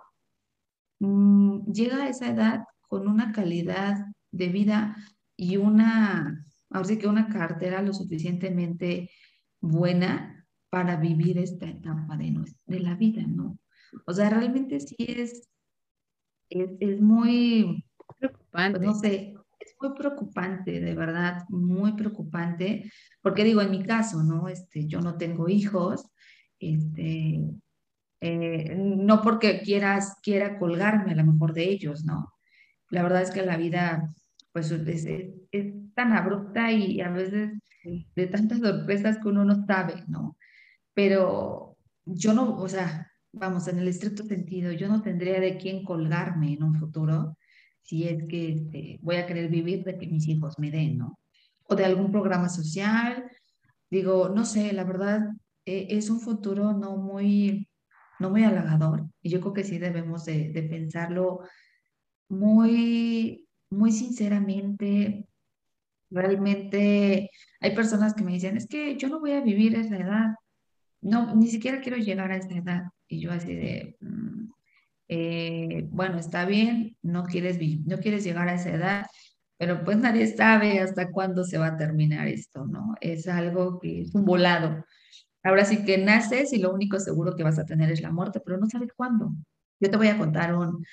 mm, 1.00 1.72
llega 1.72 2.04
a 2.04 2.08
esa 2.08 2.28
edad 2.28 2.64
con 2.88 3.06
una 3.06 3.32
calidad 3.32 4.06
de 4.32 4.48
vida 4.48 4.96
y 5.36 5.58
una, 5.58 6.46
ahora 6.70 6.88
sí 6.88 6.98
que 6.98 7.06
una 7.06 7.28
cartera 7.28 7.82
lo 7.82 7.92
suficientemente 7.92 9.10
buena 9.60 10.46
para 10.70 10.96
vivir 10.96 11.38
esta 11.38 11.66
etapa 11.66 12.16
de, 12.16 12.34
de 12.66 12.80
la 12.80 12.94
vida, 12.94 13.22
¿no? 13.26 13.58
O 14.06 14.12
sea, 14.12 14.30
realmente 14.30 14.80
sí 14.80 14.96
es 14.98 15.50
es, 16.50 17.00
muy 17.00 17.84
preocupante. 18.18 18.78
Pues, 18.78 18.88
no 18.88 18.94
sé, 18.94 19.34
es 19.58 19.74
muy 19.80 19.94
preocupante, 19.94 20.80
de 20.80 20.94
verdad, 20.94 21.44
muy 21.48 21.92
preocupante, 21.92 22.90
porque 23.22 23.44
digo, 23.44 23.62
en 23.62 23.70
mi 23.70 23.82
caso, 23.82 24.22
¿no? 24.22 24.48
Este, 24.48 24.86
yo 24.86 25.00
no 25.00 25.16
tengo 25.16 25.48
hijos, 25.48 26.10
este, 26.58 27.40
eh, 28.20 28.74
no 28.76 29.22
porque 29.22 29.62
quieras, 29.62 30.16
quiera 30.22 30.58
colgarme 30.58 31.12
a 31.12 31.16
lo 31.16 31.24
mejor 31.24 31.54
de 31.54 31.64
ellos, 31.64 32.04
¿no? 32.04 32.32
La 32.90 33.02
verdad 33.02 33.22
es 33.22 33.30
que 33.30 33.42
la 33.42 33.56
vida, 33.56 34.12
pues, 34.52 34.70
es, 34.70 35.06
es 35.06 35.74
tan 35.94 36.12
abrupta 36.12 36.72
y 36.72 37.00
a 37.00 37.10
veces 37.10 37.52
de 38.14 38.26
tantas 38.26 38.58
sorpresas 38.60 39.18
que 39.18 39.28
uno 39.28 39.44
no 39.44 39.64
sabe, 39.66 40.04
¿no? 40.08 40.36
Pero 40.94 41.76
yo 42.04 42.34
no, 42.34 42.56
o 42.56 42.68
sea, 42.68 43.09
vamos, 43.32 43.68
en 43.68 43.78
el 43.78 43.88
estricto 43.88 44.24
sentido, 44.24 44.72
yo 44.72 44.88
no 44.88 45.02
tendría 45.02 45.40
de 45.40 45.56
quién 45.56 45.84
colgarme 45.84 46.54
en 46.54 46.62
un 46.62 46.74
futuro 46.74 47.36
si 47.82 48.06
es 48.06 48.24
que 48.28 48.52
este, 48.52 48.98
voy 49.02 49.16
a 49.16 49.26
querer 49.26 49.48
vivir 49.48 49.84
de 49.84 49.98
que 49.98 50.06
mis 50.06 50.28
hijos 50.28 50.58
me 50.58 50.70
den, 50.70 50.98
¿no? 50.98 51.18
O 51.64 51.74
de 51.74 51.84
algún 51.84 52.12
programa 52.12 52.48
social. 52.48 53.30
Digo, 53.90 54.28
no 54.28 54.44
sé, 54.44 54.72
la 54.72 54.84
verdad 54.84 55.28
eh, 55.64 55.88
es 55.90 56.10
un 56.10 56.20
futuro 56.20 56.72
no 56.72 56.96
muy, 56.96 57.68
no 58.20 58.30
muy 58.30 58.44
halagador 58.44 59.06
y 59.22 59.30
yo 59.30 59.40
creo 59.40 59.52
que 59.54 59.64
sí 59.64 59.78
debemos 59.78 60.24
de, 60.24 60.50
de 60.50 60.62
pensarlo 60.62 61.40
muy, 62.28 63.48
muy 63.70 63.92
sinceramente. 63.92 65.26
Realmente 66.10 67.30
hay 67.60 67.74
personas 67.74 68.14
que 68.14 68.24
me 68.24 68.32
dicen, 68.32 68.56
es 68.56 68.66
que 68.66 68.96
yo 68.96 69.08
no 69.08 69.20
voy 69.20 69.32
a 69.32 69.40
vivir 69.40 69.74
esa 69.76 69.96
edad. 69.96 70.34
No, 71.02 71.34
ni 71.34 71.48
siquiera 71.48 71.80
quiero 71.80 71.96
llegar 71.98 72.30
a 72.30 72.36
esa 72.36 72.54
edad. 72.54 72.84
Y 73.08 73.20
yo 73.20 73.32
así 73.32 73.54
de, 73.54 73.96
mm, 74.00 74.50
eh, 75.08 75.88
bueno, 75.90 76.18
está 76.18 76.44
bien, 76.44 76.96
no 77.02 77.24
quieres, 77.24 77.58
no 77.86 77.98
quieres 77.98 78.24
llegar 78.24 78.48
a 78.48 78.54
esa 78.54 78.70
edad, 78.70 79.06
pero 79.58 79.84
pues 79.84 79.98
nadie 79.98 80.26
sabe 80.26 80.80
hasta 80.80 81.10
cuándo 81.10 81.44
se 81.44 81.58
va 81.58 81.68
a 81.68 81.76
terminar 81.76 82.28
esto, 82.28 82.66
¿no? 82.66 82.94
Es 83.00 83.28
algo 83.28 83.78
que 83.78 84.02
es 84.02 84.14
un 84.14 84.24
volado. 84.24 84.84
Ahora 85.42 85.64
sí 85.64 85.84
que 85.84 85.98
naces 85.98 86.52
y 86.52 86.58
lo 86.58 86.72
único 86.72 86.98
seguro 87.00 87.34
que 87.36 87.42
vas 87.42 87.58
a 87.58 87.66
tener 87.66 87.90
es 87.90 88.00
la 88.02 88.10
muerte, 88.12 88.40
pero 88.40 88.58
no 88.58 88.68
sabes 88.68 88.90
cuándo. 88.94 89.32
Yo 89.80 89.90
te 89.90 89.96
voy 89.96 90.08
a 90.08 90.18
contar 90.18 90.54
un, 90.54 90.84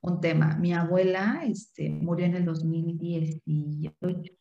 un 0.00 0.20
tema. 0.20 0.56
Mi 0.56 0.72
abuela 0.72 1.42
este, 1.46 1.90
murió 1.90 2.26
en 2.26 2.36
el 2.36 2.44
2018. 2.44 4.32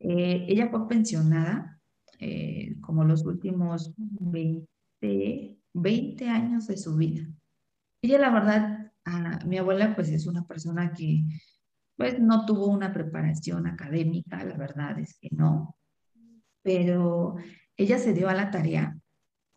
Eh, 0.00 0.46
ella 0.48 0.68
fue 0.70 0.88
pensionada 0.88 1.79
eh, 2.20 2.76
como 2.80 3.04
los 3.04 3.24
últimos 3.24 3.92
20, 3.96 5.58
20 5.72 6.28
años 6.28 6.66
de 6.66 6.76
su 6.76 6.94
vida. 6.96 7.26
Ella 8.02 8.18
la 8.18 8.30
verdad 8.30 8.80
mi 9.46 9.58
abuela 9.58 9.94
pues 9.94 10.08
es 10.10 10.26
una 10.26 10.44
persona 10.46 10.92
que 10.92 11.22
pues 11.96 12.18
no 12.18 12.46
tuvo 12.46 12.66
una 12.66 12.92
preparación 12.92 13.66
académica, 13.66 14.42
la 14.44 14.56
verdad 14.56 14.98
es 14.98 15.18
que 15.18 15.28
no, 15.32 15.76
pero 16.62 17.36
ella 17.76 17.98
se 17.98 18.14
dio 18.14 18.28
a 18.28 18.34
la 18.34 18.50
tarea 18.50 18.96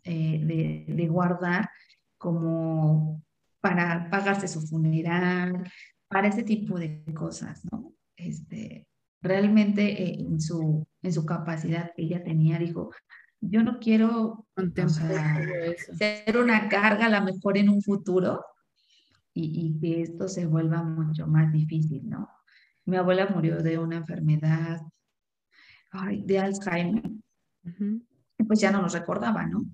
eh, 0.04 0.86
de, 0.88 1.08
guardar 1.08 1.70
como 2.18 3.24
para 3.62 4.10
pagarse 4.10 4.50
su 4.50 4.62
funeral, 4.62 5.72
para 6.10 6.28
ese 6.28 6.44
tipo 6.44 6.78
de 6.78 7.04
cosas, 7.14 7.64
¿no? 7.72 7.94
Este, 8.18 8.88
realmente 9.24 10.04
eh, 10.04 10.18
en, 10.20 10.40
su, 10.40 10.86
en 11.02 11.14
su 11.14 11.26
capacidad 11.26 11.92
que 11.96 12.04
ella 12.04 12.24
tenía, 12.24 12.60
dijo, 12.60 12.92
yo 13.40 13.64
no 13.64 13.80
quiero 13.80 14.46
ser 14.88 16.38
una 16.38 16.70
carga 16.70 17.08
a 17.08 17.20
lo 17.20 17.26
mejor 17.26 17.58
en 17.58 17.70
un 17.70 17.82
futuro 17.82 18.44
y, 19.34 19.80
que 19.80 20.04
esto 20.04 20.28
se 20.28 20.46
vuelva 20.46 20.84
mucho 20.84 21.26
más 21.26 21.52
difícil, 21.52 22.08
¿no? 22.08 22.30
Mi 22.86 22.98
abuela 22.98 23.28
murió 23.28 23.64
de 23.64 23.80
una 23.80 23.98
enfermedad 23.98 24.82
de 26.24 26.40
Alzheimer, 26.40 27.10
y 28.38 28.44
pues 28.44 28.60
ya 28.60 28.72
no 28.72 28.82
nos 28.82 28.94
recordaba, 28.94 29.46
¿no? 29.48 29.66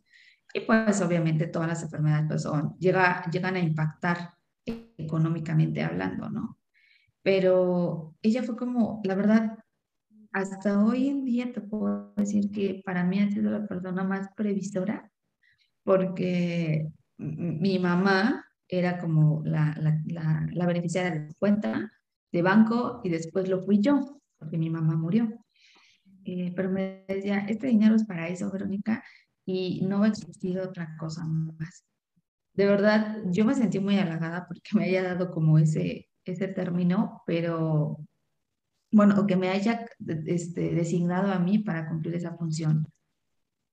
Y 0.54 0.62
pues 0.62 1.02
obviamente 1.02 1.48
todas 1.48 1.68
las 1.68 1.84
enfermedades 1.84 2.26
pues, 2.28 2.44
son, 2.44 2.76
llega, 2.78 3.30
llegan 3.30 3.56
a 3.56 3.60
impactar 3.60 4.34
económicamente 4.66 5.84
hablando, 5.84 6.30
¿no? 6.30 6.59
Pero 7.22 8.16
ella 8.22 8.44
fue 8.44 8.56
como, 8.56 9.02
la 9.04 9.16
verdad, 9.16 9.58
hasta 10.32 10.84
hoy 10.84 11.08
en 11.10 11.26
día 11.26 11.52
te 11.52 11.62
puedo 11.62 12.14
decir 12.16 12.52
que 12.52 12.82
para 12.86 13.04
mí 13.04 13.20
ha 13.20 13.30
sido 13.32 13.52
la 13.52 13.68
persona 13.68 14.04
más 14.04 14.30
previsora, 14.36 15.12
porque 15.84 16.90
mi 17.18 17.80
mamá 17.80 18.46
era 18.68 19.00
como 19.00 19.42
la, 19.44 19.76
la, 19.80 20.48
la, 20.52 20.66
beneficiaria 20.68 21.20
de 21.20 21.34
cuenta 21.36 21.92
de 22.32 22.42
banco 22.42 23.02
y 23.04 23.10
después 23.10 23.50
lo 23.50 23.62
fui 23.62 23.80
yo, 23.82 24.22
porque 24.38 24.58
mi 24.58 24.70
mamá 24.70 24.96
murió. 24.96 25.28
Eh, 26.24 26.54
pero 26.56 26.70
me 26.70 27.06
decía, 27.08 27.40
este 27.48 27.68
dinero 27.68 27.96
es 27.96 28.06
para 28.06 28.28
eso, 28.28 28.52
Verónica, 28.52 29.04
y 29.46 29.82
no 29.88 30.00
va 30.00 30.06
a 30.06 30.10
existir 30.10 30.60
otra 30.60 30.96
cosa 30.98 31.26
más. 31.26 31.86
De 32.54 32.66
verdad, 32.66 33.24
yo 33.32 33.46
me 33.46 33.56
sentí 33.56 33.80
muy 33.80 33.98
halagada 33.98 34.46
porque 34.48 34.72
me 34.74 34.86
haya 34.86 35.02
dado 35.02 35.32
como 35.32 35.58
ese, 35.58 36.09
ese 36.32 36.48
término, 36.48 37.22
pero 37.26 38.00
bueno, 38.92 39.20
o 39.20 39.28
que 39.28 39.36
me 39.36 39.50
haya 39.50 39.86
este, 40.26 40.74
designado 40.74 41.32
a 41.32 41.40
mí 41.40 41.60
para 41.60 41.88
cumplir 41.88 42.16
esa 42.16 42.36
función. 42.36 42.88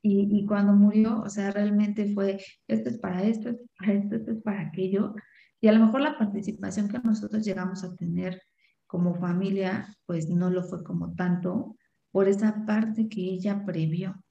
Y, 0.02 0.28
y, 0.38 0.46
cuando 0.46 0.72
murió, 0.72 1.20
o 1.22 1.28
sea, 1.28 1.50
realmente 1.50 2.12
fue, 2.14 2.38
esto 2.68 2.90
es 2.90 2.98
para 2.98 3.24
esto, 3.24 3.48
esto 3.50 3.62
es 3.64 3.70
para 3.78 3.92
esto, 3.92 4.16
esto 4.16 4.30
es 4.32 4.42
para 4.42 4.60
aquello. 4.60 5.14
Y 5.60 5.68
a 5.68 5.72
lo 5.72 5.84
mejor 5.84 6.00
la 6.02 6.18
participación 6.18 6.88
que 6.88 6.98
nosotros 7.00 7.44
llegamos 7.44 7.82
a 7.82 7.96
tener 7.96 8.40
como 8.86 9.14
familia, 9.16 9.88
pues 10.06 10.28
no 10.28 10.50
lo 10.50 10.62
fue 10.62 10.84
como 10.84 11.14
tanto 11.14 11.76
por 12.12 12.28
esa 12.28 12.64
parte 12.66 13.08
que 13.08 13.20
ella 13.20 13.64
previó. 13.64 14.22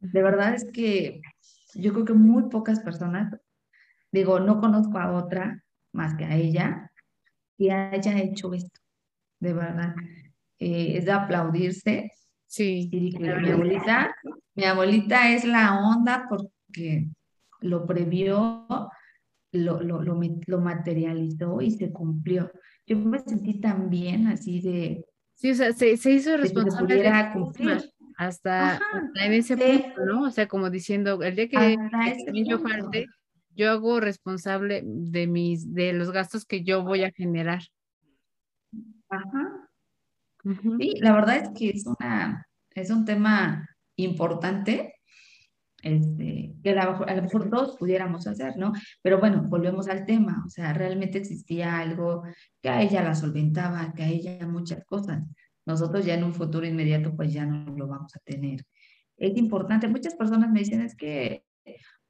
De 0.00 0.22
verdad 0.22 0.54
es 0.54 0.70
que 0.70 1.22
yo 1.74 1.92
creo 1.92 2.04
que 2.04 2.12
muy 2.12 2.50
pocas 2.50 2.80
personas, 2.80 3.34
digo, 4.12 4.38
no 4.40 4.60
conozco 4.60 4.98
a 4.98 5.12
otra 5.12 5.64
más 5.92 6.14
que 6.14 6.24
a 6.24 6.36
ella, 6.36 6.92
que 7.56 7.72
haya 7.72 8.18
hecho 8.18 8.52
esto 8.52 8.80
de 9.44 9.52
verdad. 9.52 9.94
Eh, 10.58 10.96
es 10.96 11.04
de 11.04 11.12
aplaudirse. 11.12 12.10
Sí. 12.46 12.88
Y 12.90 13.18
mi 13.18 13.28
abuelita, 13.28 14.14
mi 14.54 14.64
abuelita 14.64 15.32
es 15.32 15.44
la 15.44 15.78
onda 15.78 16.26
porque 16.28 17.08
lo 17.60 17.86
previó, 17.86 18.66
lo, 19.52 19.82
lo, 19.82 20.02
lo, 20.02 20.60
materializó 20.60 21.60
y 21.60 21.70
se 21.70 21.92
cumplió. 21.92 22.50
Yo 22.86 22.98
me 22.98 23.18
sentí 23.20 23.60
también 23.60 24.26
así 24.28 24.60
de... 24.60 25.04
Sí, 25.34 25.50
o 25.50 25.54
sea, 25.54 25.72
se, 25.72 25.96
se 25.96 26.12
hizo 26.12 26.36
responsable 26.36 27.02
de 27.02 27.30
cumplir. 27.32 27.90
Hasta, 28.16 28.80
en 29.16 29.32
ese 29.32 29.56
punto, 29.56 30.04
¿no? 30.06 30.22
O 30.22 30.30
sea, 30.30 30.46
como 30.46 30.70
diciendo, 30.70 31.20
el 31.22 31.34
día 31.34 31.48
que 31.48 31.76
yo 32.44 32.62
parte, 32.62 33.06
yo 33.54 33.70
hago 33.70 34.00
responsable 34.00 34.82
de 34.84 35.26
mis, 35.26 35.72
de 35.72 35.92
los 35.92 36.10
gastos 36.10 36.44
que 36.44 36.62
yo 36.62 36.82
voy 36.82 37.04
a 37.04 37.12
generar. 37.12 37.62
Ajá. 39.08 39.70
Sí, 40.78 40.94
la 41.00 41.14
verdad 41.14 41.36
es 41.36 41.50
que 41.56 41.70
es, 41.70 41.86
una, 41.86 42.46
es 42.74 42.90
un 42.90 43.04
tema 43.04 43.66
importante 43.96 44.94
este, 45.84 46.54
que 46.62 46.70
a 46.70 46.84
lo, 46.86 47.22
mejor, 47.22 47.50
todos 47.50 47.76
pudiéramos 47.76 48.26
hacer, 48.26 48.56
¿no? 48.56 48.72
Pero 49.02 49.20
bueno, 49.20 49.44
volvemos 49.48 49.88
al 49.88 50.06
tema, 50.06 50.42
o 50.46 50.48
sea, 50.48 50.72
realmente 50.72 51.18
existía 51.18 51.78
algo 51.78 52.22
que 52.62 52.70
a 52.70 52.80
ella 52.80 53.02
la 53.02 53.14
solventaba, 53.14 53.92
que 53.94 54.02
a 54.02 54.08
ella 54.08 54.46
muchas 54.46 54.82
cosas. 54.86 55.26
Nosotros 55.66 56.06
ya 56.06 56.14
en 56.14 56.24
un 56.24 56.34
futuro 56.34 56.66
inmediato 56.66 57.14
pues 57.14 57.32
ya 57.32 57.44
no 57.44 57.76
lo 57.76 57.86
vamos 57.86 58.16
a 58.16 58.20
tener. 58.20 58.64
Es 59.18 59.36
importante, 59.36 59.86
muchas 59.88 60.14
personas 60.14 60.50
me 60.50 60.60
dicen 60.60 60.80
es 60.80 60.96
que 60.96 61.44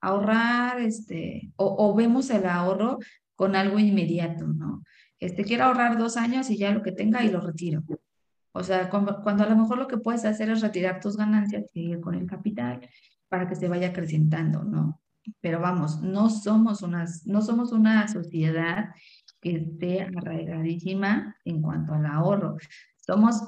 ahorrar, 0.05 0.80
este, 0.80 1.50
o, 1.57 1.94
vemos 1.94 2.28
el 2.30 2.46
ahorro 2.46 2.98
con 3.34 3.57
algo 3.57 3.78
inmediato, 3.78 4.46
¿no? 4.46 4.84
Este, 5.18 5.44
quiero 5.44 5.64
ahorrar 5.64 5.96
dos 5.96 6.16
años 6.16 6.50
y 6.50 6.59
ya 6.59 6.72
lo 6.72 6.82
que 6.82 6.92
tenga 6.92 7.24
y 7.24 7.30
lo 7.30 7.40
retiro. 7.40 7.82
O 8.52 8.62
sea, 8.62 8.90
cuando, 8.90 9.22
a 9.24 9.48
lo 9.48 9.57
mejor 9.57 9.78
lo 9.78 9.88
que 9.88 9.96
puedes 9.96 10.24
hacer 10.24 10.50
es 10.50 10.61
retirar 10.61 11.00
tus 11.00 11.16
ganancias 11.16 11.64
y 11.72 11.98
con 12.00 12.14
el 12.14 12.26
capital 12.26 12.86
para 13.28 13.48
que 13.48 13.57
se 13.57 13.68
vaya 13.68 13.88
acrecentando, 13.88 14.62
¿no? 14.62 15.00
Pero 15.40 15.59
vamos, 15.59 16.02
no 16.02 16.28
somos, 16.28 16.82
unas, 16.82 17.26
no 17.26 17.40
somos 17.40 17.72
una 17.72 18.07
sociedad 18.07 18.90
que 19.40 19.57
esté 19.57 20.02
arraigadísima 20.02 21.34
en 21.44 21.62
cuanto 21.62 21.94
al 21.94 22.05
ahorro. 22.05 22.57
Somos 22.96 23.40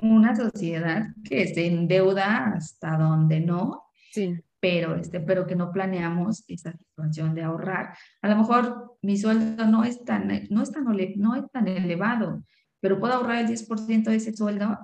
una 0.00 0.34
sociedad 0.34 1.08
que 1.22 1.46
se 1.48 1.66
endeuda 1.66 2.52
hasta 2.54 2.96
donde 2.96 3.40
no. 3.40 3.84
Sí 4.10 4.42
pero, 4.60 4.96
este, 4.96 5.20
pero 5.20 5.46
que 5.46 5.56
no 5.56 5.72
planeamos 5.72 6.44
esa 6.48 6.72
situación 6.72 7.34
de 7.34 7.42
ahorrar. 7.42 7.96
A 8.22 8.28
lo 8.28 8.36
mejor 8.36 8.96
mi 9.02 9.16
sueldo 9.16 9.66
no 9.66 9.84
es 9.84 10.04
tan, 10.04 10.28
no 10.50 10.62
es 10.62 10.72
tan, 10.72 10.84
no 11.16 11.34
es 11.34 11.50
tan 11.52 11.68
elevado, 11.68 12.42
pero 12.80 12.98
puedo 12.98 13.14
ahorrar 13.14 13.38
el 13.38 13.46
10% 13.46 14.10
de 14.10 14.16
ese 14.16 14.34
sueldo 14.36 14.78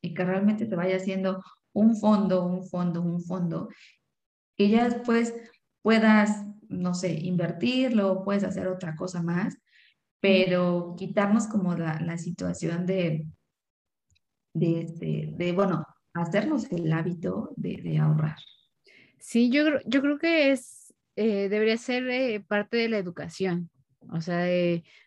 y 0.00 0.14
que 0.14 0.24
realmente 0.24 0.66
te 0.66 0.76
vaya 0.76 0.96
haciendo 0.96 1.42
un 1.72 1.96
fondo, 1.96 2.46
un 2.46 2.64
fondo, 2.64 3.02
un 3.02 3.22
fondo, 3.22 3.68
que 4.56 4.68
ya 4.68 4.88
después 4.88 5.34
puedas, 5.82 6.44
no 6.68 6.94
sé, 6.94 7.12
invertirlo, 7.12 8.24
puedes 8.24 8.44
hacer 8.44 8.68
otra 8.68 8.96
cosa 8.96 9.22
más, 9.22 9.58
pero 10.20 10.94
quitarnos 10.96 11.46
como 11.46 11.74
la, 11.74 12.00
la 12.00 12.18
situación 12.18 12.86
de, 12.86 13.26
de, 14.54 14.80
este, 14.80 15.34
de, 15.36 15.52
bueno, 15.52 15.84
hacernos 16.14 16.70
el 16.72 16.90
hábito 16.92 17.52
de, 17.56 17.82
de 17.82 17.98
ahorrar. 17.98 18.36
Sí, 19.26 19.50
yo, 19.50 19.64
yo 19.86 20.02
creo 20.02 20.18
que 20.20 20.52
es, 20.52 20.94
eh, 21.16 21.48
debería 21.48 21.76
ser 21.78 22.08
eh, 22.08 22.44
parte 22.46 22.76
de 22.76 22.88
la 22.88 22.98
educación. 22.98 23.70
O 24.08 24.20
sea, 24.20 24.46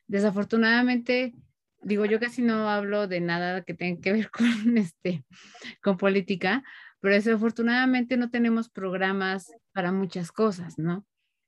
desafortunadamente, 0.07 1.34
digo, 1.82 2.03
yo 2.03 2.20
casi 2.20 2.41
no 2.41 2.70
hablo 2.70 3.07
de 3.07 3.22
nada 3.22 3.63
que 3.63 3.74
tenga 3.74 4.01
que 4.01 4.11
ver 4.11 4.30
con, 4.32 4.78
este, 4.78 5.24
con 5.82 5.95
política, 5.95 6.65
pero 6.99 7.15
desafortunadamente 7.15 8.17
no 8.17 8.30
tenemos 8.30 8.67
programas 8.70 9.53
para 9.72 9.93
muchas 9.93 10.34
cosas, 10.34 10.78
¿no? 10.78 11.05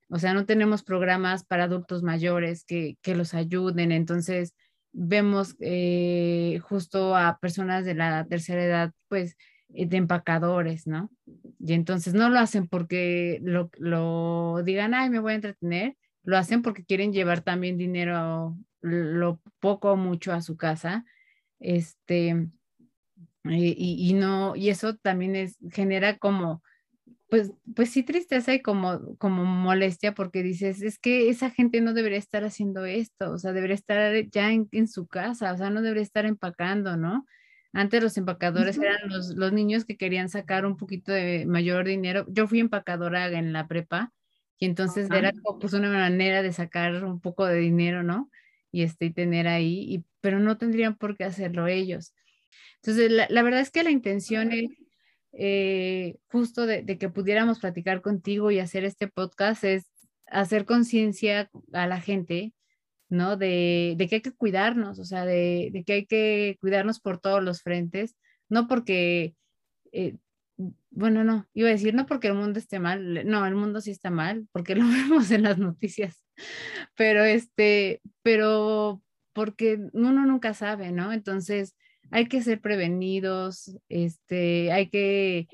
O 0.09 0.17
sea, 0.17 0.33
no 0.33 0.45
tenemos 0.45 0.81
programas 0.81 1.43
para 1.43 1.65
adultos 1.65 2.03
mayores 2.03 2.63
que, 2.63 2.97
que 3.01 3.15
los 3.15 3.33
ayuden. 3.33 3.91
Entonces, 3.91 4.55
vemos 4.93 5.57
eh, 5.59 6.61
justo 6.63 7.17
a 7.17 7.37
personas 7.41 7.83
de 7.83 7.95
la 7.95 8.25
tercera 8.27 8.63
edad, 8.63 8.93
pues, 9.09 9.35
de 9.73 9.97
empacadores, 9.97 10.87
¿no? 10.87 11.11
Y 11.59 11.73
entonces 11.73 12.13
no 12.13 12.29
lo 12.29 12.39
hacen 12.39 12.67
porque 12.67 13.39
lo, 13.43 13.69
lo 13.77 14.61
digan, 14.63 14.93
ay, 14.93 15.09
me 15.09 15.19
voy 15.19 15.33
a 15.33 15.35
entretener, 15.35 15.95
lo 16.23 16.37
hacen 16.37 16.61
porque 16.61 16.85
quieren 16.85 17.13
llevar 17.13 17.41
también 17.41 17.77
dinero, 17.77 18.57
lo 18.81 19.41
poco 19.59 19.91
o 19.91 19.95
mucho 19.97 20.33
a 20.33 20.41
su 20.41 20.57
casa, 20.57 21.05
este, 21.59 22.29
eh, 23.45 23.75
y, 23.77 24.09
y, 24.09 24.13
no, 24.13 24.55
y 24.55 24.69
eso 24.69 24.95
también 24.97 25.35
es, 25.35 25.57
genera 25.71 26.17
como, 26.17 26.61
pues, 27.29 27.51
pues 27.75 27.89
sí 27.91 28.03
tristeza 28.03 28.53
y 28.53 28.61
como, 28.61 29.17
como 29.17 29.45
molestia 29.45 30.13
porque 30.13 30.43
dices, 30.43 30.81
es 30.81 30.99
que 30.99 31.29
esa 31.29 31.49
gente 31.49 31.81
no 31.81 31.93
debería 31.93 32.19
estar 32.19 32.43
haciendo 32.43 32.85
esto, 32.85 33.31
o 33.31 33.37
sea, 33.39 33.53
debería 33.53 33.75
estar 33.75 34.13
ya 34.29 34.51
en, 34.51 34.67
en 34.71 34.87
su 34.87 35.07
casa, 35.07 35.53
o 35.53 35.57
sea, 35.57 35.69
no 35.69 35.81
debería 35.81 36.03
estar 36.03 36.25
empacando, 36.25 36.97
¿no? 36.97 37.25
Antes 37.73 38.03
los 38.03 38.17
empacadores 38.17 38.77
eran 38.77 39.09
los, 39.09 39.29
los, 39.29 39.53
niños 39.53 39.85
que 39.85 39.95
querían 39.95 40.27
sacar 40.27 40.65
un 40.65 40.75
poquito 40.75 41.11
de 41.11 41.45
mayor 41.45 41.85
dinero. 41.85 42.25
Yo 42.29 42.47
fui 42.47 42.59
empacadora 42.59 43.27
en 43.27 43.53
la 43.53 43.67
prepa 43.67 44.11
y 44.57 44.65
entonces 44.65 45.09
era 45.09 45.31
pues 45.59 45.73
una 45.73 45.89
manera 45.89 46.43
de 46.43 46.53
sacar 46.53 47.03
un 47.03 47.21
poco 47.21 47.45
de 47.45 47.59
dinero, 47.59 48.03
¿no? 48.03 48.29
Y 48.71 48.83
este, 48.83 49.05
y 49.05 49.11
tener 49.11 49.47
ahí, 49.47 49.85
y, 49.93 50.05
pero 50.19 50.39
no 50.39 50.57
tendrían 50.57 50.95
por 50.97 51.17
qué 51.17 51.23
hacerlo 51.23 51.67
ellos. 51.67 52.13
Entonces, 52.75 53.11
la, 53.11 53.27
la 53.29 53.43
verdad 53.43 53.61
es 53.61 53.71
que 53.71 53.83
la 53.83 53.91
intención 53.91 54.51
es 54.51 54.69
eh, 55.33 56.17
justo 56.27 56.65
de, 56.65 56.83
de, 56.83 56.97
que 56.97 57.09
pudiéramos 57.09 57.59
platicar 57.59 58.01
contigo 58.01 58.51
y 58.51 58.59
hacer 58.59 58.83
este 58.83 59.07
podcast 59.07 59.63
es 59.63 59.87
hacer 60.27 60.65
conciencia 60.65 61.49
a 61.73 61.87
la 61.87 62.01
gente 62.01 62.53
¿no? 63.11 63.35
De, 63.37 63.95
de, 63.97 64.07
que 64.07 64.15
hay 64.15 64.21
que 64.21 64.31
cuidarnos, 64.31 64.97
o 64.97 65.03
sea, 65.05 65.25
de, 65.25 65.69
de, 65.73 65.83
que 65.83 65.93
hay 65.93 66.05
que 66.05 66.57
cuidarnos 66.61 66.99
por 67.01 67.19
todos 67.19 67.43
los 67.43 67.61
frentes, 67.61 68.15
no 68.49 68.67
porque, 68.67 69.35
eh, 69.91 70.15
bueno, 70.89 71.23
no, 71.23 71.45
iba 71.53 71.67
a 71.67 71.73
decir, 71.73 71.93
no 71.93 72.05
porque 72.05 72.29
el 72.29 72.35
mundo 72.35 72.57
esté 72.57 72.79
mal, 72.79 73.27
no, 73.27 73.45
el 73.45 73.55
mundo 73.55 73.81
sí 73.81 73.91
está 73.91 74.09
mal, 74.09 74.47
porque 74.53 74.75
lo 74.75 74.85
vemos 74.87 75.29
en 75.31 75.43
las 75.43 75.57
noticias, 75.57 76.23
pero 76.95 77.23
este, 77.25 78.01
pero 78.23 79.03
porque 79.33 79.79
uno 79.93 80.25
nunca 80.25 80.53
sabe, 80.53 80.91
¿no? 80.91 81.11
Entonces, 81.11 81.75
hay 82.11 82.27
que 82.27 82.41
ser 82.41 82.61
prevenidos, 82.61 83.77
este, 83.89 84.71
hay 84.71 84.89
que 84.89 85.47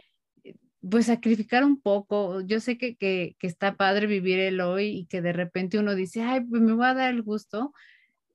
pues 0.90 1.08
sacrificar 1.08 1.64
un 1.64 1.80
poco. 1.82 2.42
Yo 2.42 2.60
sé 2.60 2.78
que, 2.78 2.96
que, 2.96 3.36
que, 3.40 3.48
está 3.48 3.76
padre 3.76 4.08
vivir 4.08 4.40
el 4.40 4.62
hoy 4.62 4.88
y 4.88 5.06
que 5.06 5.22
de 5.22 5.34
repente 5.34 5.80
uno 5.80 5.96
dice, 5.96 6.22
ay, 6.22 6.42
pues 6.42 6.62
me 6.62 6.74
voy 6.74 6.86
a 6.86 6.94
dar 6.94 7.10
el 7.12 7.24
gusto, 7.24 7.74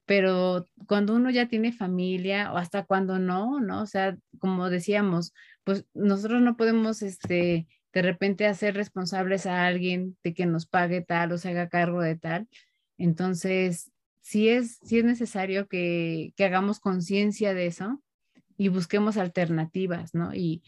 pero 0.06 0.68
cuando 0.86 1.14
uno 1.14 1.30
ya 1.30 1.48
tiene 1.48 1.72
familia 1.72 2.52
o 2.52 2.56
hasta 2.58 2.84
cuando 2.84 3.18
no, 3.18 3.60
¿no? 3.60 3.82
O 3.82 3.86
sea, 3.86 4.16
como 4.38 4.70
decíamos, 4.70 5.32
pues 5.64 5.86
nosotros 5.94 6.42
no 6.42 6.56
podemos, 6.56 7.02
este, 7.02 7.66
de 7.92 8.02
repente 8.02 8.46
hacer 8.46 8.74
responsables 8.74 9.46
a 9.46 9.66
alguien 9.66 10.16
de 10.22 10.34
que 10.34 10.46
nos 10.46 10.66
pague 10.66 11.02
tal 11.02 11.32
o 11.32 11.38
se 11.38 11.50
haga 11.50 11.68
cargo 11.68 12.00
de 12.02 12.16
tal. 12.16 12.48
Entonces, 12.98 13.92
sí 14.20 14.48
es, 14.48 14.78
sí 14.82 14.98
es 14.98 15.04
necesario 15.04 15.68
que, 15.68 16.32
que 16.36 16.44
hagamos 16.44 16.80
conciencia 16.80 17.54
de 17.54 17.66
eso 17.66 18.02
y 18.56 18.68
busquemos 18.68 19.16
alternativas, 19.16 20.14
¿no? 20.14 20.34
Y, 20.34 20.62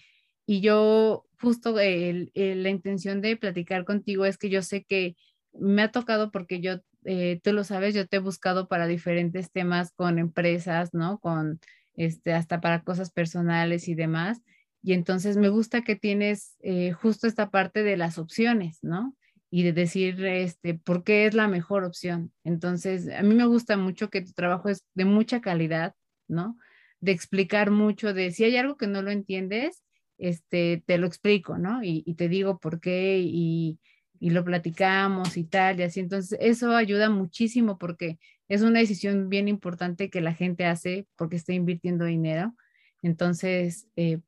y 0.47 0.61
yo 0.61 1.27
justo 1.41 1.75
la 1.75 2.71
intención 2.71 3.21
de 3.21 3.37
platicar 3.37 3.85
contigo 3.85 4.25
es 4.25 4.39
que 4.39 4.49
yo 4.49 4.63
sé 4.63 4.85
que 4.85 5.17
me 5.53 5.83
ha 5.83 5.91
tocado 5.91 6.31
porque 6.31 6.61
yo, 6.61 6.81
eh, 7.05 7.41
tú 7.43 7.53
lo 7.53 7.65
sabes, 7.65 7.95
yo 7.95 8.07
te 8.07 8.17
he 8.17 8.21
buscado 8.21 8.69
para 8.69 8.87
diferentes 8.87 9.51
temas 9.53 9.93
con 9.93 10.19
empresas, 10.19 10.95
¿no? 10.95 11.19
Con, 11.19 11.61
este, 11.97 12.33
hasta 12.33 12.61
para 12.61 12.83
cosas 12.83 13.11
personales 13.11 13.89
y 13.89 13.95
demás. 13.95 14.43
Y 14.83 14.93
entonces 14.93 15.37
me 15.37 15.49
gusta 15.49 15.83
que 15.83 15.97
tienes 15.97 16.57
eh, 16.61 16.93
justo 16.93 17.27
esta 17.27 17.51
parte 17.51 17.83
de 17.83 17.97
las 17.97 18.19
opciones, 18.19 18.79
¿no? 18.83 19.17
Y 19.51 19.63
de 19.63 19.73
decir, 19.73 20.25
este, 20.25 20.75
por 20.75 21.05
qué 21.05 21.27
es 21.27 21.35
la 21.35 21.47
mejor 21.47 21.85
opción. 21.85 22.33
Entonces, 22.43 23.09
a 23.09 23.23
mí 23.23 23.35
me 23.35 23.47
gusta 23.47 23.77
mucho 23.77 24.11
que 24.11 24.23
tu 24.23 24.33
trabajo 24.33 24.69
es 24.69 24.85
de 24.95 25.05
mucha 25.05 25.41
calidad, 25.41 25.95
¿no? 26.27 26.59
De 27.01 27.13
explicar 27.13 27.71
mucho, 27.71 28.13
de 28.13 28.33
si 28.33 28.45
hay 28.45 28.57
algo 28.57 28.77
que 28.77 28.89
no 28.89 29.01
lo 29.03 29.11
entiendes, 29.11 29.84
este, 30.19 30.83
te 30.87 30.99
lo 30.99 31.07
explico, 31.07 31.59
¿no? 31.59 31.83
Y, 31.83 32.03
te 32.15 32.29
digo 32.29 32.59
por 32.59 32.81
qué 32.81 33.21
y, 33.21 33.79
y, 34.21 34.31
lo 34.31 34.45
platicamos 34.45 35.37
y 35.37 35.45
tal, 35.45 35.81
y 35.81 35.85
así. 35.85 36.01
Entonces, 36.01 36.39
eso 36.41 36.77
ayuda 36.77 37.11
muchísimo 37.11 37.79
porque 37.79 38.19
es 38.49 38.63
una 38.63 38.81
decisión 38.81 39.29
bien 39.29 39.49
importante 39.49 40.11
que 40.11 40.21
la 40.21 40.35
gente 40.35 40.67
hace 40.67 41.07
porque 41.17 41.37
está 41.37 41.53
invirtiendo 41.53 42.05
dinero. 42.05 42.55
Entonces, 43.03 43.89
eh, 43.97 44.21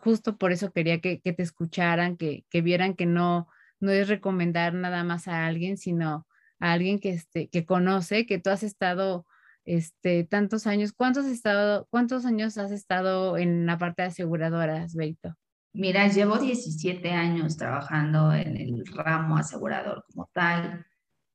justo 0.00 0.36
por 0.38 0.52
eso 0.52 0.72
quería 0.72 1.00
que, 1.00 1.20
que 1.20 1.32
te 1.32 1.42
escucharan, 1.42 2.16
que, 2.16 2.44
que, 2.50 2.62
vieran 2.62 2.94
que 2.94 3.06
no, 3.06 3.48
no 3.80 3.92
es 3.92 4.08
recomendar 4.08 4.74
nada 4.74 5.04
más 5.04 5.28
a 5.28 5.46
alguien, 5.46 5.76
sino 5.76 6.26
a 6.60 6.72
alguien 6.72 6.98
que, 6.98 7.10
este, 7.10 7.48
que 7.48 7.64
conoce, 7.64 8.26
que 8.26 8.38
tú 8.38 8.50
has 8.50 8.62
estado 8.62 9.26
este, 9.68 10.24
tantos 10.24 10.66
años. 10.66 10.92
¿Cuántos, 10.92 11.26
has 11.26 11.32
estado, 11.32 11.86
¿Cuántos 11.90 12.24
años 12.24 12.56
has 12.56 12.72
estado 12.72 13.36
en 13.36 13.66
la 13.66 13.76
parte 13.76 14.02
de 14.02 14.08
aseguradoras, 14.08 14.94
Beito? 14.94 15.34
Mira, 15.74 16.08
llevo 16.08 16.38
17 16.38 17.10
años 17.10 17.58
trabajando 17.58 18.32
en 18.32 18.56
el 18.56 18.86
ramo 18.86 19.36
asegurador 19.36 20.04
como 20.08 20.30
tal. 20.32 20.86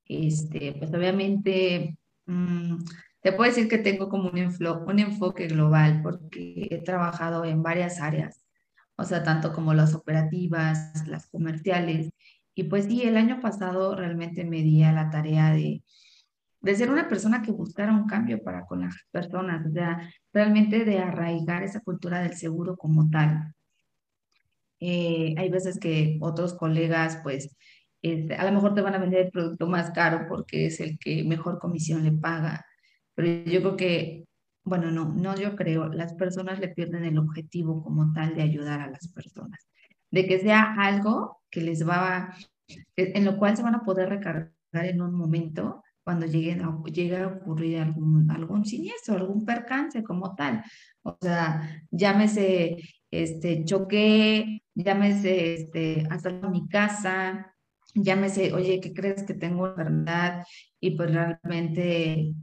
Este, 0.06 0.74
pues 0.74 0.92
obviamente 0.94 1.96
mmm, 2.26 2.80
te 3.22 3.32
puedo 3.34 3.50
decir 3.50 3.70
que 3.70 3.78
tengo 3.78 4.10
como 4.10 4.32
un, 4.32 4.58
un 4.88 5.00
enfoque 5.00 5.48
global 5.48 6.02
porque 6.02 6.68
he 6.72 6.82
trabajado 6.84 7.46
en 7.46 7.62
varias 7.62 8.02
áreas, 8.02 8.44
o 8.98 9.04
sea, 9.04 9.24
tanto 9.24 9.54
como 9.54 9.76
las 9.76 9.94
operativas, 9.94 11.08
las 11.08 11.28
comerciales. 11.28 12.10
Y 12.56 12.64
pues 12.64 12.86
sí, 12.86 13.04
el 13.04 13.16
año 13.16 13.40
pasado 13.42 13.96
realmente 13.96 14.44
me 14.44 14.64
di 14.64 14.84
a 14.84 14.92
la 14.92 15.12
tarea 15.12 15.52
de 15.54 15.84
de 16.64 16.76
ser 16.76 16.90
una 16.90 17.10
persona 17.10 17.42
que 17.42 17.52
buscara 17.52 17.92
un 17.92 18.08
cambio 18.08 18.42
para 18.42 18.66
con 18.66 18.82
las 18.82 18.96
personas, 19.12 19.68
o 19.68 19.72
sea, 19.72 20.10
realmente 20.32 20.86
de 20.86 20.98
arraigar 20.98 21.62
esa 21.62 21.82
cultura 21.82 22.22
del 22.22 22.36
seguro 22.36 22.78
como 22.78 23.10
tal. 23.10 23.54
Eh, 24.80 25.36
hay 25.38 25.50
veces 25.50 25.78
que 25.78 26.18
otros 26.22 26.54
colegas, 26.54 27.20
pues, 27.22 27.56
a 28.38 28.46
lo 28.46 28.52
mejor 28.54 28.74
te 28.74 28.82
van 28.82 28.96
a 28.96 28.98
vender 28.98 29.26
el 29.26 29.32
producto 29.32 29.68
más 29.68 29.92
caro 29.92 30.26
porque 30.30 30.68
es 30.68 30.80
el 30.80 30.98
que 31.00 31.26
mejor 31.26 31.60
comisión 31.60 32.04
le 32.04 32.14
paga, 32.14 32.66
pero 33.14 33.28
yo 33.44 33.60
creo 33.60 33.78
que, 33.78 34.26
bueno, 34.64 34.90
no, 34.90 35.14
no 35.14 35.36
yo 35.36 35.58
creo, 35.58 35.90
las 35.90 36.14
personas 36.14 36.60
le 36.60 36.70
pierden 36.70 37.04
el 37.04 37.18
objetivo 37.18 37.84
como 37.84 38.14
tal 38.14 38.36
de 38.36 38.42
ayudar 38.42 38.80
a 38.80 38.90
las 38.90 39.10
personas, 39.10 39.68
de 40.12 40.28
que 40.28 40.40
sea 40.40 40.76
algo 40.80 41.42
que 41.50 41.60
les 41.62 41.86
va, 41.88 42.34
en 42.96 43.26
lo 43.26 43.38
cual 43.38 43.58
se 43.58 43.64
van 43.64 43.76
a 43.76 43.84
poder 43.84 44.08
recargar 44.10 44.54
en 44.74 45.02
un 45.02 45.14
momento 45.14 45.83
cuando 46.04 46.26
lleguen 46.26 46.62
a, 46.62 46.82
llegue 46.92 47.18
a 47.18 47.28
ocurrir 47.28 47.80
algún, 47.80 48.30
algún 48.30 48.66
siniestro, 48.66 49.16
algún 49.16 49.46
percance 49.46 50.04
como 50.04 50.36
tal. 50.36 50.64
O 51.04 51.18
sea, 51.22 51.84
llámese, 51.92 52.78
este, 53.12 53.64
choqué, 53.66 54.64
llámese, 54.76 55.54
este, 55.54 56.08
hasta 56.10 56.32
mi 56.50 56.68
casa, 56.68 57.54
llámese, 57.94 58.54
oye, 58.54 58.80
¿qué 58.80 58.94
crees 58.94 59.24
que 59.24 59.34
tengo 59.34 59.68
enfermedad? 59.68 60.44
Y 60.80 60.92
pues 60.92 61.12
realmente 61.12 62.34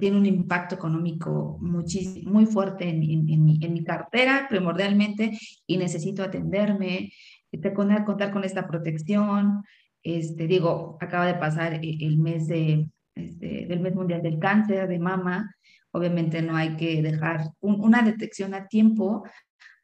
tiene 0.00 0.16
un 0.16 0.26
impacto 0.26 0.74
económico 0.74 1.58
muy 1.60 2.46
fuerte 2.46 2.88
en, 2.88 3.02
en, 3.02 3.44
mi, 3.44 3.58
en, 3.62 3.72
mi, 3.74 3.84
cartera 3.84 4.46
primordialmente 4.48 5.38
y 5.66 5.76
necesito 5.76 6.22
atenderme, 6.22 7.12
te 7.50 7.74
contar, 7.74 8.04
contar 8.04 8.32
con 8.32 8.44
esta 8.44 8.66
protección, 8.66 9.62
este, 10.02 10.46
digo, 10.46 10.98
acaba 11.00 11.26
de 11.26 11.34
pasar 11.34 11.74
e-, 11.74 11.98
el 12.00 12.18
mes 12.18 12.46
de, 12.48 12.88
este, 13.14 13.66
del 13.66 13.80
mes 13.80 13.94
mundial 13.94 14.22
del 14.22 14.38
cáncer 14.38 14.88
de 14.88 14.98
mama. 14.98 15.54
Obviamente 15.92 16.42
no 16.42 16.56
hay 16.56 16.76
que 16.76 17.02
dejar 17.02 17.50
una 17.60 18.02
detección 18.02 18.54
a 18.54 18.68
tiempo, 18.68 19.24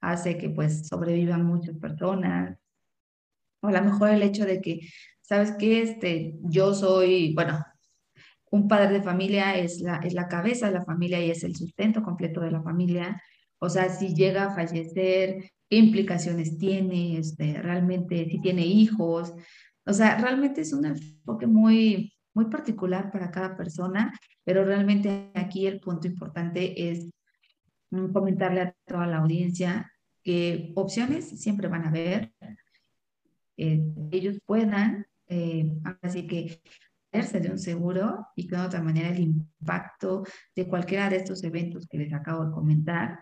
hace 0.00 0.38
que 0.38 0.50
pues 0.50 0.86
sobrevivan 0.86 1.44
muchas 1.44 1.76
personas. 1.78 2.56
O 3.60 3.68
a 3.68 3.72
lo 3.72 3.82
mejor 3.82 4.10
el 4.10 4.22
hecho 4.22 4.44
de 4.44 4.60
que, 4.60 4.80
¿sabes 5.20 5.52
qué? 5.58 5.82
Este, 5.82 6.34
yo 6.42 6.74
soy, 6.74 7.34
bueno, 7.34 7.64
un 8.50 8.68
padre 8.68 8.92
de 8.92 9.02
familia 9.02 9.56
es 9.56 9.80
la, 9.80 9.96
es 9.96 10.14
la 10.14 10.28
cabeza 10.28 10.66
de 10.66 10.74
la 10.74 10.84
familia 10.84 11.20
y 11.24 11.30
es 11.30 11.42
el 11.42 11.56
sustento 11.56 12.02
completo 12.02 12.40
de 12.40 12.52
la 12.52 12.62
familia. 12.62 13.20
O 13.58 13.68
sea, 13.68 13.88
si 13.88 14.14
llega 14.14 14.44
a 14.44 14.54
fallecer, 14.54 15.50
qué 15.68 15.76
implicaciones 15.76 16.58
tiene, 16.58 17.18
este, 17.18 17.60
realmente 17.60 18.28
si 18.30 18.40
tiene 18.40 18.64
hijos, 18.64 19.34
o 19.86 19.92
sea, 19.92 20.18
realmente 20.18 20.62
es 20.62 20.72
un 20.72 20.84
enfoque 20.84 21.46
muy, 21.46 22.12
muy 22.34 22.46
particular 22.46 23.10
para 23.10 23.30
cada 23.30 23.56
persona, 23.56 24.12
pero 24.44 24.64
realmente 24.64 25.30
aquí 25.34 25.66
el 25.66 25.80
punto 25.80 26.08
importante 26.08 26.90
es 26.90 27.10
mm, 27.90 28.12
comentarle 28.12 28.60
a 28.62 28.74
toda 28.84 29.06
la 29.06 29.18
audiencia 29.18 29.90
que 30.22 30.72
opciones 30.74 31.28
siempre 31.40 31.68
van 31.68 31.84
a 31.84 31.88
haber, 31.88 32.32
eh, 33.56 33.80
ellos 34.10 34.38
puedan, 34.44 35.06
eh, 35.28 35.72
así 36.02 36.26
que 36.26 36.60
de 37.12 37.50
un 37.50 37.58
seguro 37.58 38.26
y 38.36 38.46
que 38.46 38.56
de 38.56 38.62
otra 38.62 38.82
manera 38.82 39.08
el 39.08 39.20
impacto 39.20 40.24
de 40.54 40.68
cualquiera 40.68 41.08
de 41.08 41.16
estos 41.16 41.42
eventos 41.44 41.86
que 41.86 41.96
les 41.96 42.12
acabo 42.12 42.44
de 42.44 42.52
comentar 42.52 43.20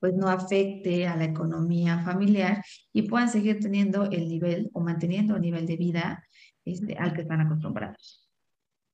pues 0.00 0.14
no 0.14 0.28
afecte 0.28 1.06
a 1.06 1.16
la 1.16 1.24
economía 1.24 2.00
familiar 2.00 2.64
y 2.92 3.02
puedan 3.02 3.28
seguir 3.28 3.58
teniendo 3.60 4.04
el 4.04 4.28
nivel 4.28 4.70
o 4.72 4.80
manteniendo 4.80 5.36
el 5.36 5.42
nivel 5.42 5.66
de 5.66 5.76
vida 5.76 6.24
este, 6.64 6.96
al 6.96 7.12
que 7.12 7.22
están 7.22 7.40
acostumbrados. 7.40 8.28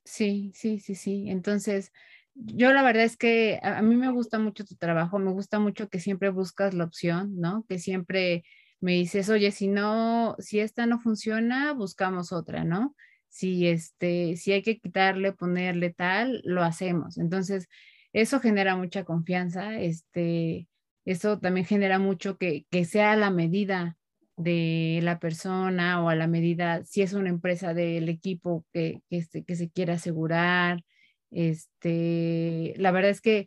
Sí, 0.05 0.53
sí, 0.55 0.79
sí, 0.79 0.95
sí. 0.95 1.25
Entonces, 1.29 1.93
yo 2.35 2.73
la 2.73 2.83
verdad 2.83 3.05
es 3.05 3.17
que 3.17 3.61
a, 3.63 3.81
mí 3.83 3.97
me 3.97 4.11
gusta 4.11 4.39
mucho 4.39 4.65
tu 4.65 4.77
trabajo, 4.77 5.19
me 5.19 5.33
gusta 5.33 5.59
mucho 5.59 5.89
que 5.89 6.01
siempre 6.01 6.31
buscas 6.31 6.75
la 6.75 6.85
opción, 6.85 7.39
¿no? 7.41 7.65
Que 7.69 7.79
siempre 7.79 8.45
me 8.81 8.93
dices, 8.93 9.29
oye, 9.31 9.51
si 9.51 9.69
no, 9.69 10.37
si 10.39 10.61
esta 10.61 10.87
no 10.87 11.01
funciona, 11.01 11.73
buscamos 11.73 12.33
otra, 12.33 12.65
¿no? 12.65 12.95
Si 13.29 13.67
este, 13.67 14.37
si 14.37 14.53
hay 14.53 14.63
que 14.63 14.79
quitarle, 14.79 15.33
ponerle 15.33 15.91
tal, 15.93 16.43
lo 16.45 16.63
hacemos. 16.63 17.19
Entonces, 17.19 17.69
eso 18.13 18.41
genera 18.41 18.77
mucha 18.77 19.05
confianza, 19.05 19.79
este, 19.81 20.69
eso 21.05 21.39
también 21.39 21.67
genera 21.67 21.99
mucho 21.99 22.39
que, 22.39 22.67
que 22.71 22.85
sea 22.85 23.13
a 23.13 23.17
la 23.17 23.31
medida 23.31 23.97
de 24.37 25.01
la 25.03 25.19
persona 25.19 26.03
o 26.03 26.09
a 26.09 26.15
la 26.15 26.27
medida, 26.27 26.85
si 26.85 27.03
es 27.03 27.13
una 27.13 27.29
empresa 27.29 27.75
del 27.75 28.09
equipo 28.09 28.65
que, 28.73 29.03
que, 29.09 29.19
este, 29.19 29.45
que 29.45 29.57
se 29.57 29.71
quiere 29.71 29.93
asegurar. 29.93 30.83
Este, 31.31 32.75
la 32.77 32.91
verdad 32.91 33.11
es 33.11 33.21
que 33.21 33.47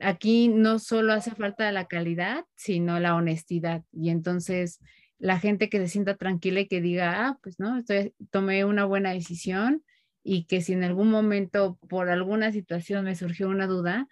aquí 0.00 0.48
no 0.48 0.78
solo 0.78 1.12
hace 1.12 1.32
falta 1.32 1.70
la 1.72 1.86
calidad, 1.86 2.44
sino 2.54 3.00
la 3.00 3.14
honestidad. 3.14 3.82
Y 3.92 4.10
entonces 4.10 4.80
la 5.18 5.38
gente 5.38 5.68
que 5.68 5.78
se 5.78 5.88
sienta 5.88 6.16
tranquila 6.16 6.60
y 6.60 6.68
que 6.68 6.80
diga, 6.80 7.26
ah, 7.26 7.38
pues 7.42 7.58
no, 7.58 7.78
estoy, 7.78 8.14
tomé 8.30 8.64
una 8.64 8.84
buena 8.84 9.12
decisión 9.12 9.82
y 10.22 10.44
que 10.44 10.60
si 10.60 10.72
en 10.72 10.84
algún 10.84 11.10
momento 11.10 11.78
por 11.88 12.08
alguna 12.08 12.52
situación 12.52 13.04
me 13.04 13.14
surgió 13.14 13.48
una 13.48 13.66
duda, 13.66 14.06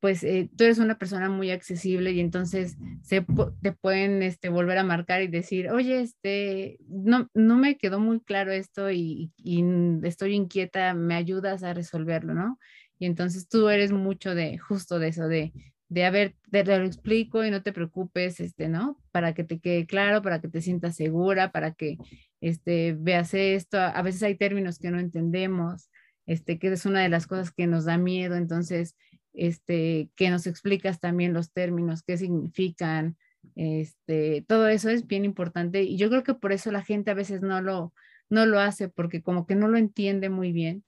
pues 0.00 0.22
eh, 0.24 0.50
tú 0.56 0.64
eres 0.64 0.78
una 0.78 0.98
persona 0.98 1.28
muy 1.28 1.50
accesible 1.50 2.12
y 2.12 2.20
entonces 2.20 2.76
se, 3.02 3.24
te 3.62 3.72
pueden 3.72 4.22
este, 4.22 4.48
volver 4.48 4.78
a 4.78 4.84
marcar 4.84 5.22
y 5.22 5.28
decir, 5.28 5.70
oye, 5.70 6.00
este, 6.00 6.78
no, 6.88 7.28
no 7.34 7.56
me 7.56 7.76
quedó 7.76 8.00
muy 8.00 8.20
claro 8.20 8.52
esto 8.52 8.90
y, 8.90 9.32
estoy 10.02 10.34
inquieta, 10.34 10.94
me 10.94 11.14
ayudas 11.14 11.62
a 11.62 11.74
resolverlo, 11.74 12.34
¿no? 12.34 12.58
Y 12.98 13.06
entonces 13.06 13.48
tú 13.48 13.68
eres 13.68 13.92
mucho 13.92 14.34
de, 14.34 14.58
justo 14.58 14.98
de 14.98 15.08
eso, 15.08 15.28
de, 15.28 15.52
de 15.88 16.04
a 16.04 16.10
ver, 16.10 16.34
te 16.50 16.64
lo 16.64 16.84
explico 16.84 17.44
y 17.44 17.50
no 17.50 17.62
te 17.62 17.72
preocupes, 17.72 18.40
este, 18.40 18.68
¿no? 18.68 19.00
Para 19.12 19.34
que 19.34 19.44
te 19.44 19.60
quede 19.60 19.86
claro, 19.86 20.22
para 20.22 20.40
que 20.40 20.48
te 20.48 20.60
sientas 20.60 20.96
segura, 20.96 21.52
para 21.52 21.72
que, 21.72 21.96
este, 22.40 22.94
veas 22.98 23.34
esto. 23.34 23.78
A 23.78 24.02
veces 24.02 24.22
hay 24.22 24.36
términos 24.36 24.78
que 24.78 24.90
no 24.90 24.98
entendemos, 25.00 25.90
este, 26.26 26.58
que 26.58 26.68
es 26.68 26.86
una 26.86 27.00
de 27.02 27.08
las 27.08 27.26
cosas 27.26 27.50
que 27.52 27.66
nos 27.66 27.84
da 27.84 27.98
miedo, 27.98 28.36
entonces, 28.36 28.96
este, 29.38 30.10
que 30.16 30.30
nos 30.30 30.46
explicas 30.46 31.00
también 31.00 31.32
los 31.32 31.52
términos, 31.52 32.02
qué 32.02 32.16
significan, 32.16 33.16
este, 33.54 34.44
todo 34.46 34.68
eso 34.68 34.90
es 34.90 35.06
bien 35.06 35.24
importante 35.24 35.82
y 35.82 35.96
yo 35.96 36.08
creo 36.10 36.24
que 36.24 36.34
por 36.34 36.52
eso 36.52 36.70
la 36.72 36.82
gente 36.82 37.10
a 37.10 37.14
veces 37.14 37.40
no 37.40 37.62
lo, 37.62 37.94
no 38.28 38.46
lo 38.46 38.60
hace 38.60 38.88
porque 38.88 39.22
como 39.22 39.46
que 39.46 39.54
no 39.54 39.68
lo 39.68 39.78
entiende 39.78 40.28
muy 40.28 40.52
bien. 40.52 40.84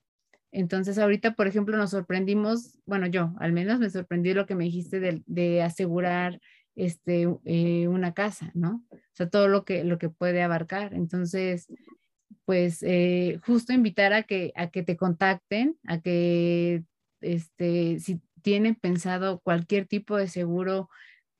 Entonces 0.52 0.98
ahorita, 0.98 1.34
por 1.34 1.46
ejemplo, 1.46 1.76
nos 1.76 1.90
sorprendimos, 1.90 2.76
bueno, 2.84 3.06
yo 3.06 3.34
al 3.38 3.52
menos 3.52 3.78
me 3.78 3.88
sorprendí 3.88 4.34
lo 4.34 4.46
que 4.46 4.56
me 4.56 4.64
dijiste 4.64 4.98
de, 4.98 5.22
de 5.26 5.62
asegurar 5.62 6.40
este, 6.74 7.28
eh, 7.44 7.88
una 7.88 8.14
casa, 8.14 8.50
¿no? 8.54 8.84
O 8.90 8.98
sea, 9.12 9.28
todo 9.28 9.46
lo 9.48 9.64
que, 9.64 9.84
lo 9.84 9.98
que 9.98 10.08
puede 10.08 10.42
abarcar. 10.42 10.92
Entonces, 10.94 11.68
pues 12.44 12.82
eh, 12.82 13.38
justo 13.46 13.72
invitar 13.72 14.12
a 14.12 14.24
que, 14.24 14.52
a 14.56 14.70
que 14.70 14.82
te 14.82 14.96
contacten, 14.96 15.76
a 15.86 16.00
que 16.00 16.82
este, 17.20 18.00
si 18.00 18.20
tienen 18.40 18.74
pensado 18.74 19.40
cualquier 19.40 19.86
tipo 19.86 20.16
de 20.16 20.28
seguro, 20.28 20.88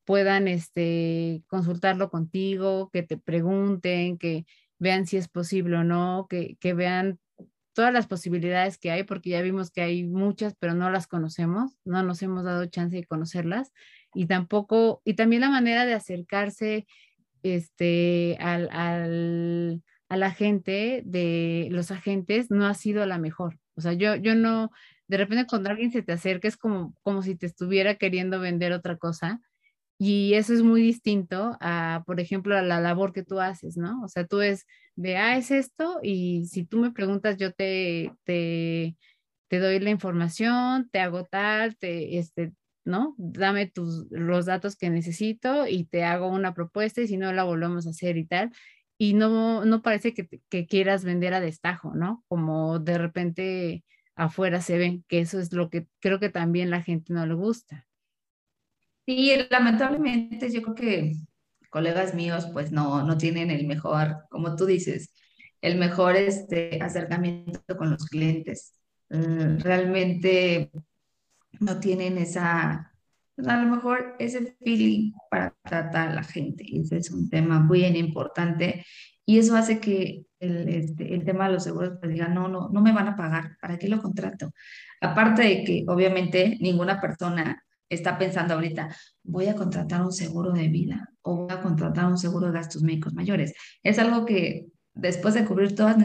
puedan 0.05 0.49
este, 0.49 1.43
consultarlo 1.47 2.11
contigo, 2.11 2.91
que 2.93 3.03
te 3.03 3.17
pregunten, 3.17 4.19
que 4.19 4.45
vean 4.79 5.07
si 5.07 5.17
es 5.17 5.29
posible 5.29 5.77
o 5.77 5.85
no, 5.85 6.27
que, 6.29 6.57
que 6.61 6.75
vean 6.75 7.19
todas 7.73 7.93
las 7.93 8.07
posibilidades 8.07 8.79
que 8.79 8.91
hay, 8.91 9.05
porque 9.05 9.31
ya 9.31 9.43
vimos 9.43 9.71
que 9.71 9.83
hay 9.83 10.05
muchas, 10.05 10.55
pero 10.59 10.75
no 10.75 10.91
las 10.91 11.07
conocemos, 11.07 11.79
no 11.85 12.03
nos 12.03 12.23
hemos 12.23 12.45
dado 12.45 12.67
chance 12.67 12.97
de 12.97 13.05
conocerlas, 13.05 13.73
y 14.15 14.27
tampoco, 14.27 15.01
y 15.05 15.15
también 15.15 15.43
la 15.43 15.51
manera 15.51 15.87
de 15.87 15.95
acercarse 15.95 16.87
este, 17.43 18.37
al, 18.41 18.69
al, 18.71 19.83
a 20.09 20.17
la 20.17 20.31
gente 20.33 21.03
de 21.05 21.69
los 21.71 21.91
agentes 21.91 22.51
no 22.51 22.67
ha 22.67 22.75
sido 22.75 23.07
la 23.07 23.19
mejor. 23.19 23.59
O 23.77 23.81
sea, 23.81 23.93
yo, 23.93 24.17
yo 24.17 24.35
no, 24.35 24.71
de 25.11 25.17
repente 25.17 25.47
cuando 25.49 25.71
alguien 25.71 25.91
se 25.91 26.03
te 26.03 26.13
acerca 26.13 26.47
es 26.47 26.57
como, 26.57 26.95
como 27.03 27.23
si 27.23 27.35
te 27.35 27.47
estuviera 27.47 27.97
queriendo 27.97 28.39
vender 28.39 28.73
otra 28.73 28.97
cosa. 28.97 29.41
Y 29.99 30.35
eso 30.35 30.55
es 30.55 30.63
muy 30.63 30.83
distinto 30.83 31.57
a, 31.61 32.05
por 32.07 32.21
ejemplo, 32.21 32.57
a 32.57 32.63
la 32.63 32.81
labor 32.81 33.13
que 33.13 33.25
tú 33.25 33.41
haces, 33.41 33.77
¿no? 33.77 34.03
O 34.05 34.09
sea, 34.09 34.25
tú 34.27 34.41
es 34.41 34.67
de, 34.95 35.17
ah, 35.17 35.37
es 35.37 35.51
esto, 35.51 35.99
y 36.03 36.47
si 36.47 36.65
tú 36.65 36.79
me 36.79 36.93
preguntas, 36.93 37.37
yo 37.39 37.53
te, 37.53 38.13
te, 38.25 38.97
doy 39.51 39.81
la 39.81 39.91
información, 39.91 40.89
te 40.91 41.01
hago 41.01 41.25
tal, 41.25 41.77
te, 41.77 42.19
este, 42.19 42.53
¿no? 42.85 43.15
Dame 43.19 43.67
tus, 43.67 44.07
los 44.11 44.47
datos 44.47 44.77
que 44.77 44.91
necesito 44.91 45.67
y 45.67 45.85
te 45.87 46.05
hago 46.05 46.29
una 46.29 46.55
propuesta 46.55 47.01
y 47.03 47.09
si 47.09 47.17
no 47.17 47.33
la 47.33 47.45
volvemos 47.45 47.87
a 47.87 47.91
hacer 47.91 48.17
y 48.17 48.27
tal. 48.27 48.53
Y 48.97 49.15
no, 49.15 49.65
no 49.65 49.83
parece 49.83 50.15
que, 50.15 50.29
que 50.49 50.67
quieras 50.67 51.05
vender 51.05 51.35
a 51.35 51.41
destajo, 51.41 51.95
¿no? 51.95 52.25
Como 52.29 52.79
de 52.79 52.97
repente 52.99 53.85
afuera 54.15 54.61
se 54.61 54.79
ven, 54.79 55.05
que 55.09 55.21
eso 55.21 55.41
es 55.41 55.53
lo 55.53 55.71
que 55.71 55.87
creo 56.01 56.21
que 56.21 56.29
también 56.29 56.71
la 56.71 56.83
gente 56.83 57.13
no 57.13 57.27
le 57.27 57.35
gusta. 57.35 57.87
Sí, 59.07 59.33
lamentablemente 59.51 60.51
yo 60.53 60.63
creo 60.63 60.75
que 60.75 61.13
colegas 61.71 62.15
míos 62.15 62.49
pues 62.53 62.73
no, 62.73 63.05
no 63.05 63.17
tienen 63.17 63.51
el 63.51 63.67
mejor, 63.67 64.25
como 64.29 64.57
tú 64.57 64.67
dices, 64.67 65.13
el 65.63 65.79
mejor 65.79 66.17
este, 66.17 66.79
acercamiento 66.83 67.77
con 67.77 67.91
los 67.91 68.07
clientes. 68.07 68.75
Mm, 69.09 69.59
realmente 69.59 70.71
no 71.61 71.81
tienen 71.81 72.19
esa, 72.19 72.93
pues, 73.35 73.49
a 73.49 73.63
lo 73.63 73.75
mejor 73.75 74.17
ese 74.19 74.57
feeling 74.63 75.13
para 75.31 75.55
tratar 75.65 76.09
a 76.09 76.15
la 76.15 76.23
gente. 76.25 76.65
Ese 76.73 76.99
es 76.99 77.11
un 77.11 77.29
tema 77.29 77.61
muy 77.61 77.85
importante 77.85 78.85
y 79.31 79.39
eso 79.39 79.55
hace 79.55 79.79
que 79.79 80.25
el, 80.41 80.69
este, 80.69 81.17
tema 81.21 81.47
de 81.47 81.53
los 81.55 81.63
seguros 81.63 81.99
pues 82.01 82.11
diga, 82.13 82.27
no, 82.27 82.49
no, 82.49 82.69
no 82.69 82.81
me 82.81 82.93
van 82.93 83.07
a 83.07 83.17
pagar, 83.17 83.57
¿para 83.61 83.79
qué 83.79 83.87
lo 83.89 84.03
contrato? 84.03 84.53
Aparte 85.01 85.43
de 85.43 85.63
que 85.63 85.85
obviamente 85.87 86.59
ninguna 86.61 87.01
persona 87.01 87.65
está 87.89 88.19
pensando 88.19 88.55
ahorita, 88.55 88.89
voy 89.23 89.47
a 89.47 89.55
contratar 89.55 90.03
un 90.03 90.11
seguro 90.11 90.51
de 90.51 90.67
vida 90.67 91.11
o 91.23 91.45
voy 91.45 91.53
a 91.53 91.61
contratar 91.61 92.07
un 92.07 92.19
seguro 92.19 92.49
de 92.49 92.55
gastos 92.55 92.83
médicos 92.83 93.15
mayores. 93.15 93.55
Es 93.85 94.01
algo 94.01 94.27
que 94.27 94.67
después 94.95 95.35
de 95.35 95.45
cubrir 95.45 95.77
todas, 95.77 95.97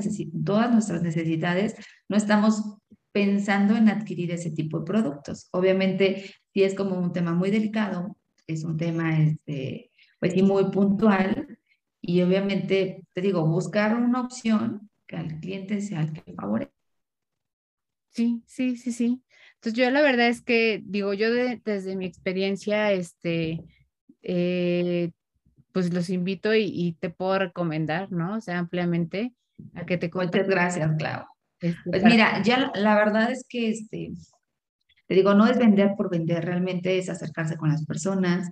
todas 0.46 0.72
nuestras 0.72 1.02
necesidades, 1.02 1.76
no 2.08 2.18
estamos 2.18 2.78
pensando 3.12 3.76
en 3.76 3.90
adquirir 3.90 4.30
ese 4.30 4.52
tipo 4.52 4.82
de 4.82 4.86
productos. 4.86 5.50
Obviamente, 5.52 6.32
si 6.54 6.62
es 6.62 6.76
como 6.76 6.96
un 6.96 7.12
tema 7.12 7.34
muy 7.34 7.50
delicado, 7.50 8.18
es 8.46 8.64
un 8.64 8.78
tema 8.78 9.18
este, 9.20 9.90
pues 10.20 10.34
sí, 10.34 10.44
muy 10.44 10.66
puntual, 10.66 11.55
y 12.08 12.22
obviamente, 12.22 13.04
te 13.14 13.22
digo, 13.22 13.46
buscar 13.48 13.96
una 13.96 14.22
opción 14.22 14.90
que 15.08 15.18
al 15.18 15.40
cliente 15.40 15.82
sea 15.82 16.02
el 16.02 16.14
que 16.14 16.34
favorezca. 16.34 16.74
Sí, 18.12 18.44
sí, 18.46 18.78
sí, 18.78 18.92
sí. 18.92 19.24
Entonces 19.56 19.74
yo 19.74 19.90
la 19.90 20.02
verdad 20.02 20.28
es 20.28 20.42
que, 20.42 20.82
digo, 20.86 21.14
yo 21.14 21.34
desde 21.34 21.96
mi 21.96 22.06
experiencia, 22.06 22.92
este, 22.92 23.64
eh, 24.22 25.12
pues 25.72 25.94
los 25.94 26.10
invito 26.10 26.54
y, 26.54 26.96
te 27.00 27.10
puedo 27.10 27.40
recomendar, 27.40 28.12
¿no? 28.12 28.36
O 28.36 28.42
sea, 28.42 28.60
ampliamente 28.60 29.34
a 29.74 29.86
que 29.86 29.98
te 29.98 30.10
Muchas 30.14 30.48
gracias, 30.48 30.92
Clau. 30.98 31.26
Este, 31.60 31.90
pues 31.90 32.04
mira, 32.04 32.42
ya 32.44 32.72
la 32.76 32.96
verdad 32.96 33.32
es 33.32 33.46
que, 33.50 33.70
este, 33.70 34.12
te 35.08 35.16
digo, 35.16 35.34
no 35.34 35.48
es 35.48 35.58
vender 35.58 35.92
por 35.98 36.10
vender, 36.10 36.46
realmente 36.46 36.98
es 36.98 37.10
acercarse 37.10 37.58
con 37.58 37.70
las 37.70 37.86
personas, 37.86 38.50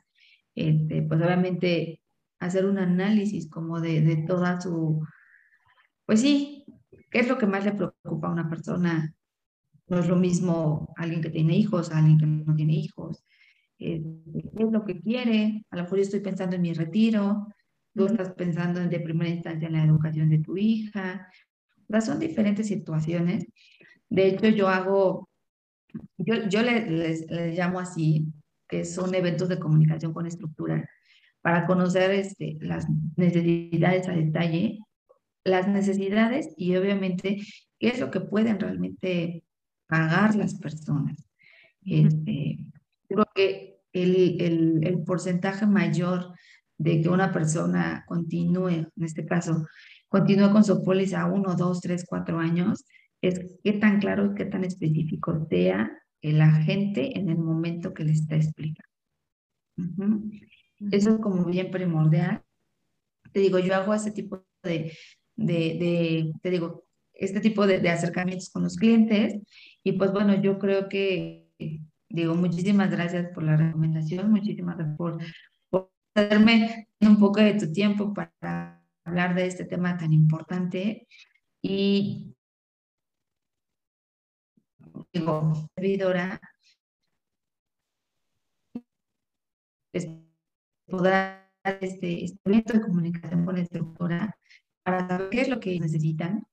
este, 0.56 1.02
pues 1.04 1.22
obviamente 1.22 2.03
hacer 2.46 2.66
un 2.66 2.78
análisis 2.78 3.50
como 3.50 3.80
de, 3.80 4.02
de 4.02 4.18
toda 4.28 4.60
su, 4.60 5.06
pues 6.06 6.22
sí, 6.22 6.66
¿qué 7.10 7.20
es 7.20 7.28
lo 7.28 7.38
que 7.38 7.48
más 7.48 7.66
le 7.66 7.74
preocupa 7.74 8.28
a 8.28 8.32
una 8.32 8.50
persona? 8.50 9.14
No 9.88 10.00
es 10.00 10.08
lo 10.08 10.16
mismo 10.16 10.94
alguien 10.98 11.22
que 11.22 11.30
tiene 11.30 11.56
hijos, 11.56 11.92
alguien 11.92 12.18
que 12.18 12.26
no 12.26 12.56
tiene 12.56 12.74
hijos. 12.74 13.24
Eh, 13.80 14.02
¿Qué 14.56 14.64
es 14.64 14.72
lo 14.72 14.86
que 14.86 15.00
quiere? 15.02 15.66
A 15.70 15.78
lo 15.78 15.84
mejor 15.84 15.98
yo 15.98 16.04
estoy 16.04 16.22
pensando 16.22 16.56
en 16.56 16.62
mi 16.62 16.74
retiro, 16.74 17.48
tú 17.94 18.06
estás 18.06 18.32
pensando 18.34 18.82
en 18.82 18.90
de 18.90 19.00
primera 19.00 19.30
instancia 19.30 19.68
en 19.68 19.74
la 19.74 19.84
educación 19.84 20.30
de 20.30 20.40
tu 20.40 20.58
hija. 20.58 21.28
O 21.88 22.02
son 22.02 22.20
diferentes 22.20 22.68
situaciones. 22.68 23.46
De 24.10 24.28
hecho, 24.28 24.48
yo 24.48 24.68
hago, 24.68 25.30
yo, 26.18 26.48
yo 26.50 26.62
les, 26.64 27.30
les 27.30 27.58
llamo 27.58 27.80
así, 27.80 28.34
que 28.68 28.86
son 28.86 29.14
eventos 29.14 29.50
de 29.50 29.60
comunicación 29.60 30.14
con 30.14 30.26
estructura, 30.26 30.90
para 31.44 31.68
conocer 31.68 32.10
este, 32.12 32.58
las 32.62 32.88
necesidades 33.18 34.08
a 34.08 34.14
detalle, 34.14 34.80
las 35.44 35.68
necesidades 35.68 36.54
y 36.58 36.76
obviamente 36.78 37.42
qué 37.78 37.90
es 37.90 38.00
lo 38.00 38.10
que 38.10 38.22
pueden 38.22 38.60
realmente 38.60 39.44
pagar 39.88 40.36
las 40.36 40.56
personas. 40.56 41.22
Este, 41.86 42.60
creo 43.10 43.26
que 43.36 43.76
el, 43.92 44.42
el, 44.42 44.88
el, 44.88 45.04
porcentaje 45.04 45.68
mayor 45.68 46.34
de 46.78 47.02
que 47.02 47.10
una 47.10 47.34
persona 47.34 48.06
continúe, 48.08 48.70
en 48.70 49.04
este 49.04 49.26
caso, 49.26 49.68
continúe 50.08 50.50
con 50.50 50.64
su 50.64 50.82
póliza 50.82 51.26
uno, 51.26 51.56
dos, 51.56 51.82
tres, 51.82 52.06
cuatro 52.08 52.40
años, 52.40 52.86
es 53.22 53.58
qué 53.66 53.74
tan 53.74 54.00
claro, 54.00 54.34
qué 54.34 54.46
tan 54.46 54.64
específico 54.64 55.46
sea 55.50 55.92
el 56.22 56.40
agente 56.40 57.20
en 57.20 57.28
el 57.30 57.38
momento 57.38 57.94
que 57.94 58.06
le 58.06 58.14
está 58.14 58.38
explicando. 58.38 58.90
Eso 60.92 61.10
es 61.12 61.18
como 61.20 61.46
bien 61.46 61.72
primordial. 61.72 62.44
Te 63.32 63.40
digo, 63.40 63.60
yo 63.60 63.76
hago 63.76 63.94
este 63.94 64.12
tipo 64.12 64.46
de, 64.64 64.96
de, 65.36 65.56
de 65.56 66.34
te 66.42 66.50
digo, 66.50 66.86
este 67.14 67.40
tipo 67.40 67.66
de, 67.68 67.80
de, 67.80 67.90
acercamientos 67.90 68.50
con 68.50 68.64
los 68.64 68.76
clientes 68.78 69.36
y 69.84 69.94
pues 69.94 70.12
bueno, 70.12 70.42
yo 70.42 70.60
creo 70.60 70.90
que, 70.90 71.50
digo, 72.10 72.36
muchísimas 72.36 72.90
gracias 72.92 73.30
por 73.34 73.44
la 73.44 73.56
recomendación, 73.56 74.32
muchísimas 74.32 74.78
gracias 74.78 74.98
por, 74.98 75.18
por 75.70 75.92
darme 76.16 76.88
un 77.02 77.20
poco 77.20 77.40
de 77.40 77.54
tu 77.56 77.72
tiempo 77.72 78.14
para 78.14 78.84
hablar 79.06 79.36
de 79.36 79.48
este 79.48 79.66
tema 79.66 79.98
tan 79.98 80.14
importante 80.14 81.08
y 81.62 82.36
digo, 85.12 85.70
servidora, 85.76 86.40
podrá 90.88 91.52
este 91.82 92.12
instrumento 92.12 92.74
de 92.74 92.82
comunicación 92.82 93.46
con 93.46 93.56
la 93.56 93.62
estructura 93.62 94.38
para 94.84 95.08
saber 95.08 95.30
qué 95.30 95.42
es 95.42 95.48
lo 95.48 95.60
que 95.60 95.80
necesitan, 95.80 96.46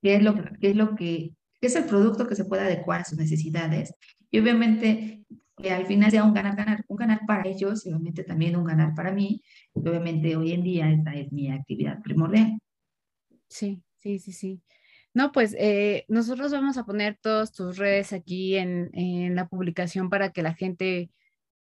qué 0.00 0.16
es 0.16 0.22
lo, 0.22 0.34
qué 0.60 0.70
es 0.70 0.76
lo 0.76 0.94
que 0.94 1.34
que 1.62 1.68
es 1.68 1.76
el 1.76 1.84
producto 1.84 2.26
que 2.26 2.34
se 2.34 2.44
puede 2.44 2.62
adecuar 2.62 3.02
a 3.02 3.04
sus 3.04 3.16
necesidades 3.16 3.94
y 4.32 4.40
obviamente 4.40 5.24
que 5.56 5.70
al 5.70 5.86
final 5.86 6.10
sea 6.10 6.24
un 6.24 6.34
ganar-ganar, 6.34 6.84
un 6.88 6.96
ganar 6.96 7.20
para 7.24 7.48
ellos 7.48 7.86
y 7.86 7.90
obviamente 7.90 8.24
también 8.24 8.56
un 8.56 8.64
ganar 8.64 8.94
para 8.96 9.12
mí. 9.12 9.42
Obviamente 9.72 10.34
hoy 10.34 10.52
en 10.52 10.64
día 10.64 10.90
esta 10.90 11.14
es 11.14 11.30
mi 11.30 11.52
actividad 11.52 12.02
primordial. 12.02 12.58
Sí, 13.48 13.80
sí, 13.96 14.18
sí, 14.18 14.32
sí. 14.32 14.60
No, 15.14 15.30
pues 15.30 15.54
eh, 15.56 16.04
nosotros 16.08 16.50
vamos 16.50 16.78
a 16.78 16.84
poner 16.84 17.16
todas 17.20 17.52
tus 17.52 17.76
redes 17.76 18.12
aquí 18.12 18.56
en, 18.56 18.90
en, 18.94 19.36
la 19.36 19.46
publicación 19.46 20.10
para 20.10 20.32
que 20.32 20.42
la 20.42 20.54
gente 20.54 21.10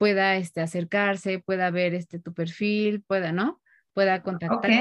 pueda 0.02 0.36
este, 0.38 0.62
acercarse, 0.62 1.38
pueda 1.38 1.70
ver 1.70 1.94
este, 1.94 2.18
tu 2.18 2.34
perfil, 2.34 3.04
pueda, 3.04 3.32
¿no? 3.32 3.62
Pueda 3.94 4.24
contactar. 4.24 4.72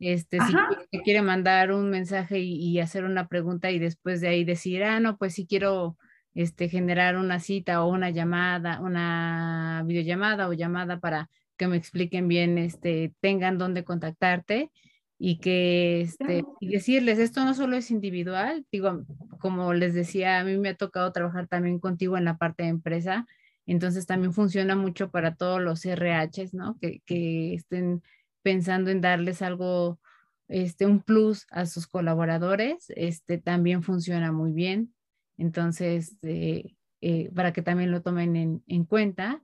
Este, 0.00 0.38
si 0.40 0.52
te 0.90 1.02
quiere 1.02 1.22
mandar 1.22 1.70
un 1.70 1.88
mensaje 1.88 2.40
y, 2.40 2.54
y, 2.54 2.80
hacer 2.80 3.04
una 3.04 3.28
pregunta 3.28 3.70
y 3.70 3.78
después 3.78 4.20
de 4.20 4.26
ahí 4.26 4.42
decir, 4.42 4.82
ah, 4.82 4.98
no, 4.98 5.16
pues 5.18 5.34
sí 5.34 5.46
quiero 5.46 5.96
este, 6.34 6.68
generar 6.68 7.16
una 7.16 7.38
cita 7.38 7.84
o 7.84 7.92
una 7.92 8.10
llamada, 8.10 8.80
una 8.80 9.84
videollamada 9.86 10.48
o 10.48 10.52
llamada 10.52 10.98
para 10.98 11.30
que 11.56 11.68
me 11.68 11.76
expliquen 11.76 12.26
bien, 12.26 12.58
este, 12.58 13.14
tengan 13.20 13.56
dónde 13.56 13.84
contactarte 13.84 14.72
y 15.16 15.38
que 15.38 16.00
este, 16.00 16.42
y 16.58 16.72
decirles, 16.72 17.20
esto 17.20 17.44
no 17.44 17.54
solo 17.54 17.76
es 17.76 17.92
individual, 17.92 18.66
digo, 18.72 19.04
como 19.38 19.74
les 19.74 19.94
decía, 19.94 20.40
a 20.40 20.44
mí 20.44 20.58
me 20.58 20.70
ha 20.70 20.74
tocado 20.74 21.12
trabajar 21.12 21.46
también 21.46 21.78
contigo 21.78 22.18
en 22.18 22.24
la 22.24 22.36
parte 22.36 22.64
de 22.64 22.70
empresa, 22.70 23.28
entonces 23.72 24.06
también 24.06 24.32
funciona 24.32 24.74
mucho 24.74 25.10
para 25.10 25.36
todos 25.36 25.60
los 25.60 25.84
RHs, 25.84 26.54
¿no? 26.54 26.76
Que, 26.80 27.02
que 27.06 27.54
estén 27.54 28.02
pensando 28.42 28.90
en 28.90 29.00
darles 29.00 29.42
algo, 29.42 30.00
este, 30.48 30.86
un 30.86 31.00
plus 31.00 31.46
a 31.50 31.66
sus 31.66 31.86
colaboradores, 31.86 32.86
este, 32.96 33.38
también 33.38 33.84
funciona 33.84 34.32
muy 34.32 34.52
bien. 34.52 34.92
Entonces, 35.38 36.16
eh, 36.22 36.74
eh, 37.00 37.30
para 37.32 37.52
que 37.52 37.62
también 37.62 37.92
lo 37.92 38.02
tomen 38.02 38.34
en, 38.34 38.64
en 38.66 38.84
cuenta. 38.84 39.40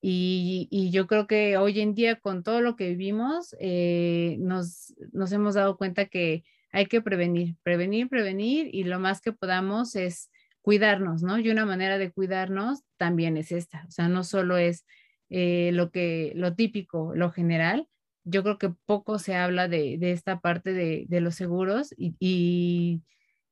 Y, 0.00 0.66
y, 0.70 0.90
yo 0.90 1.06
creo 1.06 1.26
que 1.26 1.56
hoy 1.56 1.80
en 1.80 1.94
día 1.94 2.16
con 2.16 2.42
todo 2.42 2.60
lo 2.60 2.74
que 2.74 2.88
vivimos, 2.88 3.54
eh, 3.60 4.36
nos, 4.40 4.94
nos 5.12 5.30
hemos 5.32 5.54
dado 5.54 5.76
cuenta 5.76 6.06
que 6.06 6.42
hay 6.72 6.86
que 6.86 7.00
prevenir, 7.00 7.56
prevenir, 7.62 8.08
prevenir 8.08 8.72
y 8.72 8.84
lo 8.84 8.98
más 9.00 9.20
que 9.20 9.32
podamos 9.32 9.96
es 9.96 10.30
cuidarnos, 10.62 11.22
¿no? 11.22 11.38
Y 11.38 11.50
una 11.50 11.66
manera 11.66 11.98
de 11.98 12.12
cuidarnos 12.12 12.82
también 12.96 13.36
es 13.36 13.52
esta, 13.52 13.84
o 13.88 13.90
sea, 13.90 14.08
no 14.08 14.24
solo 14.24 14.58
es 14.58 14.84
eh, 15.30 15.70
lo 15.72 15.90
que, 15.90 16.32
lo 16.34 16.54
típico, 16.54 17.14
lo 17.14 17.30
general, 17.30 17.88
yo 18.24 18.42
creo 18.42 18.58
que 18.58 18.70
poco 18.86 19.18
se 19.18 19.36
habla 19.36 19.68
de, 19.68 19.98
esta 20.00 20.40
parte 20.40 20.72
de, 20.72 21.06
de 21.08 21.20
los 21.20 21.34
seguros 21.34 21.94
y, 21.96 22.14
y, 22.20 23.02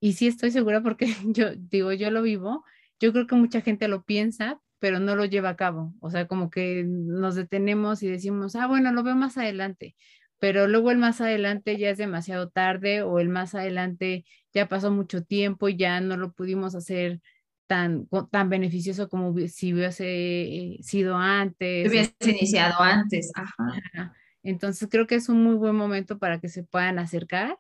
y 0.01 0.13
sí 0.15 0.27
estoy 0.27 0.51
segura 0.51 0.83
porque 0.83 1.07
yo 1.25 1.55
digo, 1.57 1.93
yo 1.93 2.11
lo 2.11 2.23
vivo, 2.23 2.65
yo 3.01 3.13
creo 3.13 3.27
que 3.27 3.35
mucha 3.37 3.61
gente 3.61 3.89
lo 3.89 4.05
piensa, 4.05 4.61
pero 4.79 5.01
no 5.01 5.17
lo 5.17 5.25
lleva 5.25 5.51
a 5.51 5.57
cabo. 5.57 5.95
O 6.01 6.11
sea, 6.11 6.27
como 6.27 6.51
que 6.51 6.85
nos 6.87 7.35
detenemos 7.35 8.03
y 8.03 8.09
decimos, 8.09 8.57
ah, 8.57 8.67
bueno, 8.67 8.93
lo 8.93 9.03
veo 9.03 9.17
más 9.17 9.39
adelante, 9.39 9.97
pero 10.39 10.69
luego 10.69 10.91
el 10.91 10.99
más 10.99 11.21
adelante 11.21 11.79
ya 11.79 11.91
es 11.91 11.99
demasiado 11.99 12.51
tarde 12.51 13.03
o 13.03 13.19
el 13.19 13.29
más 13.29 13.55
adelante 13.55 14.25
ya 14.57 14.69
pasó 14.69 14.91
mucho 14.91 15.23
tiempo 15.23 15.69
y 15.69 15.77
ya 15.77 16.01
no 16.01 16.17
lo 16.17 16.33
pudimos 16.33 16.75
hacer 16.75 17.21
tan, 17.67 18.09
tan 18.31 18.49
beneficioso 18.49 19.09
como 19.09 19.37
si 19.49 19.75
hubiese 19.75 20.07
eh, 20.07 20.79
sido 20.81 21.17
antes. 21.17 21.89
Hubiese 21.89 22.15
iniciado 22.21 22.81
antes, 22.81 23.31
Ajá. 23.35 24.15
Entonces 24.43 24.89
creo 24.91 25.07
que 25.07 25.17
es 25.17 25.29
un 25.29 25.43
muy 25.43 25.57
buen 25.57 25.75
momento 25.75 26.19
para 26.19 26.41
que 26.41 26.49
se 26.49 26.63
puedan 26.63 26.99
acercar 26.99 27.59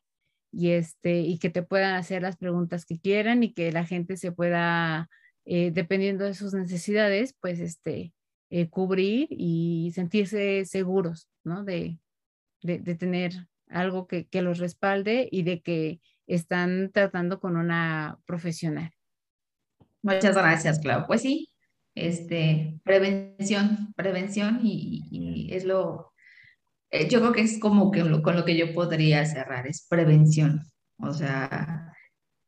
y, 0.52 0.70
este, 0.70 1.20
y 1.20 1.38
que 1.38 1.50
te 1.50 1.62
puedan 1.62 1.96
hacer 1.96 2.22
las 2.22 2.36
preguntas 2.36 2.86
que 2.86 2.98
quieran 2.98 3.42
y 3.42 3.52
que 3.52 3.72
la 3.72 3.84
gente 3.84 4.16
se 4.16 4.32
pueda 4.32 5.08
eh, 5.44 5.72
dependiendo 5.72 6.24
de 6.24 6.34
sus 6.34 6.54
necesidades, 6.54 7.34
pues 7.40 7.60
este, 7.60 8.14
eh, 8.48 8.70
cubrir 8.70 9.28
y 9.30 9.92
sentirse 9.94 10.64
seguros, 10.64 11.28
¿no? 11.44 11.62
De, 11.62 11.98
de, 12.62 12.94
tener 12.94 13.32
algo 13.68 14.06
que, 14.06 14.26
que, 14.26 14.42
los 14.42 14.58
respalde 14.58 15.28
y 15.30 15.42
de 15.42 15.60
que 15.60 16.00
están 16.26 16.90
tratando 16.92 17.40
con 17.40 17.56
una 17.56 18.18
profesional. 18.26 18.92
Muchas 20.02 20.36
gracias, 20.36 20.78
Clau. 20.78 21.06
Pues 21.06 21.22
sí, 21.22 21.50
este, 21.94 22.78
prevención, 22.84 23.92
prevención 23.96 24.60
y, 24.62 25.48
es 25.52 25.64
lo, 25.64 26.12
eh, 26.90 27.08
yo 27.08 27.20
creo 27.20 27.32
que 27.32 27.40
es 27.40 27.58
como 27.58 27.90
que 27.90 28.00
con 28.22 28.36
lo 28.36 28.44
que 28.44 28.56
yo 28.56 28.72
podría 28.74 29.24
cerrar, 29.26 29.66
es 29.66 29.86
prevención. 29.88 30.62
O 30.98 31.12
sea, 31.12 31.92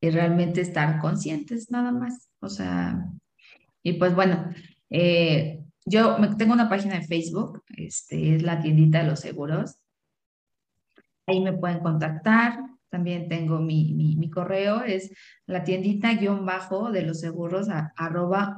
y 0.01 0.11
realmente 0.11 0.61
estar 0.61 1.01
conscientes 1.01 1.70
nada 1.70 1.93
más. 1.93 2.31
O 2.41 2.49
sea, 2.49 3.05
y 3.83 3.95
pues 3.95 4.14
bueno, 4.14 4.51
eh, 4.91 5.64
yo 5.85 6.16
tengo 6.37 6.53
una 6.53 6.68
página 6.68 6.99
de 6.99 7.07
Facebook, 7.07 7.62
este, 7.76 8.37
es 8.37 8.43
la 8.43 8.61
tiendita 8.61 9.03
de 9.03 9.09
los 9.09 9.20
seguros. 9.20 9.76
Ahí 11.26 11.41
me 11.41 11.53
pueden 11.53 11.81
contactar. 11.81 12.59
También 12.91 13.28
tengo 13.28 13.61
mi, 13.61 13.95
mi, 13.95 14.30
correo, 14.30 14.82
es 14.82 15.12
la 15.47 15.64
tiendita 15.64 16.14
guion 16.14 16.47
bajo 16.47 16.91
de 16.91 17.03
los 17.03 17.20
seguros 17.20 17.68
a, 17.68 17.93
arroba 17.97 18.57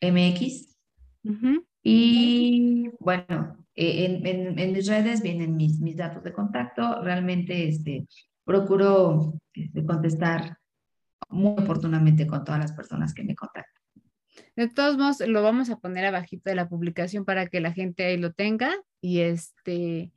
mx. 0.00 0.78
Y 1.82 2.90
bueno, 2.98 3.66
eh, 3.74 4.04
en, 4.04 4.26
en, 4.26 4.58
en, 4.58 4.72
mis 4.72 4.86
redes 4.86 5.22
vienen 5.22 5.56
mis, 5.56 5.80
mis 5.80 5.96
datos 5.96 6.22
de 6.22 6.32
contacto. 6.32 7.02
Realmente 7.02 7.68
este, 7.68 8.06
procuro 8.44 9.34
este, 9.54 9.84
contestar 9.84 10.56
muy 11.28 11.52
oportunamente 11.52 12.26
con 12.26 12.44
todas 12.44 12.60
las 12.60 12.72
personas 12.72 13.14
que 13.14 13.22
me 13.22 13.34
contactan. 13.34 13.80
De 14.56 14.68
todos 14.68 14.98
modos, 14.98 15.20
lo 15.20 15.42
vamos 15.42 15.70
a 15.70 15.78
poner 15.78 16.04
abajito 16.04 16.50
de 16.50 16.56
la 16.56 16.68
publicación 16.68 17.24
para 17.24 17.46
que 17.46 17.60
la 17.60 17.72
gente 17.72 18.04
ahí 18.04 18.16
lo 18.16 18.32
tenga. 18.32 18.74
Y 19.00 19.20
este, 19.20 20.12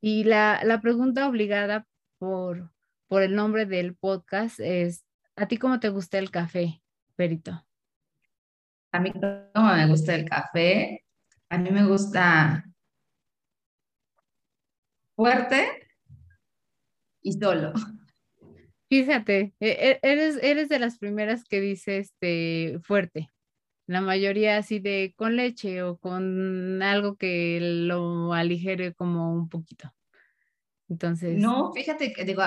y 0.00 0.24
la, 0.24 0.60
la 0.64 0.80
pregunta 0.80 1.28
obligada 1.28 1.86
por, 2.18 2.72
por 3.08 3.22
el 3.22 3.34
nombre 3.34 3.66
del 3.66 3.94
podcast 3.96 4.60
es, 4.60 5.04
¿a 5.36 5.48
ti 5.48 5.56
cómo 5.56 5.80
te 5.80 5.88
gusta 5.88 6.18
el 6.18 6.30
café, 6.30 6.82
Perito? 7.14 7.66
A 8.92 9.00
mí 9.00 9.12
cómo 9.12 9.74
me 9.74 9.86
gusta 9.86 10.14
el 10.14 10.28
café. 10.28 11.04
A 11.48 11.58
mí 11.58 11.70
me 11.70 11.86
gusta 11.86 12.64
fuerte, 15.14 15.86
y 17.26 17.32
solo. 17.32 17.72
Fíjate, 18.88 19.52
e, 19.58 19.68
e, 19.68 19.98
eres, 20.02 20.38
eres 20.42 20.68
de 20.68 20.78
las 20.78 20.98
primeras 20.98 21.42
que 21.44 21.60
dice 21.60 21.98
este 21.98 22.78
fuerte. 22.84 23.28
La 23.86 24.00
mayoría 24.00 24.58
así 24.58 24.80
de 24.80 25.14
con 25.16 25.36
leche 25.36 25.82
o 25.82 25.96
con 25.98 26.82
algo 26.82 27.16
que 27.16 27.58
lo 27.60 28.32
aligere 28.32 28.94
como 28.94 29.32
un 29.32 29.48
poquito. 29.48 29.92
Entonces. 30.88 31.38
No, 31.38 31.72
fíjate 31.72 32.12
digo, 32.24 32.42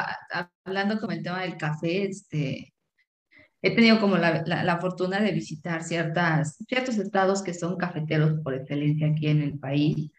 hablando 0.63 0.99
como 0.99 1.11
el 1.11 1.23
tema 1.23 1.41
del 1.41 1.57
café, 1.57 2.03
este, 2.03 2.73
he 3.61 3.75
tenido 3.75 3.99
como 3.99 4.17
la, 4.17 4.43
la, 4.45 4.79
fortuna 4.79 5.19
de 5.19 5.31
visitar 5.31 5.83
ciertas, 5.83 6.57
ciertos 6.67 6.97
estados 6.97 7.41
que 7.41 7.53
son 7.53 7.77
cafeteros 7.77 8.39
por 8.41 8.53
excelencia 8.53 9.07
aquí 9.07 9.27
en 9.27 9.41
el 9.41 9.59
país 9.59 10.11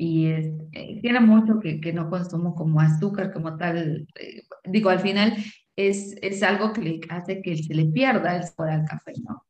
y 0.00 0.28
eh, 0.28 0.98
tiene 1.02 1.20
mucho 1.20 1.60
que, 1.60 1.78
que, 1.78 1.92
no 1.92 2.08
consumo 2.08 2.54
como 2.54 2.80
azúcar, 2.80 3.32
como 3.34 3.58
tal. 3.58 4.06
Eh, 4.18 4.42
digo, 4.64 4.88
al 4.88 5.00
final 5.00 5.36
es, 5.76 6.16
es 6.22 6.42
algo 6.42 6.72
que 6.72 6.80
le 6.80 7.00
hace 7.10 7.42
que 7.42 7.54
se 7.56 7.74
le 7.74 7.84
pierda 7.84 8.36
el 8.36 8.44
sabor 8.44 8.70
al 8.70 8.86
café, 8.86 9.12
¿no? 9.22 9.44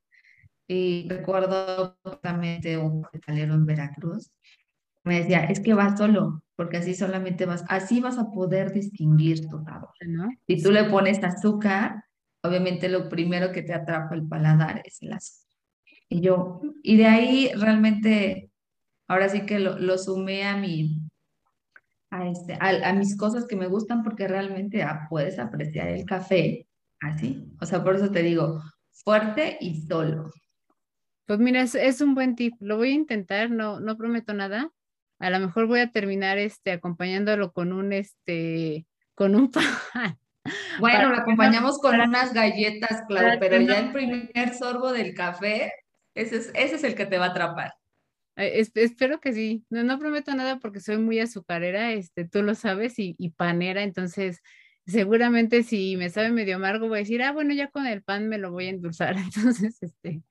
Y 0.72 1.08
recuerdo 1.08 1.96
totalmente 2.00 2.78
un 2.78 3.02
cafetalero 3.02 3.54
en 3.54 3.66
Veracruz, 3.66 4.30
me 5.02 5.18
decía, 5.18 5.42
es 5.46 5.58
que 5.58 5.74
vas 5.74 5.98
solo, 5.98 6.44
porque 6.54 6.76
así 6.76 6.94
solamente 6.94 7.44
vas, 7.44 7.64
así 7.68 8.00
vas 8.00 8.18
a 8.18 8.30
poder 8.30 8.70
distinguir 8.70 9.48
tu 9.48 9.58
sabor. 9.64 9.90
¿no? 10.06 10.28
Si 10.46 10.62
tú 10.62 10.70
le 10.70 10.84
pones 10.84 11.24
azúcar, 11.24 12.04
obviamente 12.44 12.88
lo 12.88 13.08
primero 13.08 13.50
que 13.50 13.62
te 13.62 13.74
atrapa 13.74 14.14
el 14.14 14.28
paladar 14.28 14.80
es 14.84 15.02
el 15.02 15.12
azúcar. 15.12 15.58
Y 16.08 16.20
yo, 16.20 16.60
y 16.84 16.98
de 16.98 17.06
ahí 17.06 17.50
realmente 17.56 18.52
ahora 19.08 19.28
sí 19.28 19.46
que 19.46 19.58
lo, 19.58 19.76
lo 19.76 19.98
sumé 19.98 20.44
a 20.44 20.56
mi, 20.56 21.00
a, 22.10 22.28
este, 22.28 22.56
a, 22.60 22.92
mis 22.92 23.16
cosas 23.16 23.44
que 23.44 23.56
me 23.56 23.66
gustan 23.66 24.04
porque 24.04 24.28
realmente 24.28 24.84
ah, 24.84 25.08
puedes 25.10 25.40
apreciar 25.40 25.88
el 25.88 26.04
café 26.04 26.68
así. 27.00 27.44
O 27.60 27.66
sea, 27.66 27.82
por 27.82 27.96
eso 27.96 28.12
te 28.12 28.22
digo, 28.22 28.62
fuerte 28.92 29.58
y 29.60 29.80
solo. 29.82 30.30
Pues 31.30 31.38
mira, 31.38 31.62
es, 31.62 31.76
es, 31.76 32.00
un 32.00 32.16
buen 32.16 32.34
tip. 32.34 32.54
Lo 32.58 32.76
voy 32.76 32.90
a 32.90 32.94
intentar, 32.94 33.52
no, 33.52 33.78
no 33.78 33.96
prometo 33.96 34.34
nada. 34.34 34.72
A 35.20 35.30
lo 35.30 35.38
mejor 35.38 35.68
voy 35.68 35.78
a 35.78 35.92
terminar 35.92 36.38
este, 36.38 36.72
acompañándolo 36.72 37.52
con 37.52 37.72
un, 37.72 37.92
este, 37.92 38.84
con 39.14 39.36
un 39.36 39.48
pan. 39.52 40.18
Bueno, 40.80 41.10
lo 41.10 41.18
acompañamos 41.18 41.78
con 41.78 42.00
unas 42.00 42.32
galletas, 42.34 43.04
claro, 43.06 43.38
pero 43.38 43.60
ya 43.60 43.78
el 43.78 43.92
primer 43.92 44.54
sorbo 44.58 44.90
del 44.90 45.14
café, 45.14 45.72
ese 46.16 46.38
es, 46.38 46.50
ese 46.52 46.74
es 46.74 46.82
el 46.82 46.96
que 46.96 47.06
te 47.06 47.18
va 47.18 47.26
a 47.26 47.28
atrapar. 47.28 47.74
espero 48.34 49.20
que 49.20 49.32
sí. 49.32 49.64
No, 49.70 49.84
no 49.84 50.00
prometo 50.00 50.34
nada 50.34 50.58
porque 50.58 50.80
soy 50.80 50.98
muy 50.98 51.20
azucarera, 51.20 51.92
este, 51.92 52.24
tú 52.24 52.42
lo 52.42 52.56
sabes, 52.56 52.98
y, 52.98 53.14
y 53.18 53.30
panera, 53.30 53.84
entonces 53.84 54.42
seguramente 54.90 55.62
si 55.62 55.96
me 55.96 56.10
sabe 56.10 56.30
medio 56.30 56.56
amargo 56.56 56.88
voy 56.88 56.98
a 56.98 57.00
decir, 57.00 57.22
ah, 57.22 57.32
bueno, 57.32 57.54
ya 57.54 57.68
con 57.68 57.86
el 57.86 58.02
pan 58.02 58.28
me 58.28 58.38
lo 58.38 58.50
voy 58.50 58.66
a 58.66 58.70
endulzar. 58.70 59.16
Entonces, 59.34 59.78
este, 59.80 60.22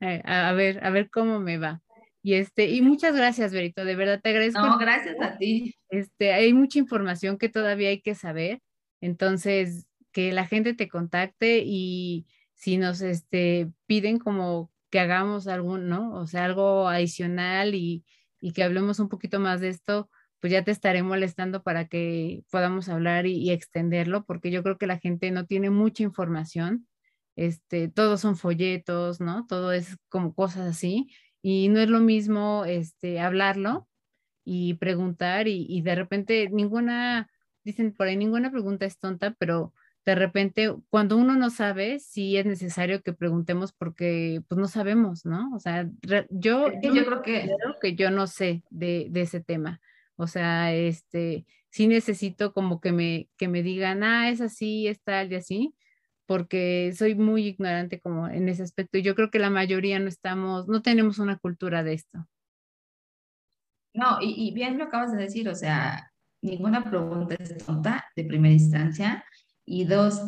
eh, 0.00 0.22
a 0.24 0.52
ver, 0.52 0.84
a 0.84 0.90
ver 0.90 1.10
cómo 1.10 1.40
me 1.40 1.58
va. 1.58 1.80
Y 2.22 2.34
este, 2.34 2.68
y 2.68 2.82
muchas 2.82 3.16
gracias, 3.16 3.52
Berito, 3.52 3.84
de 3.84 3.96
verdad 3.96 4.20
te 4.22 4.30
agradezco. 4.30 4.60
No, 4.60 4.78
gracias 4.78 5.16
a 5.20 5.38
ti. 5.38 5.74
Este, 5.88 6.32
hay 6.32 6.52
mucha 6.52 6.78
información 6.78 7.38
que 7.38 7.48
todavía 7.48 7.88
hay 7.88 8.02
que 8.02 8.14
saber. 8.14 8.60
Entonces, 9.00 9.86
que 10.12 10.32
la 10.32 10.46
gente 10.46 10.74
te 10.74 10.88
contacte 10.88 11.62
y 11.64 12.26
si 12.54 12.76
nos 12.76 13.00
este, 13.00 13.70
piden 13.86 14.18
como 14.18 14.70
que 14.90 15.00
hagamos 15.00 15.46
algún, 15.46 15.88
¿no? 15.88 16.14
O 16.14 16.26
sea, 16.26 16.44
algo 16.44 16.88
adicional 16.88 17.74
y, 17.74 18.04
y 18.40 18.52
que 18.52 18.64
hablemos 18.64 18.98
un 18.98 19.08
poquito 19.08 19.40
más 19.40 19.60
de 19.60 19.68
esto, 19.68 20.10
pues 20.40 20.52
ya 20.52 20.64
te 20.64 20.70
estaré 20.70 21.02
molestando 21.02 21.62
para 21.62 21.86
que 21.86 22.42
podamos 22.50 22.88
hablar 22.88 23.26
y, 23.26 23.50
extenderlo, 23.50 24.24
porque 24.24 24.50
yo 24.50 24.62
creo 24.62 24.78
que 24.78 24.86
la 24.86 24.98
gente 24.98 25.30
no 25.30 25.46
tiene 25.46 25.70
mucha 25.70 26.02
información. 26.02 26.86
Este, 27.36 27.88
todos 27.88 28.20
son 28.20 28.36
folletos, 28.36 29.20
¿no? 29.20 29.46
Todo 29.46 29.72
es 29.72 29.96
como 30.08 30.34
cosas 30.34 30.68
así 30.68 31.10
y 31.42 31.68
no 31.68 31.80
es 31.80 31.88
lo 31.88 32.00
mismo 32.00 32.64
este 32.66 33.20
hablarlo 33.20 33.88
y 34.44 34.74
preguntar 34.74 35.48
y, 35.48 35.66
y 35.68 35.82
de 35.82 35.94
repente 35.94 36.48
ninguna 36.50 37.30
dicen 37.64 37.92
por 37.92 38.08
ahí 38.08 38.16
ninguna 38.16 38.50
pregunta 38.50 38.86
es 38.86 38.98
tonta, 38.98 39.34
pero 39.38 39.72
de 40.04 40.14
repente 40.14 40.74
cuando 40.88 41.16
uno 41.16 41.36
no 41.36 41.50
sabe, 41.50 41.98
sí 41.98 42.36
es 42.36 42.46
necesario 42.46 43.02
que 43.02 43.12
preguntemos 43.12 43.72
porque 43.72 44.42
pues 44.48 44.58
no 44.58 44.66
sabemos, 44.66 45.24
¿no? 45.26 45.54
O 45.54 45.60
sea, 45.60 45.88
yo, 46.02 46.24
yo, 46.30 47.04
creo 47.04 47.22
que... 47.22 47.50
que 47.80 47.94
yo 47.94 48.10
no 48.10 48.26
sé 48.26 48.62
de, 48.70 49.08
de, 49.10 49.20
ese 49.22 49.40
tema. 49.40 49.80
O 50.20 50.26
sea, 50.26 50.74
este, 50.74 51.46
sí 51.70 51.88
necesito 51.88 52.52
como 52.52 52.80
que 52.80 52.92
me, 52.92 53.28
que 53.36 53.48
me 53.48 53.62
digan, 53.62 54.02
ah, 54.02 54.30
es 54.30 54.40
así, 54.40 54.86
es 54.86 55.00
tal 55.02 55.32
y 55.32 55.36
así, 55.36 55.74
porque 56.26 56.92
soy 56.94 57.14
muy 57.14 57.46
ignorante 57.46 58.00
como 58.00 58.28
en 58.28 58.48
ese 58.48 58.62
aspecto. 58.62 58.98
Y 58.98 59.02
yo 59.02 59.14
creo 59.14 59.30
que 59.30 59.38
la 59.38 59.50
mayoría 59.50 59.98
no 59.98 60.08
estamos, 60.08 60.68
no 60.68 60.82
tenemos 60.82 61.18
una 61.18 61.38
cultura 61.38 61.82
de 61.82 61.94
esto. 61.94 62.26
No, 63.94 64.20
y, 64.20 64.48
y 64.48 64.52
bien 64.52 64.78
lo 64.78 64.84
acabas 64.84 65.12
de 65.12 65.22
decir, 65.22 65.48
o 65.48 65.54
sea, 65.54 66.12
ninguna 66.42 66.84
pregunta 66.84 67.34
es 67.38 67.56
tonta 67.64 68.04
de 68.14 68.24
primera 68.24 68.52
instancia 68.52 69.24
y 69.64 69.84
dos, 69.84 70.20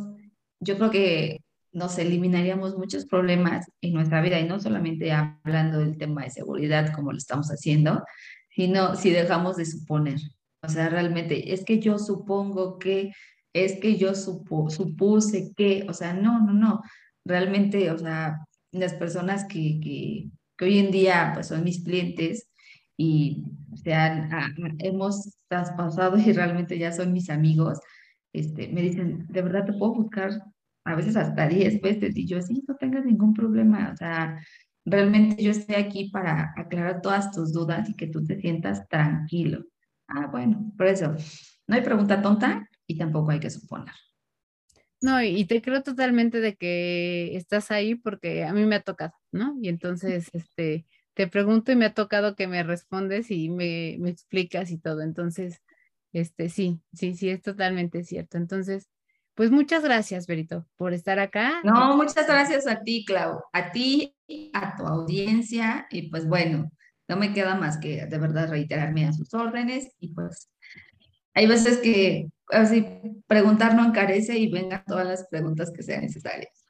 yo 0.61 0.77
creo 0.79 0.91
que 0.91 1.41
nos 1.73 1.99
eliminaríamos 1.99 2.77
muchos 2.77 3.07
problemas 3.07 3.71
en 3.81 3.95
nuestra 3.95 4.21
vida 4.21 4.39
y 4.39 4.47
no 4.47 4.61
solamente 4.61 5.13
hablando 5.13 5.79
del 5.79 5.97
tema 5.97 6.23
de 6.23 6.31
seguridad 6.31 6.93
como 6.95 7.13
lo 7.13 7.19
estamos 7.19 7.49
haciendo, 7.49 8.05
sino 8.55 8.97
si 8.97 9.11
dejamos 9.11 9.57
de 9.57 9.67
suponer. 9.67 10.19
O 10.63 10.69
sea, 10.69 10.89
realmente 10.89 11.53
es 11.53 11.65
que 11.65 11.81
yo 11.81 11.99
supongo 11.99 12.79
que, 12.79 13.13
es 13.53 13.79
que 13.81 13.97
yo 13.97 14.15
supuse 14.15 15.53
que, 15.57 15.85
o 15.89 15.93
sea, 15.93 16.15
no, 16.15 16.41
no, 16.45 16.53
no. 16.53 16.83
Realmente, 17.25 17.91
o 17.91 17.99
sea, 17.99 18.39
las 18.73 18.95
personas 18.95 19.45
que, 19.45 19.81
que, 19.81 20.31
que 20.57 20.65
hoy 20.65 20.79
en 20.79 20.91
día 20.91 21.33
pues 21.35 21.49
son 21.49 21.65
mis 21.65 21.83
clientes 21.85 22.49
y 22.97 23.45
se 23.83 23.95
han, 23.95 24.31
hemos 24.79 25.37
traspasado 25.49 26.19
y 26.19 26.33
realmente 26.33 26.79
ya 26.79 26.93
son 26.93 27.13
mis 27.13 27.31
amigos, 27.31 27.79
este, 28.33 28.69
me 28.69 28.83
dicen, 28.83 29.27
de 29.29 29.43
verdad 29.43 29.67
te 29.67 29.73
puedo 29.73 29.95
buscar 29.95 30.31
a 30.85 30.95
veces 30.95 31.17
hasta 31.17 31.49
10 31.49 31.81
veces 31.81 32.17
y 32.17 32.27
yo 32.27 32.41
sí, 32.43 32.63
no 32.67 32.77
tengas 32.77 33.05
ningún 33.05 33.35
problema, 33.35 33.91
o 33.93 33.97
sea, 33.97 34.41
realmente 34.85 35.43
yo 35.43 35.51
estoy 35.51 35.77
aquí 35.77 36.11
para 36.11 36.53
aclarar 36.57 37.01
todas 37.03 37.31
tus 37.33 37.53
dudas 37.53 37.89
y 37.89 37.95
que 37.95 38.07
tú 38.09 38.25
te 38.25 38.41
sientas 38.41 38.89
tranquilo. 38.89 39.65
Ah, 40.09 40.27
bueno, 40.27 40.73
por 40.77 40.87
eso, 40.87 41.15
no 41.67 41.75
hay 41.75 41.83
pregunta 41.83 42.21
tonta 42.21 42.69
y 42.87 42.99
tampoco 42.99 43.31
hay 43.31 43.41
que 43.41 43.51
suponer. 43.51 43.95
No, 45.01 45.21
y 45.23 45.45
te 45.47 45.61
creo 45.63 45.83
totalmente 45.83 46.41
de 46.41 46.55
que 46.55 47.37
estás 47.37 47.73
ahí 47.73 47.97
porque 47.97 48.45
a 48.45 48.53
mí 48.53 48.65
me 48.67 48.77
ha 48.77 48.83
tocado, 48.83 49.15
¿no? 49.33 49.57
Y 49.61 49.69
entonces, 49.69 50.29
este, 50.33 50.87
te 51.15 51.27
pregunto 51.27 51.73
y 51.73 51.77
me 51.77 51.87
ha 51.87 51.95
tocado 51.95 52.37
que 52.37 52.47
me 52.47 52.63
respondes 52.63 53.31
y 53.33 53.49
me, 53.49 53.97
me 53.99 54.11
explicas 54.11 54.71
y 54.71 54.79
todo. 54.79 55.03
Entonces, 55.03 55.61
este, 56.13 56.49
sí, 56.49 56.81
sí, 56.93 57.15
sí, 57.15 57.31
es 57.31 57.43
totalmente 57.43 58.05
cierto. 58.05 58.37
Entonces, 58.37 58.89
pues 59.35 59.51
muchas 59.51 59.83
gracias, 59.83 60.27
Berito, 60.27 60.67
por 60.77 60.93
estar 60.93 61.19
acá. 61.19 61.61
No, 61.65 61.97
muchas 61.97 62.27
gracias 62.27 62.67
a 62.67 62.83
ti, 62.83 63.05
Clau, 63.05 63.41
a 63.53 63.73
ti, 63.73 64.15
a 64.53 64.77
tu 64.77 64.87
audiencia, 64.87 65.87
y 65.91 66.11
pues 66.11 66.27
bueno, 66.27 66.71
no 67.09 67.17
me 67.17 67.33
queda 67.33 67.55
más 67.55 67.79
que 67.79 68.07
de 68.07 68.19
verdad 68.19 68.51
reiterarme 68.51 69.07
a 69.07 69.13
sus 69.13 69.33
órdenes, 69.35 69.95
y 69.99 70.09
pues 70.09 70.51
hay 71.35 71.47
veces 71.47 71.79
que 71.79 72.29
así 72.49 72.87
preguntar 73.27 73.75
no 73.75 73.87
encarece 73.87 74.37
y 74.37 74.51
vengan 74.51 74.85
todas 74.87 75.07
las 75.07 75.27
preguntas 75.29 75.71
que 75.71 75.83
sean 75.83 76.03
necesarias. 76.03 76.67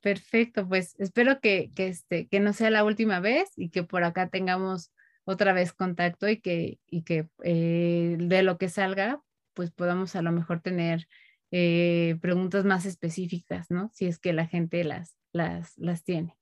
Perfecto, 0.00 0.68
pues 0.68 0.94
espero 0.98 1.40
que, 1.40 1.72
que, 1.74 1.88
este, 1.88 2.28
que 2.28 2.38
no 2.38 2.52
sea 2.52 2.70
la 2.70 2.84
última 2.84 3.18
vez 3.18 3.50
y 3.56 3.70
que 3.70 3.82
por 3.82 4.04
acá 4.04 4.28
tengamos 4.28 4.92
otra 5.24 5.52
vez 5.52 5.72
contacto 5.72 6.28
y 6.28 6.40
que, 6.40 6.78
y 6.86 7.02
que 7.02 7.28
eh, 7.42 8.16
de 8.18 8.42
lo 8.42 8.58
que 8.58 8.68
salga, 8.68 9.20
pues 9.54 9.72
podamos 9.72 10.14
a 10.14 10.22
lo 10.22 10.30
mejor 10.30 10.60
tener 10.60 11.08
eh, 11.50 12.16
preguntas 12.20 12.64
más 12.64 12.86
específicas, 12.86 13.70
¿no? 13.70 13.90
Si 13.94 14.06
es 14.06 14.18
que 14.18 14.32
la 14.32 14.46
gente 14.46 14.84
las, 14.84 15.16
las, 15.32 15.76
las 15.78 16.04
tiene. 16.04 16.36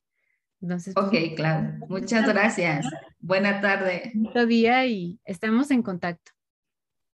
Entonces, 0.60 0.94
pues, 0.94 1.06
ok, 1.06 1.36
claro. 1.36 1.74
Muchas 1.88 2.26
gracias. 2.26 2.86
Buena 3.18 3.60
tarde. 3.60 4.12
Buen 4.14 4.48
día 4.48 4.86
y 4.86 5.20
estamos 5.24 5.70
en 5.70 5.82
contacto. 5.82 6.32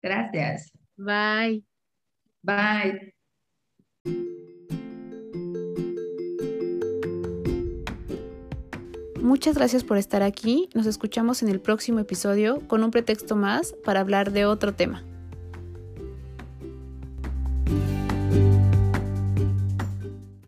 Gracias. 0.02 0.72
Bye. 0.96 1.64
Bye. 2.42 3.14
Muchas 9.20 9.56
gracias 9.56 9.82
por 9.82 9.96
estar 9.96 10.22
aquí. 10.22 10.68
Nos 10.72 10.86
escuchamos 10.86 11.42
en 11.42 11.48
el 11.48 11.60
próximo 11.60 11.98
episodio 11.98 12.66
con 12.68 12.84
un 12.84 12.92
pretexto 12.92 13.34
más 13.34 13.74
para 13.84 14.00
hablar 14.00 14.30
de 14.30 14.46
otro 14.46 14.74
tema. 14.74 15.04